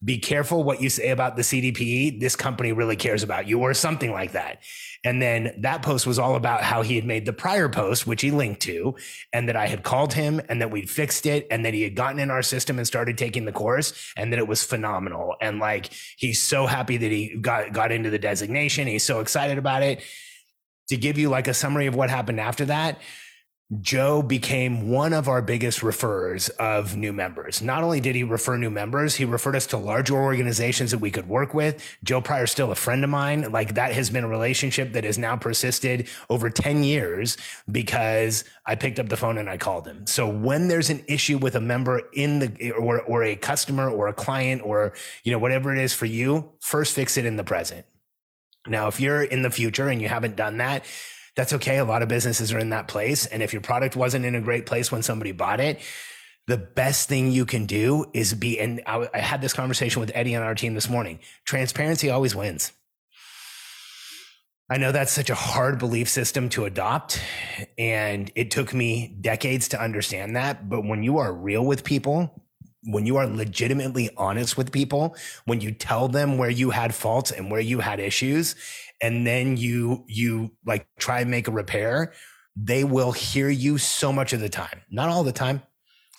be 0.04 0.18
careful 0.18 0.64
what 0.64 0.82
you 0.82 0.90
say 0.90 1.10
about 1.10 1.36
the 1.36 1.42
CDP. 1.42 2.18
This 2.18 2.34
company 2.34 2.72
really 2.72 2.96
cares 2.96 3.22
about 3.22 3.46
you, 3.46 3.60
or 3.60 3.72
something 3.74 4.10
like 4.10 4.32
that. 4.32 4.62
And 5.04 5.20
then 5.20 5.54
that 5.58 5.82
post 5.82 6.06
was 6.06 6.18
all 6.18 6.36
about 6.36 6.62
how 6.62 6.82
he 6.82 6.94
had 6.96 7.04
made 7.04 7.26
the 7.26 7.32
prior 7.32 7.68
post, 7.68 8.06
which 8.06 8.22
he 8.22 8.30
linked 8.30 8.62
to, 8.62 8.94
and 9.32 9.48
that 9.48 9.56
I 9.56 9.66
had 9.66 9.82
called 9.82 10.12
him 10.12 10.40
and 10.48 10.60
that 10.60 10.70
we'd 10.70 10.88
fixed 10.90 11.26
it 11.26 11.46
and 11.50 11.64
that 11.64 11.74
he 11.74 11.82
had 11.82 11.96
gotten 11.96 12.20
in 12.20 12.30
our 12.30 12.42
system 12.42 12.78
and 12.78 12.86
started 12.86 13.18
taking 13.18 13.44
the 13.44 13.52
course 13.52 14.12
and 14.16 14.32
that 14.32 14.38
it 14.38 14.46
was 14.46 14.62
phenomenal. 14.62 15.34
And 15.40 15.58
like, 15.58 15.90
he's 16.16 16.40
so 16.40 16.66
happy 16.66 16.96
that 16.96 17.10
he 17.10 17.36
got, 17.36 17.72
got 17.72 17.90
into 17.90 18.10
the 18.10 18.18
designation. 18.18 18.86
He's 18.86 19.04
so 19.04 19.20
excited 19.20 19.58
about 19.58 19.82
it. 19.82 20.02
To 20.88 20.96
give 20.96 21.16
you 21.16 21.30
like 21.30 21.48
a 21.48 21.54
summary 21.54 21.86
of 21.86 21.94
what 21.94 22.10
happened 22.10 22.38
after 22.38 22.66
that, 22.66 23.00
Joe 23.80 24.20
became 24.20 24.90
one 24.90 25.14
of 25.14 25.28
our 25.28 25.40
biggest 25.40 25.80
referrers 25.80 26.50
of 26.56 26.94
new 26.96 27.12
members. 27.12 27.62
Not 27.62 27.82
only 27.82 28.00
did 28.00 28.14
he 28.14 28.22
refer 28.22 28.58
new 28.58 28.68
members, 28.68 29.14
he 29.14 29.24
referred 29.24 29.56
us 29.56 29.66
to 29.68 29.78
larger 29.78 30.14
organizations 30.14 30.90
that 30.90 30.98
we 30.98 31.10
could 31.10 31.26
work 31.26 31.54
with. 31.54 31.82
Joe 32.04 32.20
Pryor's 32.20 32.50
still 32.50 32.70
a 32.70 32.74
friend 32.74 33.02
of 33.02 33.08
mine. 33.08 33.50
Like 33.50 33.74
that 33.74 33.92
has 33.92 34.10
been 34.10 34.24
a 34.24 34.28
relationship 34.28 34.92
that 34.92 35.04
has 35.04 35.16
now 35.16 35.36
persisted 35.36 36.08
over 36.28 36.50
10 36.50 36.82
years 36.82 37.38
because 37.70 38.44
I 38.66 38.74
picked 38.74 38.98
up 38.98 39.08
the 39.08 39.16
phone 39.16 39.38
and 39.38 39.48
I 39.48 39.56
called 39.56 39.86
him. 39.86 40.06
So 40.06 40.28
when 40.28 40.68
there's 40.68 40.90
an 40.90 41.02
issue 41.08 41.38
with 41.38 41.54
a 41.54 41.60
member 41.60 42.02
in 42.12 42.40
the, 42.40 42.72
or, 42.72 43.00
or 43.00 43.24
a 43.24 43.36
customer 43.36 43.88
or 43.88 44.08
a 44.08 44.12
client 44.12 44.62
or, 44.64 44.92
you 45.24 45.32
know, 45.32 45.38
whatever 45.38 45.74
it 45.74 45.80
is 45.80 45.94
for 45.94 46.06
you, 46.06 46.52
first 46.60 46.94
fix 46.94 47.16
it 47.16 47.24
in 47.24 47.36
the 47.36 47.44
present. 47.44 47.86
Now, 48.66 48.88
if 48.88 49.00
you're 49.00 49.22
in 49.22 49.42
the 49.42 49.50
future 49.50 49.88
and 49.88 50.00
you 50.00 50.08
haven't 50.08 50.36
done 50.36 50.58
that, 50.58 50.84
that's 51.36 51.52
okay. 51.54 51.78
A 51.78 51.84
lot 51.84 52.02
of 52.02 52.08
businesses 52.08 52.52
are 52.52 52.58
in 52.58 52.70
that 52.70 52.88
place. 52.88 53.26
And 53.26 53.42
if 53.42 53.52
your 53.52 53.62
product 53.62 53.96
wasn't 53.96 54.24
in 54.24 54.34
a 54.34 54.40
great 54.40 54.66
place 54.66 54.92
when 54.92 55.02
somebody 55.02 55.32
bought 55.32 55.60
it, 55.60 55.80
the 56.46 56.56
best 56.56 57.08
thing 57.08 57.30
you 57.30 57.46
can 57.46 57.66
do 57.66 58.06
is 58.12 58.34
be, 58.34 58.58
and 58.58 58.82
I, 58.86 59.08
I 59.14 59.18
had 59.18 59.40
this 59.40 59.52
conversation 59.52 60.00
with 60.00 60.10
Eddie 60.14 60.34
on 60.34 60.42
our 60.42 60.54
team 60.54 60.74
this 60.74 60.88
morning. 60.88 61.20
Transparency 61.44 62.10
always 62.10 62.34
wins. 62.34 62.72
I 64.68 64.78
know 64.78 64.90
that's 64.90 65.12
such 65.12 65.30
a 65.30 65.34
hard 65.34 65.78
belief 65.78 66.08
system 66.08 66.48
to 66.50 66.64
adopt. 66.64 67.20
And 67.78 68.30
it 68.34 68.50
took 68.50 68.74
me 68.74 69.16
decades 69.20 69.68
to 69.68 69.80
understand 69.80 70.36
that. 70.36 70.68
But 70.68 70.84
when 70.84 71.02
you 71.02 71.18
are 71.18 71.32
real 71.32 71.64
with 71.64 71.84
people, 71.84 72.42
when 72.84 73.06
you 73.06 73.16
are 73.16 73.26
legitimately 73.26 74.10
honest 74.16 74.56
with 74.56 74.72
people, 74.72 75.14
when 75.44 75.60
you 75.60 75.70
tell 75.72 76.08
them 76.08 76.38
where 76.38 76.50
you 76.50 76.70
had 76.70 76.94
faults 76.94 77.30
and 77.30 77.50
where 77.50 77.60
you 77.60 77.80
had 77.80 78.00
issues, 78.00 78.56
and 79.02 79.26
then 79.26 79.56
you 79.56 80.04
you 80.06 80.52
like 80.64 80.86
try 80.98 81.20
and 81.20 81.30
make 81.30 81.48
a 81.48 81.50
repair, 81.50 82.12
they 82.56 82.84
will 82.84 83.12
hear 83.12 83.50
you 83.50 83.76
so 83.76 84.12
much 84.12 84.32
of 84.32 84.40
the 84.40 84.48
time. 84.48 84.82
Not 84.90 85.08
all 85.08 85.24
the 85.24 85.32
time. 85.32 85.62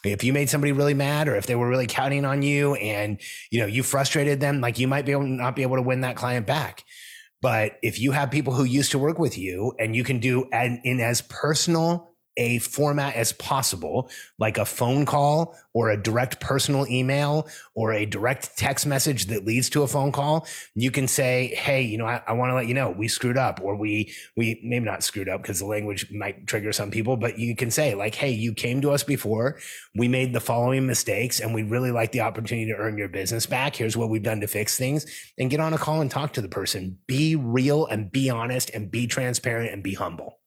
If 0.04 0.24
you 0.24 0.34
made 0.34 0.50
somebody 0.50 0.74
really 0.74 0.94
mad 0.94 1.30
or 1.30 1.36
if 1.38 1.48
they 1.48 1.56
were 1.56 1.70
really 1.70 1.88
counting 1.88 2.26
on 2.26 2.42
you 2.42 2.76
and 2.76 3.20
you 3.50 3.62
know 3.62 3.66
you 3.66 3.82
frustrated 3.82 4.42
them, 4.42 4.60
like 4.60 4.78
you 4.78 4.88
might 4.88 5.06
be 5.06 5.14
able 5.14 5.24
not 5.24 5.56
be 5.56 5.62
able 5.64 5.78
to 5.78 5.82
win 5.82 6.02
that 6.02 6.18
client 6.18 6.46
back. 6.46 6.84
But 7.42 7.78
if 7.82 8.00
you 8.00 8.12
have 8.12 8.32
people 8.32 8.54
who 8.54 8.64
used 8.64 8.92
to 8.92 9.00
work 9.00 9.20
with 9.20 9.38
you 9.38 9.74
and 9.80 9.96
you 9.96 10.04
can 10.04 10.20
do 10.20 10.48
an, 10.52 10.82
in 10.84 11.00
as 11.00 11.22
personal 11.22 12.13
a 12.38 12.60
format 12.60 13.16
as 13.16 13.34
possible, 13.34 14.10
like 14.40 14.58
a 14.58 14.66
phone 14.66 15.06
call 15.06 15.58
or 15.74 15.90
a 15.90 16.02
direct 16.02 16.40
personal 16.40 16.88
email 16.88 17.48
or 17.76 17.94
a 17.94 18.06
direct 18.06 18.58
text 18.58 18.86
message 18.86 19.26
that 19.26 19.46
leads 19.46 19.70
to 19.70 19.84
a 19.84 19.88
phone 19.88 20.12
call, 20.12 20.48
you 20.76 20.92
can 20.92 21.08
say, 21.08 21.54
Hey, 21.56 21.82
you 21.82 21.98
know, 21.98 22.06
I, 22.06 22.22
I 22.28 22.34
want 22.34 22.52
to 22.52 22.56
let 22.56 22.68
you 22.68 22.74
know 22.74 22.92
we 22.92 23.08
screwed 23.08 23.38
up 23.38 23.60
or 23.62 23.76
we, 23.76 24.14
we 24.36 24.60
maybe 24.64 24.86
not 24.86 25.04
screwed 25.04 25.30
up 25.30 25.42
because 25.42 25.60
the 25.60 25.66
language 25.66 26.12
might 26.12 26.48
trigger 26.48 26.72
some 26.72 26.92
people, 26.92 27.18
but 27.18 27.38
you 27.38 27.56
can 27.56 27.72
say 27.72 27.96
like, 27.96 28.16
Hey, 28.16 28.32
you 28.32 28.54
came 28.54 28.82
to 28.82 28.92
us 28.92 29.04
before. 29.04 29.60
We 29.96 30.08
made 30.08 30.34
the 30.34 30.40
following 30.40 30.86
mistakes 30.86 31.40
and 31.40 31.54
we 31.54 31.64
really 31.64 31.92
like 31.92 32.12
the 32.12 32.22
opportunity 32.22 32.72
to 32.72 32.78
earn 32.78 32.98
your 32.98 33.10
business 33.10 33.46
back. 33.46 33.76
Here's 33.76 33.98
what 33.98 34.10
we've 34.10 34.24
done 34.24 34.42
to 34.42 34.48
fix 34.48 34.78
things 34.78 35.06
and 35.38 35.50
get 35.50 35.60
on 35.60 35.74
a 35.74 35.78
call 35.78 36.02
and 36.02 36.10
talk 36.10 36.34
to 36.34 36.42
the 36.42 36.50
person. 36.50 36.98
Be 37.08 37.36
real 37.36 37.86
and 37.86 38.12
be 38.12 38.30
honest 38.30 38.70
and 38.72 38.90
be 38.90 39.08
transparent 39.08 39.72
and 39.72 39.84
be 39.84 39.94
humble. 39.94 40.40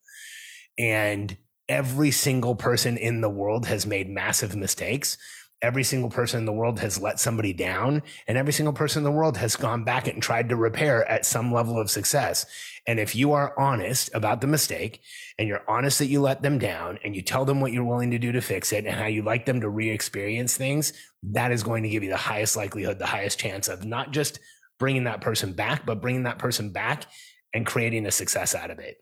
And 0.79 1.37
every 1.69 2.11
single 2.11 2.55
person 2.55 2.97
in 2.97 3.21
the 3.21 3.31
world 3.31 3.67
has 3.67 3.87
made 3.87 4.09
massive 4.09 4.55
mistakes. 4.57 5.19
Every 5.63 5.85
single 5.85 6.11
person 6.11 6.41
in 6.41 6.45
the 6.45 6.53
world 6.53 6.81
has 6.81 7.01
let 7.01 7.19
somebody 7.19 7.55
down, 7.55 8.03
and 8.29 8.37
every 8.37 8.53
single 8.53 8.75
person 8.75 9.01
in 9.01 9.05
the 9.05 9.11
world 9.11 9.39
has 9.39 9.57
gone 9.57 9.85
back 9.85 10.07
and 10.07 10.23
tried 10.23 10.51
to 10.51 10.57
repair 10.57 11.11
at 11.11 11.25
some 11.25 11.51
level 11.51 11.81
of 11.81 11.91
success. 11.91 12.45
And 12.87 13.01
if 13.01 13.17
you 13.17 13.33
are 13.33 13.59
honest 13.59 14.11
about 14.13 14.43
the 14.43 14.47
mistake 14.47 15.01
and 15.39 15.49
you're 15.49 15.65
honest 15.67 15.99
that 15.99 16.07
you 16.07 16.21
let 16.21 16.43
them 16.43 16.59
down 16.59 16.99
and 17.03 17.17
you 17.17 17.23
tell 17.23 17.47
them 17.47 17.61
what 17.61 17.73
you're 17.73 17.85
willing 17.85 18.11
to 18.11 18.19
do 18.19 18.33
to 18.33 18.43
fix 18.43 18.71
it 18.71 18.85
and 18.85 18.95
how 18.95 19.07
you 19.07 19.23
like 19.23 19.47
them 19.47 19.63
to 19.63 19.69
re 19.69 19.89
experience 19.91 20.57
things, 20.57 20.93
that 21.23 21.51
is 21.51 21.63
going 21.63 21.83
to 21.83 21.89
give 21.89 22.05
you 22.05 22.11
the 22.11 22.17
highest 22.17 22.55
likelihood, 22.55 22.99
the 22.99 23.07
highest 23.07 23.41
chance 23.41 23.67
of 23.67 23.85
not 23.85 24.13
just 24.13 24.39
bringing 24.79 25.05
that 25.05 25.23
person 25.23 25.55
back, 25.55 25.87
but 25.87 26.03
bringing 26.03 26.25
that 26.25 26.39
person 26.39 26.71
back 26.71 27.07
and 27.55 27.65
creating 27.65 28.05
a 28.05 28.11
success 28.11 28.55
out 28.55 28.71
of 28.71 28.79
it. 28.79 28.99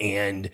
And 0.00 0.50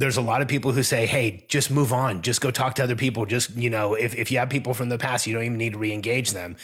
there's 0.00 0.16
a 0.16 0.22
lot 0.22 0.40
of 0.40 0.48
people 0.48 0.72
who 0.72 0.82
say, 0.82 1.04
Hey, 1.04 1.44
just 1.48 1.70
move 1.70 1.92
on. 1.92 2.22
Just 2.22 2.40
go 2.40 2.50
talk 2.50 2.74
to 2.76 2.82
other 2.82 2.96
people. 2.96 3.26
Just, 3.26 3.54
you 3.54 3.68
know, 3.68 3.92
if, 3.94 4.14
if 4.16 4.32
you 4.32 4.38
have 4.38 4.48
people 4.48 4.72
from 4.72 4.88
the 4.88 4.96
past, 4.96 5.26
you 5.26 5.34
don't 5.34 5.44
even 5.44 5.58
need 5.58 5.74
to 5.74 5.78
re-engage 5.78 6.30
them. 6.30 6.56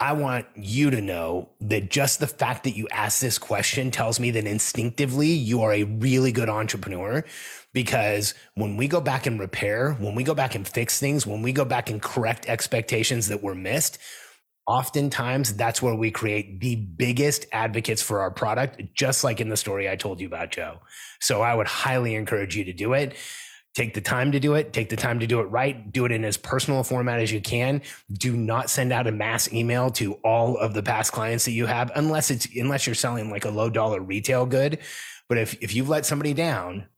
I 0.00 0.12
want 0.12 0.46
you 0.54 0.90
to 0.90 1.00
know 1.00 1.50
that 1.60 1.90
just 1.90 2.20
the 2.20 2.26
fact 2.26 2.64
that 2.64 2.74
you 2.74 2.88
ask 2.90 3.20
this 3.20 3.36
question 3.36 3.90
tells 3.90 4.18
me 4.18 4.30
that 4.30 4.46
instinctively 4.46 5.28
you 5.28 5.60
are 5.60 5.74
a 5.74 5.82
really 5.82 6.32
good 6.32 6.48
entrepreneur 6.48 7.22
because 7.74 8.32
when 8.54 8.76
we 8.76 8.88
go 8.88 9.00
back 9.00 9.26
and 9.26 9.38
repair, 9.38 9.92
when 9.94 10.14
we 10.14 10.22
go 10.22 10.34
back 10.34 10.54
and 10.54 10.66
fix 10.66 10.98
things, 10.98 11.26
when 11.26 11.42
we 11.42 11.52
go 11.52 11.64
back 11.66 11.90
and 11.90 12.00
correct 12.00 12.46
expectations 12.48 13.28
that 13.28 13.42
were 13.42 13.56
missed, 13.56 13.98
oftentimes 14.68 15.54
that's 15.54 15.80
where 15.80 15.94
we 15.94 16.10
create 16.10 16.60
the 16.60 16.76
biggest 16.76 17.46
advocates 17.52 18.02
for 18.02 18.20
our 18.20 18.30
product, 18.30 18.82
just 18.94 19.24
like 19.24 19.40
in 19.40 19.48
the 19.48 19.56
story 19.56 19.88
I 19.88 19.96
told 19.96 20.20
you 20.20 20.26
about 20.26 20.52
Joe. 20.52 20.80
So 21.20 21.40
I 21.40 21.54
would 21.54 21.66
highly 21.66 22.14
encourage 22.14 22.54
you 22.54 22.64
to 22.64 22.74
do 22.74 22.92
it. 22.92 23.16
Take 23.74 23.94
the 23.94 24.00
time 24.02 24.32
to 24.32 24.40
do 24.40 24.54
it. 24.54 24.72
Take 24.74 24.90
the 24.90 24.96
time 24.96 25.20
to 25.20 25.26
do 25.26 25.40
it 25.40 25.44
right. 25.44 25.90
Do 25.90 26.04
it 26.04 26.12
in 26.12 26.24
as 26.24 26.36
personal 26.36 26.80
a 26.80 26.84
format 26.84 27.20
as 27.20 27.32
you 27.32 27.40
can. 27.40 27.80
Do 28.12 28.36
not 28.36 28.68
send 28.68 28.92
out 28.92 29.06
a 29.06 29.12
mass 29.12 29.50
email 29.52 29.90
to 29.92 30.14
all 30.24 30.58
of 30.58 30.74
the 30.74 30.82
past 30.82 31.12
clients 31.12 31.46
that 31.46 31.52
you 31.52 31.64
have, 31.64 31.90
unless 31.94 32.30
it's 32.30 32.46
unless 32.54 32.86
you're 32.86 32.94
selling 32.94 33.30
like 33.30 33.44
a 33.44 33.50
low 33.50 33.70
dollar 33.70 34.00
retail 34.00 34.46
good. 34.46 34.78
But 35.28 35.38
if 35.38 35.62
if 35.62 35.74
you've 35.74 35.88
let 35.88 36.04
somebody 36.04 36.34
down, 36.34 36.88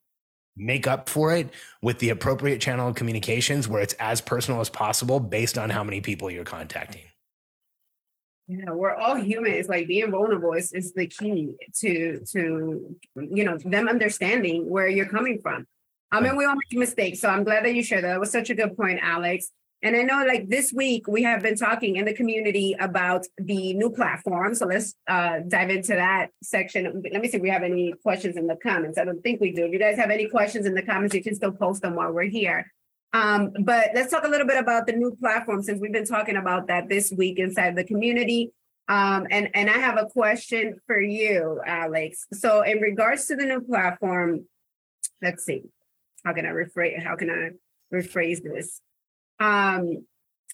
make 0.57 0.87
up 0.87 1.09
for 1.09 1.35
it 1.35 1.51
with 1.83 1.99
the 1.99 2.11
appropriate 2.11 2.61
channel 2.61 2.89
of 2.89 2.95
communications 2.95 3.69
where 3.69 3.83
it's 3.83 3.95
as 3.95 4.21
personal 4.21 4.61
as 4.61 4.71
possible 4.71 5.21
based 5.21 5.59
on 5.59 5.71
how 5.71 5.85
many 5.85 6.01
people 6.01 6.31
you're 6.31 6.45
contacting. 6.45 7.03
Yeah, 8.51 8.73
we're 8.73 8.95
all 8.95 9.15
human. 9.15 9.53
It's 9.53 9.69
like 9.69 9.87
being 9.87 10.11
vulnerable 10.11 10.55
is, 10.55 10.73
is 10.73 10.93
the 10.93 11.07
key 11.07 11.55
to 11.77 12.21
to 12.33 12.97
you 13.15 13.45
know 13.45 13.57
them 13.59 13.87
understanding 13.87 14.69
where 14.69 14.89
you're 14.89 15.07
coming 15.07 15.39
from. 15.41 15.69
I 16.11 16.19
mean, 16.19 16.37
we 16.37 16.45
all 16.45 16.57
make 16.57 16.81
mistakes, 16.81 17.21
so 17.21 17.29
I'm 17.29 17.45
glad 17.45 17.65
that 17.65 17.75
you 17.77 17.85
shared 17.85 18.03
that. 18.03 18.09
That 18.09 18.19
was 18.19 18.33
such 18.33 18.51
a 18.51 18.57
good 18.57 18.77
point, 18.77 18.99
Alex. 19.01 19.53
And 19.85 19.95
I 19.95 20.03
know, 20.03 20.25
like 20.27 20.49
this 20.49 20.73
week, 20.73 21.07
we 21.07 21.23
have 21.23 21.43
been 21.43 21.55
talking 21.55 21.95
in 21.95 22.05
the 22.07 22.13
community 22.13 22.75
about 22.81 23.25
the 23.39 23.73
new 23.75 23.89
platform. 23.89 24.57
So 24.57 24.67
let's 24.67 24.95
uh, 25.07 25.39
dive 25.47 25.71
into 25.71 25.95
that 25.95 26.31
section. 26.43 27.03
Let 27.13 27.23
me 27.23 27.29
see 27.29 27.37
if 27.37 27.43
we 27.43 27.51
have 27.51 27.63
any 27.63 27.95
questions 28.03 28.37
in 28.37 28.49
the 28.49 28.57
comments. 28.57 28.99
I 28.99 29.05
don't 29.05 29.23
think 29.23 29.41
we 29.41 29.53
do. 29.53 29.67
If 29.67 29.73
you 29.73 29.79
guys 29.79 29.97
have 29.97 30.11
any 30.11 30.29
questions 30.29 30.67
in 30.67 30.75
the 30.75 30.83
comments, 30.83 31.15
you 31.15 31.23
can 31.23 31.37
still 31.37 31.53
post 31.53 31.83
them 31.83 31.95
while 31.95 32.13
we're 32.13 32.25
here. 32.25 32.67
Um, 33.13 33.53
but 33.61 33.89
let's 33.95 34.11
talk 34.11 34.25
a 34.25 34.29
little 34.29 34.47
bit 34.47 34.59
about 34.59 34.87
the 34.87 34.93
new 34.93 35.17
platform 35.17 35.63
since 35.63 35.81
we've 35.81 35.93
been 35.93 36.07
talking 36.07 36.37
about 36.37 36.69
that 36.69 36.89
this 36.89 37.11
week 37.11 37.39
inside 37.39 37.77
the 37.77 37.85
community. 37.85 38.53
Um, 38.89 39.27
and, 39.31 39.51
and 39.55 39.69
I 39.71 39.79
have 39.79 39.99
a 39.99 40.07
question 40.07 40.81
for 40.87 41.01
you, 41.01 41.61
Alex. 41.67 42.27
So 42.33 42.63
in 42.63 42.79
regards 42.79 43.27
to 43.27 43.37
the 43.37 43.47
new 43.47 43.61
platform, 43.61 44.47
let's 45.23 45.45
see, 45.45 45.63
how 46.25 46.33
can 46.33 46.47
I 46.47 46.51
rephrase 46.51 47.03
how 47.03 47.17
can 47.17 47.31
I 47.31 47.51
rephrase 47.95 48.43
this? 48.43 48.81
Um, 49.39 50.05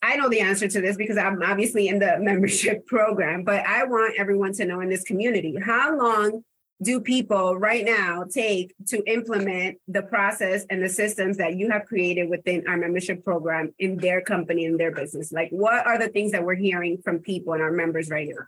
I 0.03 0.16
know 0.16 0.29
the 0.29 0.40
answer 0.40 0.69
to 0.69 0.81
this 0.81 0.97
because 0.97 1.16
I'm 1.16 1.42
obviously 1.42 1.88
in 1.88 1.99
the 1.99 2.19
membership 2.21 2.87
program, 2.87 3.45
but 3.45 3.64
I 3.66 3.85
want 3.85 4.14
everyone 4.19 4.53
to 4.55 4.64
know 4.64 4.81
in 4.81 4.88
this 4.88 5.03
community 5.03 5.57
how 5.62 5.97
long 5.97 6.45
do 6.82 7.00
people 7.00 7.56
right 7.56 7.84
now 7.84 8.24
take 8.30 8.74
to 8.88 9.02
implement 9.10 9.78
the 9.88 10.02
process 10.02 10.66
and 10.68 10.82
the 10.82 10.88
systems 10.88 11.38
that 11.38 11.56
you 11.56 11.70
have 11.70 11.86
created 11.86 12.28
within 12.28 12.66
our 12.68 12.76
membership 12.76 13.24
program 13.24 13.74
in 13.78 13.96
their 13.96 14.20
company 14.20 14.64
in 14.64 14.76
their 14.76 14.92
business? 14.92 15.32
Like 15.32 15.48
what 15.50 15.86
are 15.86 15.98
the 15.98 16.08
things 16.08 16.32
that 16.32 16.44
we're 16.44 16.54
hearing 16.54 16.98
from 17.02 17.20
people 17.20 17.54
and 17.54 17.62
our 17.62 17.72
members 17.72 18.10
right 18.10 18.28
now? 18.28 18.44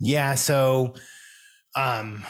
Yeah 0.00 0.34
so 0.34 0.94
um 1.76 2.24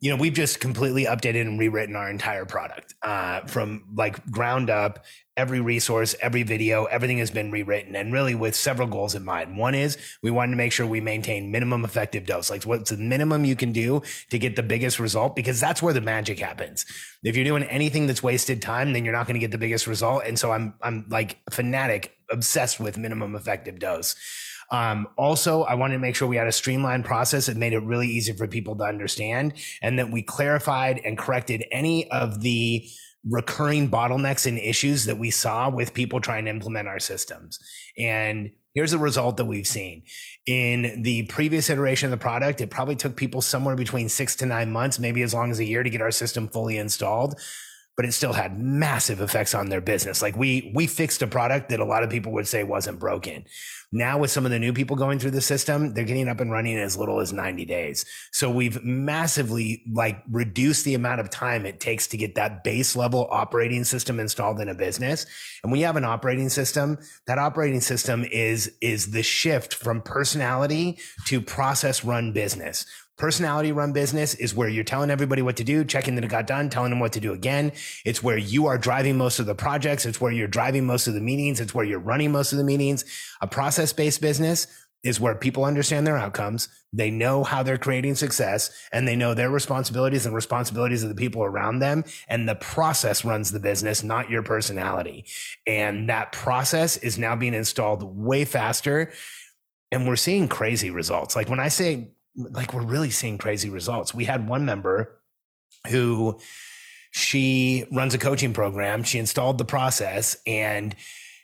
you 0.00 0.10
know, 0.10 0.16
we've 0.16 0.32
just 0.32 0.60
completely 0.60 1.04
updated 1.04 1.42
and 1.42 1.58
rewritten 1.58 1.94
our 1.94 2.08
entire 2.08 2.46
product 2.46 2.94
uh, 3.02 3.40
from 3.42 3.84
like 3.94 4.24
ground 4.30 4.70
up. 4.70 5.04
Every 5.36 5.60
resource, 5.60 6.14
every 6.20 6.42
video, 6.42 6.84
everything 6.84 7.18
has 7.18 7.30
been 7.30 7.50
rewritten 7.50 7.96
and 7.96 8.12
really 8.12 8.34
with 8.34 8.54
several 8.54 8.88
goals 8.88 9.14
in 9.14 9.24
mind. 9.24 9.56
One 9.56 9.74
is 9.74 9.96
we 10.22 10.30
wanted 10.30 10.50
to 10.52 10.56
make 10.56 10.72
sure 10.72 10.86
we 10.86 11.00
maintain 11.00 11.50
minimum 11.50 11.84
effective 11.84 12.26
dose. 12.26 12.50
Like 12.50 12.64
what's 12.64 12.90
the 12.90 12.98
minimum 12.98 13.44
you 13.44 13.56
can 13.56 13.72
do 13.72 14.02
to 14.30 14.38
get 14.38 14.56
the 14.56 14.62
biggest 14.62 14.98
result? 14.98 15.36
Because 15.36 15.60
that's 15.60 15.82
where 15.82 15.94
the 15.94 16.00
magic 16.00 16.38
happens. 16.38 16.84
If 17.22 17.36
you're 17.36 17.44
doing 17.44 17.62
anything 17.64 18.06
that's 18.06 18.22
wasted 18.22 18.60
time, 18.60 18.92
then 18.92 19.04
you're 19.04 19.14
not 19.14 19.26
going 19.26 19.34
to 19.34 19.40
get 19.40 19.50
the 19.50 19.58
biggest 19.58 19.86
result. 19.86 20.24
And 20.26 20.38
so 20.38 20.52
I'm, 20.52 20.74
I'm 20.82 21.06
like 21.08 21.38
fanatic, 21.50 22.16
obsessed 22.30 22.80
with 22.80 22.98
minimum 22.98 23.34
effective 23.34 23.78
dose. 23.78 24.16
Um, 24.70 25.08
also, 25.16 25.62
I 25.62 25.74
wanted 25.74 25.94
to 25.94 26.00
make 26.00 26.14
sure 26.14 26.28
we 26.28 26.36
had 26.36 26.46
a 26.46 26.52
streamlined 26.52 27.04
process 27.04 27.46
that 27.46 27.56
made 27.56 27.72
it 27.72 27.82
really 27.82 28.08
easy 28.08 28.32
for 28.32 28.46
people 28.46 28.76
to 28.76 28.84
understand 28.84 29.54
and 29.82 29.98
that 29.98 30.10
we 30.10 30.22
clarified 30.22 31.00
and 31.04 31.18
corrected 31.18 31.64
any 31.72 32.10
of 32.10 32.40
the 32.40 32.88
recurring 33.28 33.90
bottlenecks 33.90 34.46
and 34.46 34.58
issues 34.58 35.04
that 35.04 35.18
we 35.18 35.30
saw 35.30 35.68
with 35.68 35.92
people 35.92 36.20
trying 36.20 36.44
to 36.44 36.50
implement 36.50 36.88
our 36.88 37.00
systems. 37.00 37.58
And 37.98 38.50
here's 38.74 38.92
the 38.92 38.98
result 38.98 39.36
that 39.36 39.44
we've 39.44 39.66
seen. 39.66 40.04
In 40.46 41.02
the 41.02 41.24
previous 41.24 41.68
iteration 41.68 42.06
of 42.06 42.18
the 42.18 42.22
product, 42.22 42.60
it 42.60 42.70
probably 42.70 42.96
took 42.96 43.16
people 43.16 43.42
somewhere 43.42 43.76
between 43.76 44.08
six 44.08 44.36
to 44.36 44.46
nine 44.46 44.72
months, 44.72 44.98
maybe 44.98 45.22
as 45.22 45.34
long 45.34 45.50
as 45.50 45.58
a 45.58 45.64
year 45.64 45.82
to 45.82 45.90
get 45.90 46.00
our 46.00 46.12
system 46.12 46.48
fully 46.48 46.78
installed 46.78 47.38
but 48.00 48.08
it 48.08 48.12
still 48.12 48.32
had 48.32 48.58
massive 48.58 49.20
effects 49.20 49.54
on 49.54 49.68
their 49.68 49.82
business. 49.82 50.22
Like 50.22 50.34
we 50.34 50.72
we 50.74 50.86
fixed 50.86 51.20
a 51.20 51.26
product 51.26 51.68
that 51.68 51.80
a 51.80 51.84
lot 51.84 52.02
of 52.02 52.08
people 52.08 52.32
would 52.32 52.48
say 52.48 52.64
wasn't 52.64 52.98
broken. 52.98 53.44
Now 53.92 54.18
with 54.18 54.30
some 54.30 54.44
of 54.44 54.52
the 54.52 54.58
new 54.58 54.72
people 54.72 54.94
going 54.94 55.18
through 55.18 55.32
the 55.32 55.40
system, 55.40 55.94
they're 55.94 56.04
getting 56.04 56.28
up 56.28 56.38
and 56.38 56.52
running 56.52 56.74
in 56.74 56.80
as 56.80 56.96
little 56.96 57.18
as 57.18 57.32
90 57.32 57.64
days. 57.64 58.04
So 58.32 58.48
we've 58.48 58.82
massively 58.84 59.82
like 59.92 60.22
reduced 60.30 60.84
the 60.84 60.94
amount 60.94 61.20
of 61.20 61.30
time 61.30 61.66
it 61.66 61.80
takes 61.80 62.06
to 62.08 62.16
get 62.16 62.36
that 62.36 62.62
base 62.62 62.94
level 62.94 63.26
operating 63.30 63.82
system 63.82 64.20
installed 64.20 64.60
in 64.60 64.68
a 64.68 64.74
business. 64.74 65.26
And 65.64 65.76
you 65.76 65.86
have 65.86 65.96
an 65.96 66.04
operating 66.04 66.50
system, 66.50 66.98
that 67.26 67.38
operating 67.38 67.80
system 67.80 68.24
is 68.24 68.70
is 68.80 69.10
the 69.10 69.22
shift 69.22 69.74
from 69.74 70.02
personality 70.02 70.98
to 71.26 71.40
process 71.40 72.04
run 72.04 72.32
business 72.32 72.86
Personality 73.20 73.70
run 73.70 73.92
business 73.92 74.32
is 74.32 74.54
where 74.54 74.70
you're 74.70 74.82
telling 74.82 75.10
everybody 75.10 75.42
what 75.42 75.58
to 75.58 75.62
do, 75.62 75.84
checking 75.84 76.14
that 76.14 76.24
it 76.24 76.28
got 76.28 76.46
done, 76.46 76.70
telling 76.70 76.88
them 76.88 77.00
what 77.00 77.12
to 77.12 77.20
do 77.20 77.34
again. 77.34 77.70
It's 78.06 78.22
where 78.22 78.38
you 78.38 78.64
are 78.64 78.78
driving 78.78 79.18
most 79.18 79.38
of 79.38 79.44
the 79.44 79.54
projects. 79.54 80.06
It's 80.06 80.22
where 80.22 80.32
you're 80.32 80.48
driving 80.48 80.86
most 80.86 81.06
of 81.06 81.12
the 81.12 81.20
meetings. 81.20 81.60
It's 81.60 81.74
where 81.74 81.84
you're 81.84 81.98
running 81.98 82.32
most 82.32 82.52
of 82.52 82.56
the 82.56 82.64
meetings. 82.64 83.04
A 83.42 83.46
process 83.46 83.92
based 83.92 84.22
business 84.22 84.66
is 85.02 85.20
where 85.20 85.34
people 85.34 85.66
understand 85.66 86.06
their 86.06 86.16
outcomes. 86.16 86.70
They 86.94 87.10
know 87.10 87.44
how 87.44 87.62
they're 87.62 87.76
creating 87.76 88.14
success 88.14 88.70
and 88.90 89.06
they 89.06 89.16
know 89.16 89.34
their 89.34 89.50
responsibilities 89.50 90.24
and 90.24 90.34
responsibilities 90.34 91.02
of 91.02 91.10
the 91.10 91.14
people 91.14 91.44
around 91.44 91.80
them. 91.80 92.04
And 92.26 92.48
the 92.48 92.54
process 92.54 93.22
runs 93.22 93.52
the 93.52 93.60
business, 93.60 94.02
not 94.02 94.30
your 94.30 94.42
personality. 94.42 95.26
And 95.66 96.08
that 96.08 96.32
process 96.32 96.96
is 96.96 97.18
now 97.18 97.36
being 97.36 97.52
installed 97.52 98.02
way 98.02 98.46
faster. 98.46 99.12
And 99.92 100.08
we're 100.08 100.16
seeing 100.16 100.48
crazy 100.48 100.88
results. 100.88 101.36
Like 101.36 101.50
when 101.50 101.60
I 101.60 101.68
say 101.68 102.12
like 102.36 102.72
we're 102.72 102.84
really 102.84 103.10
seeing 103.10 103.38
crazy 103.38 103.70
results. 103.70 104.14
We 104.14 104.24
had 104.24 104.48
one 104.48 104.64
member 104.64 105.20
who 105.88 106.38
she 107.10 107.84
runs 107.92 108.14
a 108.14 108.18
coaching 108.18 108.52
program. 108.52 109.02
She 109.02 109.18
installed 109.18 109.58
the 109.58 109.64
process 109.64 110.36
and 110.46 110.94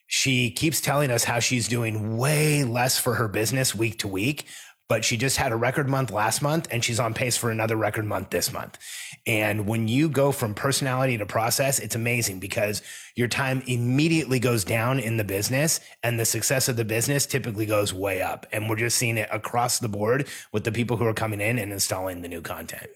she 0.07 0.51
keeps 0.51 0.81
telling 0.81 1.11
us 1.11 1.25
how 1.25 1.41
she's 1.41 1.67
doing 1.67 2.17
way 2.17 2.63
less 2.63 2.99
for 2.99 3.15
her 3.15 3.27
business 3.27 3.75
week 3.75 3.99
to 4.01 4.09
week, 4.09 4.47
but 4.89 5.05
she 5.05 5.17
just 5.17 5.37
had 5.37 5.53
a 5.53 5.57
record 5.57 5.89
month 5.89 6.11
last 6.11 6.43
month 6.43 6.69
and 6.71 6.85
she's 6.85 7.01
on 7.01 7.13
pace 7.15 7.37
for 7.37 7.51
another 7.51 7.77
record 7.77 8.05
month 8.05 8.31
this 8.31 8.53
month. 8.53 8.79
And 9.27 9.67
when 9.67 9.89
you 9.89 10.09
go 10.09 10.33
from 10.33 10.55
personality 10.55 11.19
to 11.19 11.27
process, 11.27 11.79
it's 11.79 11.95
amazing 11.95 12.39
because 12.39 12.83
your 13.17 13.29
time 13.29 13.63
immediately 13.67 14.39
goes 14.39 14.65
down 14.65 15.01
in 15.01 15.17
the 15.17 15.25
business 15.25 15.81
and 16.03 16.21
the 16.21 16.25
success 16.25 16.69
of 16.69 16.77
the 16.77 16.85
business 16.85 17.27
typically 17.27 17.67
goes 17.67 17.93
way 17.93 18.23
up. 18.23 18.47
And 18.53 18.69
we're 18.69 18.77
just 18.77 18.97
seeing 18.97 19.19
it 19.19 19.29
across 19.33 19.79
the 19.79 19.89
board 19.89 20.29
with 20.53 20.65
the 20.65 20.73
people 20.73 20.97
who 20.97 21.07
are 21.07 21.15
coming 21.15 21.41
in 21.41 21.59
and 21.59 21.73
installing 21.73 22.23
the 22.23 22.29
new 22.29 22.41
content. 22.41 22.89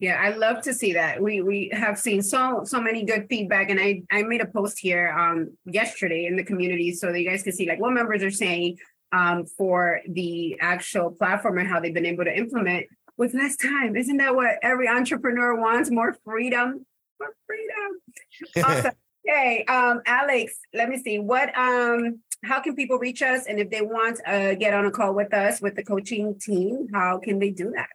Yeah, 0.00 0.20
I 0.20 0.30
love 0.36 0.60
to 0.62 0.74
see 0.74 0.92
that. 0.94 1.22
We 1.22 1.40
we 1.40 1.70
have 1.72 1.98
seen 1.98 2.20
so 2.20 2.62
so 2.64 2.80
many 2.80 3.04
good 3.04 3.26
feedback, 3.30 3.70
and 3.70 3.80
I 3.80 4.02
I 4.10 4.22
made 4.22 4.40
a 4.40 4.46
post 4.46 4.78
here 4.80 5.14
um 5.16 5.56
yesterday 5.64 6.26
in 6.26 6.36
the 6.36 6.42
community 6.42 6.92
so 6.92 7.12
that 7.12 7.20
you 7.20 7.26
guys 7.26 7.44
can 7.44 7.52
see 7.52 7.66
like 7.68 7.80
what 7.80 7.92
members 7.92 8.22
are 8.22 8.30
saying 8.30 8.76
um, 9.14 9.46
for 9.46 10.00
the 10.08 10.58
actual 10.60 11.12
platform 11.12 11.58
and 11.58 11.68
how 11.68 11.78
they've 11.78 11.94
been 11.94 12.04
able 12.04 12.24
to 12.24 12.36
implement 12.36 12.86
with 13.16 13.32
less 13.32 13.56
time. 13.56 13.96
Isn't 13.96 14.16
that 14.16 14.34
what 14.34 14.58
every 14.62 14.88
entrepreneur 14.88 15.54
wants? 15.54 15.90
More 15.90 16.16
freedom. 16.24 16.84
More 17.20 17.34
freedom. 17.46 18.64
awesome. 18.68 18.92
Okay, 19.26 19.64
um, 19.68 20.02
Alex, 20.04 20.54
let 20.74 20.88
me 20.88 20.98
see. 20.98 21.18
What 21.18 21.56
um 21.56 22.20
how 22.42 22.60
can 22.60 22.74
people 22.74 22.98
reach 22.98 23.22
us? 23.22 23.46
And 23.46 23.58
if 23.58 23.70
they 23.70 23.80
want 23.80 24.16
to 24.16 24.30
uh, 24.30 24.54
get 24.54 24.74
on 24.74 24.84
a 24.84 24.90
call 24.90 25.14
with 25.14 25.32
us 25.32 25.62
with 25.62 25.76
the 25.76 25.84
coaching 25.84 26.38
team, 26.38 26.88
how 26.92 27.18
can 27.18 27.38
they 27.38 27.50
do 27.50 27.72
that? 27.74 27.88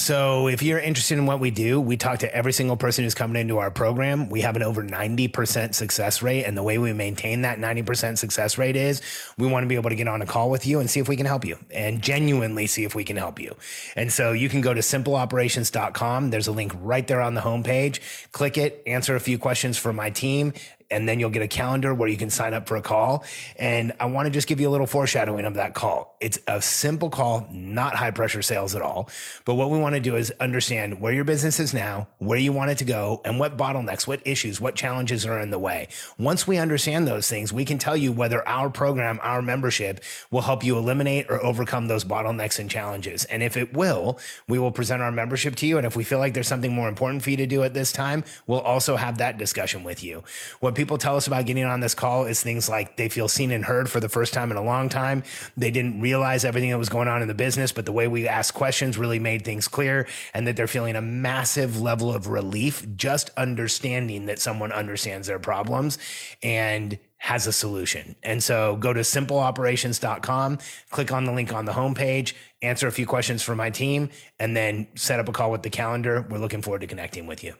So 0.00 0.48
if 0.48 0.62
you're 0.62 0.78
interested 0.78 1.18
in 1.18 1.26
what 1.26 1.40
we 1.40 1.50
do, 1.50 1.78
we 1.78 1.98
talk 1.98 2.20
to 2.20 2.34
every 2.34 2.54
single 2.54 2.78
person 2.78 3.04
who's 3.04 3.14
coming 3.14 3.38
into 3.38 3.58
our 3.58 3.70
program. 3.70 4.30
We 4.30 4.40
have 4.40 4.56
an 4.56 4.62
over 4.62 4.82
90% 4.82 5.74
success 5.74 6.22
rate. 6.22 6.44
And 6.44 6.56
the 6.56 6.62
way 6.62 6.78
we 6.78 6.94
maintain 6.94 7.42
that 7.42 7.58
90% 7.58 8.16
success 8.16 8.56
rate 8.56 8.76
is 8.76 9.02
we 9.36 9.46
want 9.46 9.64
to 9.64 9.68
be 9.68 9.74
able 9.74 9.90
to 9.90 9.96
get 9.96 10.08
on 10.08 10.22
a 10.22 10.26
call 10.26 10.48
with 10.48 10.66
you 10.66 10.80
and 10.80 10.88
see 10.88 11.00
if 11.00 11.08
we 11.08 11.16
can 11.16 11.26
help 11.26 11.44
you 11.44 11.58
and 11.70 12.00
genuinely 12.00 12.66
see 12.66 12.84
if 12.84 12.94
we 12.94 13.04
can 13.04 13.18
help 13.18 13.38
you. 13.38 13.54
And 13.94 14.10
so 14.10 14.32
you 14.32 14.48
can 14.48 14.62
go 14.62 14.72
to 14.72 14.80
simpleoperations.com. 14.80 16.30
There's 16.30 16.48
a 16.48 16.52
link 16.52 16.72
right 16.80 17.06
there 17.06 17.20
on 17.20 17.34
the 17.34 17.42
homepage. 17.42 18.00
Click 18.32 18.56
it, 18.56 18.82
answer 18.86 19.16
a 19.16 19.20
few 19.20 19.38
questions 19.38 19.76
for 19.76 19.92
my 19.92 20.08
team 20.08 20.54
and 20.90 21.08
then 21.08 21.20
you'll 21.20 21.30
get 21.30 21.42
a 21.42 21.48
calendar 21.48 21.94
where 21.94 22.08
you 22.08 22.16
can 22.16 22.30
sign 22.30 22.54
up 22.54 22.68
for 22.68 22.76
a 22.76 22.82
call. 22.82 23.24
And 23.56 23.92
I 24.00 24.06
want 24.06 24.26
to 24.26 24.30
just 24.30 24.48
give 24.48 24.60
you 24.60 24.68
a 24.68 24.72
little 24.72 24.86
foreshadowing 24.86 25.44
of 25.44 25.54
that 25.54 25.74
call. 25.74 26.16
It's 26.20 26.38
a 26.46 26.60
simple 26.60 27.10
call, 27.10 27.46
not 27.50 27.94
high 27.94 28.10
pressure 28.10 28.42
sales 28.42 28.74
at 28.74 28.82
all. 28.82 29.08
But 29.44 29.54
what 29.54 29.70
we 29.70 29.78
want 29.78 29.94
to 29.94 30.00
do 30.00 30.16
is 30.16 30.32
understand 30.40 31.00
where 31.00 31.12
your 31.12 31.24
business 31.24 31.60
is 31.60 31.72
now, 31.72 32.08
where 32.18 32.38
you 32.38 32.52
want 32.52 32.70
it 32.70 32.78
to 32.78 32.84
go, 32.84 33.20
and 33.24 33.38
what 33.38 33.56
bottlenecks, 33.56 34.06
what 34.06 34.20
issues, 34.26 34.60
what 34.60 34.74
challenges 34.74 35.24
are 35.24 35.40
in 35.40 35.50
the 35.50 35.58
way. 35.58 35.88
Once 36.18 36.46
we 36.46 36.58
understand 36.58 37.06
those 37.06 37.28
things, 37.28 37.52
we 37.52 37.64
can 37.64 37.78
tell 37.78 37.96
you 37.96 38.12
whether 38.12 38.46
our 38.46 38.68
program, 38.68 39.18
our 39.22 39.42
membership 39.42 40.02
will 40.30 40.42
help 40.42 40.64
you 40.64 40.76
eliminate 40.76 41.30
or 41.30 41.42
overcome 41.44 41.86
those 41.86 42.04
bottlenecks 42.04 42.58
and 42.58 42.70
challenges. 42.70 43.24
And 43.26 43.42
if 43.42 43.56
it 43.56 43.72
will, 43.72 44.18
we 44.48 44.58
will 44.58 44.72
present 44.72 45.02
our 45.02 45.12
membership 45.12 45.56
to 45.56 45.66
you. 45.66 45.78
And 45.78 45.86
if 45.86 45.96
we 45.96 46.04
feel 46.04 46.18
like 46.18 46.34
there's 46.34 46.48
something 46.48 46.74
more 46.74 46.88
important 46.88 47.22
for 47.22 47.30
you 47.30 47.36
to 47.38 47.46
do 47.46 47.62
at 47.62 47.74
this 47.74 47.92
time, 47.92 48.24
we'll 48.46 48.60
also 48.60 48.96
have 48.96 49.18
that 49.18 49.38
discussion 49.38 49.84
with 49.84 50.02
you. 50.02 50.22
What 50.60 50.74
people 50.80 50.96
tell 50.96 51.14
us 51.14 51.26
about 51.26 51.44
getting 51.44 51.64
on 51.64 51.80
this 51.80 51.94
call 51.94 52.24
is 52.24 52.42
things 52.42 52.66
like 52.66 52.96
they 52.96 53.10
feel 53.10 53.28
seen 53.28 53.50
and 53.50 53.66
heard 53.66 53.90
for 53.90 54.00
the 54.00 54.08
first 54.08 54.32
time 54.32 54.50
in 54.50 54.56
a 54.56 54.62
long 54.62 54.88
time. 54.88 55.22
They 55.54 55.70
didn't 55.70 56.00
realize 56.00 56.42
everything 56.42 56.70
that 56.70 56.78
was 56.78 56.88
going 56.88 57.06
on 57.06 57.20
in 57.20 57.28
the 57.28 57.34
business, 57.34 57.70
but 57.70 57.84
the 57.84 57.92
way 57.92 58.08
we 58.08 58.26
asked 58.26 58.54
questions 58.54 58.96
really 58.96 59.18
made 59.18 59.44
things 59.44 59.68
clear 59.68 60.08
and 60.32 60.46
that 60.46 60.56
they're 60.56 60.66
feeling 60.66 60.96
a 60.96 61.02
massive 61.02 61.78
level 61.78 62.10
of 62.10 62.28
relief 62.28 62.86
just 62.96 63.28
understanding 63.36 64.24
that 64.24 64.38
someone 64.38 64.72
understands 64.72 65.26
their 65.26 65.38
problems 65.38 65.98
and 66.42 66.98
has 67.18 67.46
a 67.46 67.52
solution. 67.52 68.16
And 68.22 68.42
so 68.42 68.76
go 68.76 68.94
to 68.94 69.00
simpleoperations.com, 69.00 70.58
click 70.88 71.12
on 71.12 71.24
the 71.26 71.32
link 71.32 71.52
on 71.52 71.66
the 71.66 71.72
homepage, 71.72 72.32
answer 72.62 72.86
a 72.86 72.92
few 72.92 73.04
questions 73.04 73.42
for 73.42 73.54
my 73.54 73.68
team, 73.68 74.08
and 74.38 74.56
then 74.56 74.88
set 74.94 75.20
up 75.20 75.28
a 75.28 75.32
call 75.32 75.50
with 75.50 75.62
the 75.62 75.68
calendar. 75.68 76.26
We're 76.30 76.38
looking 76.38 76.62
forward 76.62 76.80
to 76.80 76.86
connecting 76.86 77.26
with 77.26 77.44
you. 77.44 77.54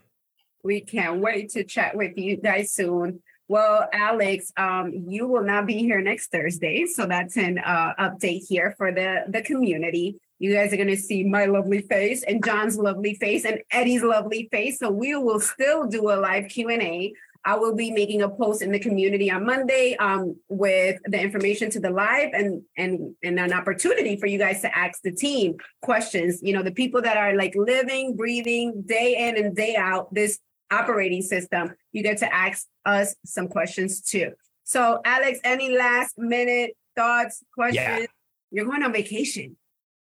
We 0.63 0.81
can't 0.81 1.21
wait 1.21 1.51
to 1.51 1.65
chat 1.65 1.97
with 1.97 2.17
you 2.17 2.37
guys 2.37 2.73
soon. 2.73 3.23
Well, 3.49 3.89
Alex, 3.93 4.53
um, 4.57 4.93
you 5.09 5.27
will 5.27 5.43
not 5.43 5.67
be 5.67 5.79
here 5.79 6.01
next 6.01 6.31
Thursday, 6.31 6.87
so 6.87 7.07
that's 7.07 7.37
an 7.37 7.59
uh, 7.59 7.95
update 7.99 8.47
here 8.49 8.75
for 8.79 8.93
the 8.93 9.25
the 9.29 9.43
community. 9.43 10.21
You 10.39 10.55
guys 10.55 10.73
are 10.73 10.77
going 10.77 10.89
to 10.89 10.97
see 10.97 11.25
my 11.25 11.47
lovely 11.47 11.81
face 11.83 12.23
and 12.23 12.45
John's 12.45 12.79
lovely 12.79 13.15
face 13.15 13.45
and 13.45 13.61
Eddie's 13.73 14.03
lovely 14.03 14.49
face. 14.53 14.79
So 14.79 14.91
we 14.91 15.15
will 15.17 15.41
still 15.41 15.87
do 15.87 16.11
a 16.11 16.17
live 16.17 16.49
Q 16.49 16.69
and 16.71 16.81
A. 16.81 17.13
I 17.45 17.57
will 17.57 17.75
be 17.75 17.91
making 17.91 18.23
a 18.23 18.29
post 18.29 18.63
in 18.63 18.71
the 18.71 18.79
community 18.79 19.31
on 19.31 19.47
Monday 19.47 19.97
um, 19.97 20.37
with 20.49 21.01
the 21.07 21.21
information 21.21 21.71
to 21.71 21.81
the 21.81 21.91
live 21.91 22.31
and 22.33 22.63
and 22.77 23.17
and 23.25 23.41
an 23.41 23.53
opportunity 23.53 24.17
for 24.17 24.27
you 24.27 24.39
guys 24.39 24.61
to 24.61 24.79
ask 24.79 25.03
the 25.03 25.13
team 25.13 25.57
questions. 25.83 26.41
You 26.43 26.53
know, 26.53 26.63
the 26.63 26.71
people 26.71 27.03
that 27.03 27.17
are 27.17 27.35
like 27.35 27.55
living, 27.57 28.17
breathing 28.17 28.83
day 28.87 29.29
in 29.29 29.43
and 29.43 29.57
day 29.57 29.75
out 29.77 30.13
this 30.15 30.39
operating 30.71 31.23
system, 31.23 31.75
you 31.93 32.03
get 32.03 32.19
to 32.19 32.35
ask 32.35 32.67
us 32.85 33.15
some 33.25 33.49
questions 33.49 34.01
too. 34.01 34.33
So, 34.65 35.01
Alex, 35.05 35.41
any 35.45 35.77
last 35.77 36.19
minute 36.19 36.77
thoughts, 36.97 37.43
questions? 37.55 38.01
Yeah. 38.01 38.07
You're 38.53 38.67
going 38.67 38.83
on 38.83 38.93
vacation. 38.93 39.57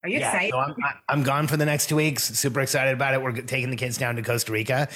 Are 0.02 0.08
you 0.08 0.18
yeah, 0.18 0.32
excited? 0.32 0.50
So 0.52 0.58
I'm, 0.58 0.74
I'm 1.08 1.22
gone 1.22 1.46
for 1.46 1.56
the 1.56 1.64
next 1.64 1.88
two 1.88 1.96
weeks. 1.96 2.24
Super 2.24 2.60
excited 2.60 2.92
about 2.92 3.14
it. 3.14 3.22
We're 3.22 3.32
taking 3.32 3.70
the 3.70 3.76
kids 3.76 3.96
down 3.96 4.16
to 4.16 4.22
Costa 4.22 4.52
Rica. 4.52 4.88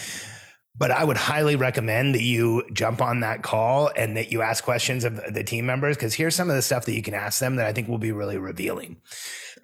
But 0.79 0.91
I 0.93 1.03
would 1.03 1.17
highly 1.17 1.57
recommend 1.57 2.15
that 2.15 2.23
you 2.23 2.63
jump 2.73 3.03
on 3.03 3.21
that 3.21 3.43
call 3.43 3.91
and 3.97 4.17
that 4.17 4.31
you 4.31 4.43
ask 4.43 4.63
questions 4.63 5.05
of 5.05 5.21
the 5.33 5.43
team 5.43 5.67
members 5.67 5.97
because 5.97 6.15
here's 6.15 6.35
some 6.35 6.49
of 6.49 6.57
the 6.57 6.63
stuff 6.63 6.85
that 6.87 6.95
you 6.95 7.03
can 7.03 7.15
ask 7.15 7.41
them 7.41 7.57
that 7.57 7.67
I 7.67 7.73
think 7.73 7.89
will 7.89 7.99
be 7.99 8.13
really 8.13 8.39
revealing. 8.39 8.97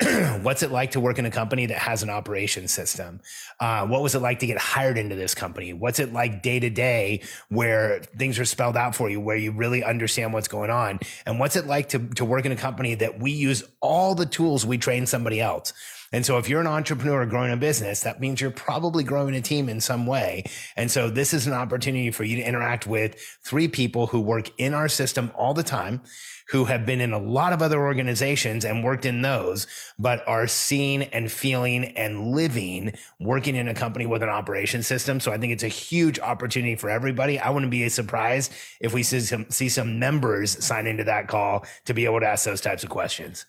What's 0.43 0.65
it 0.65 0.73
like 0.73 0.91
to 0.93 1.01
work 1.01 1.21
in 1.21 1.27
a 1.27 1.31
company 1.31 1.67
that 1.67 1.79
has 1.79 2.03
an 2.03 2.11
operation 2.11 2.67
system? 2.67 3.21
Uh, 3.61 3.87
what 3.87 4.03
was 4.03 4.17
it 4.17 4.21
like 4.21 4.41
to 4.41 4.47
get 4.47 4.59
hired 4.59 4.99
into 4.99 5.15
this 5.15 5.35
company? 5.37 5.73
What's 5.73 6.01
it 6.01 6.13
like 6.13 6.43
day 6.43 6.59
to 6.59 6.69
day 6.69 7.23
where 7.49 8.01
things 8.19 8.39
are 8.41 8.45
spelled 8.45 8.77
out 8.77 8.97
for 8.97 9.09
you, 9.09 9.21
where 9.21 9.37
you 9.37 9.53
really 9.53 9.85
understand 9.85 10.33
what's 10.33 10.49
going 10.49 10.71
on? 10.71 10.99
And 11.27 11.39
what's 11.39 11.55
it 11.55 11.67
like 11.67 11.91
to, 11.91 12.01
to 12.15 12.25
work 12.25 12.45
in 12.45 12.51
a 12.51 12.57
company 12.57 12.97
that 12.97 13.21
we 13.21 13.31
use 13.31 13.63
all 13.81 14.17
the 14.17 14.27
tools 14.27 14.67
we 14.67 14.79
train 14.79 15.07
somebody 15.07 15.41
else? 15.41 15.73
And 16.15 16.25
so 16.25 16.39
if 16.39 16.49
you're 16.49 16.61
an 16.61 16.69
entrepreneur 16.69 17.27
growing 17.27 17.51
a 17.51 17.57
business, 17.57 18.03
that 18.03 18.21
means 18.21 18.41
you're 18.41 18.53
probably 18.53 19.03
growing 19.03 19.35
a 19.35 19.41
team 19.41 19.69
in 19.69 19.81
some 19.81 20.07
way. 20.07 20.45
And 20.77 20.89
so 20.89 21.11
this 21.11 21.35
is 21.35 21.49
an 21.49 21.53
opportunity 21.53 22.13
for 22.13 22.23
you 22.23 22.37
to 22.37 22.43
interact 22.43 22.87
with 22.87 23.21
three 23.43 23.67
people 23.67 24.07
who 24.07 24.21
work 24.21 24.49
in 24.57 24.75
our 24.75 24.89
system 24.89 25.33
all 25.35 25.55
the 25.55 25.65
time 25.65 26.03
who 26.51 26.67
have 26.67 26.87
been 26.87 27.01
in 27.01 27.13
a 27.13 27.19
lot 27.19 27.53
of 27.53 27.63
other 27.63 27.83
organizations 27.83 28.65
and 28.65 28.85
worked 28.85 29.05
in 29.05 29.23
those, 29.23 29.67
but 29.99 30.23
are 30.29 30.47
seeing 30.47 31.03
and 31.03 31.33
feeling 31.33 31.87
and 31.97 32.31
living 32.31 32.93
working 33.19 33.57
in 33.57 33.67
a 33.67 33.75
company 33.75 34.07
with 34.07 34.23
an 34.23 34.29
operation 34.29 34.85
system. 34.85 35.19
So 35.19 35.33
I 35.33 35.39
think 35.39 35.53
it's 35.53 35.65
a 35.65 35.69
huge 35.69 36.21
opportunity 36.21 36.77
for 36.77 36.91
everybody. 36.91 37.41
I 37.41 37.51
wouldn't 37.51 37.73
be 37.73 37.89
surprised 37.89 38.53
if 38.81 38.95
we 38.95 39.03
see 39.03 39.19
some, 39.19 39.47
see 39.51 39.69
some 39.69 39.99
members 39.99 40.65
sign 40.65 40.87
into 40.87 41.03
that 41.05 41.27
call 41.27 41.65
to 41.87 41.93
be 41.93 42.05
able 42.05 42.21
to 42.21 42.27
ask 42.29 42.45
those 42.45 42.61
types 42.61 42.85
of 42.85 42.91
questions. 42.91 43.47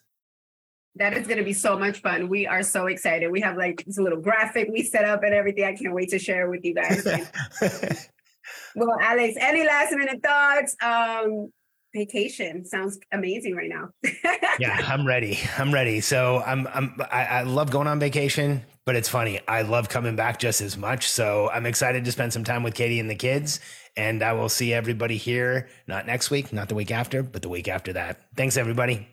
That 0.98 1.18
is 1.18 1.28
going 1.28 1.40
to 1.40 1.44
be 1.44 1.54
so 1.54 1.78
much 1.78 2.02
fun. 2.02 2.30
We 2.30 2.48
are 2.48 2.64
so 2.64 2.88
excited. 2.88 3.30
We 3.30 3.42
have 3.42 3.58
like 3.58 3.84
this 3.86 4.00
little 4.00 4.22
graphic 4.22 4.70
we 4.72 4.84
set 4.84 5.04
up 5.04 5.24
and 5.24 5.34
everything. 5.34 5.66
I 5.66 5.74
can't 5.74 5.94
wait 5.94 6.10
to 6.10 6.20
share 6.20 6.50
with 6.50 6.64
you 6.64 6.74
guys. 6.74 7.06
well, 8.76 8.98
Alex, 9.02 9.36
any 9.40 9.66
last 9.66 9.92
minute 9.92 10.24
thoughts? 10.24 10.76
Um, 10.82 11.52
vacation 11.96 12.66
sounds 12.66 13.00
amazing 13.12 13.56
right 13.56 13.70
now. 13.70 13.90
yeah, 14.60 14.82
I'm 14.88 15.08
ready. 15.08 15.40
I'm 15.58 15.74
ready. 15.74 16.02
So 16.02 16.44
I'm 16.46 16.68
I'm 16.74 16.96
I, 17.12 17.26
I, 17.26 17.44
love 17.44 17.72
going 17.72 17.88
on 17.88 18.00
vacation, 18.00 18.64
but 18.86 18.96
it's 18.96 19.10
funny. 19.10 19.40
I 19.48 19.64
love 19.64 19.90
coming 19.90 20.16
back 20.16 20.38
just 20.38 20.62
as 20.62 20.78
much. 20.78 21.10
So 21.10 21.50
I'm 21.50 21.66
excited 21.66 22.06
to 22.06 22.12
spend 22.12 22.34
some 22.34 22.44
time 22.44 22.64
with 22.64 22.76
Katie 22.76 23.00
and 23.00 23.10
the 23.10 23.16
kids. 23.16 23.60
And 23.98 24.22
I 24.22 24.34
will 24.34 24.50
see 24.50 24.74
everybody 24.74 25.16
here, 25.16 25.70
not 25.88 26.06
next 26.06 26.30
week, 26.30 26.52
not 26.52 26.68
the 26.68 26.76
week 26.76 26.92
after, 26.92 27.24
but 27.24 27.42
the 27.42 27.50
week 27.50 27.70
after 27.70 27.94
that. 27.94 28.20
Thanks, 28.36 28.58
everybody. 28.58 29.08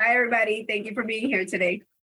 Hi, 0.00 0.16
everybody. 0.16 0.66
Thank 0.68 0.86
you 0.86 0.92
for 0.92 1.04
being 1.04 1.28
here 1.28 1.44
today. 1.44 1.82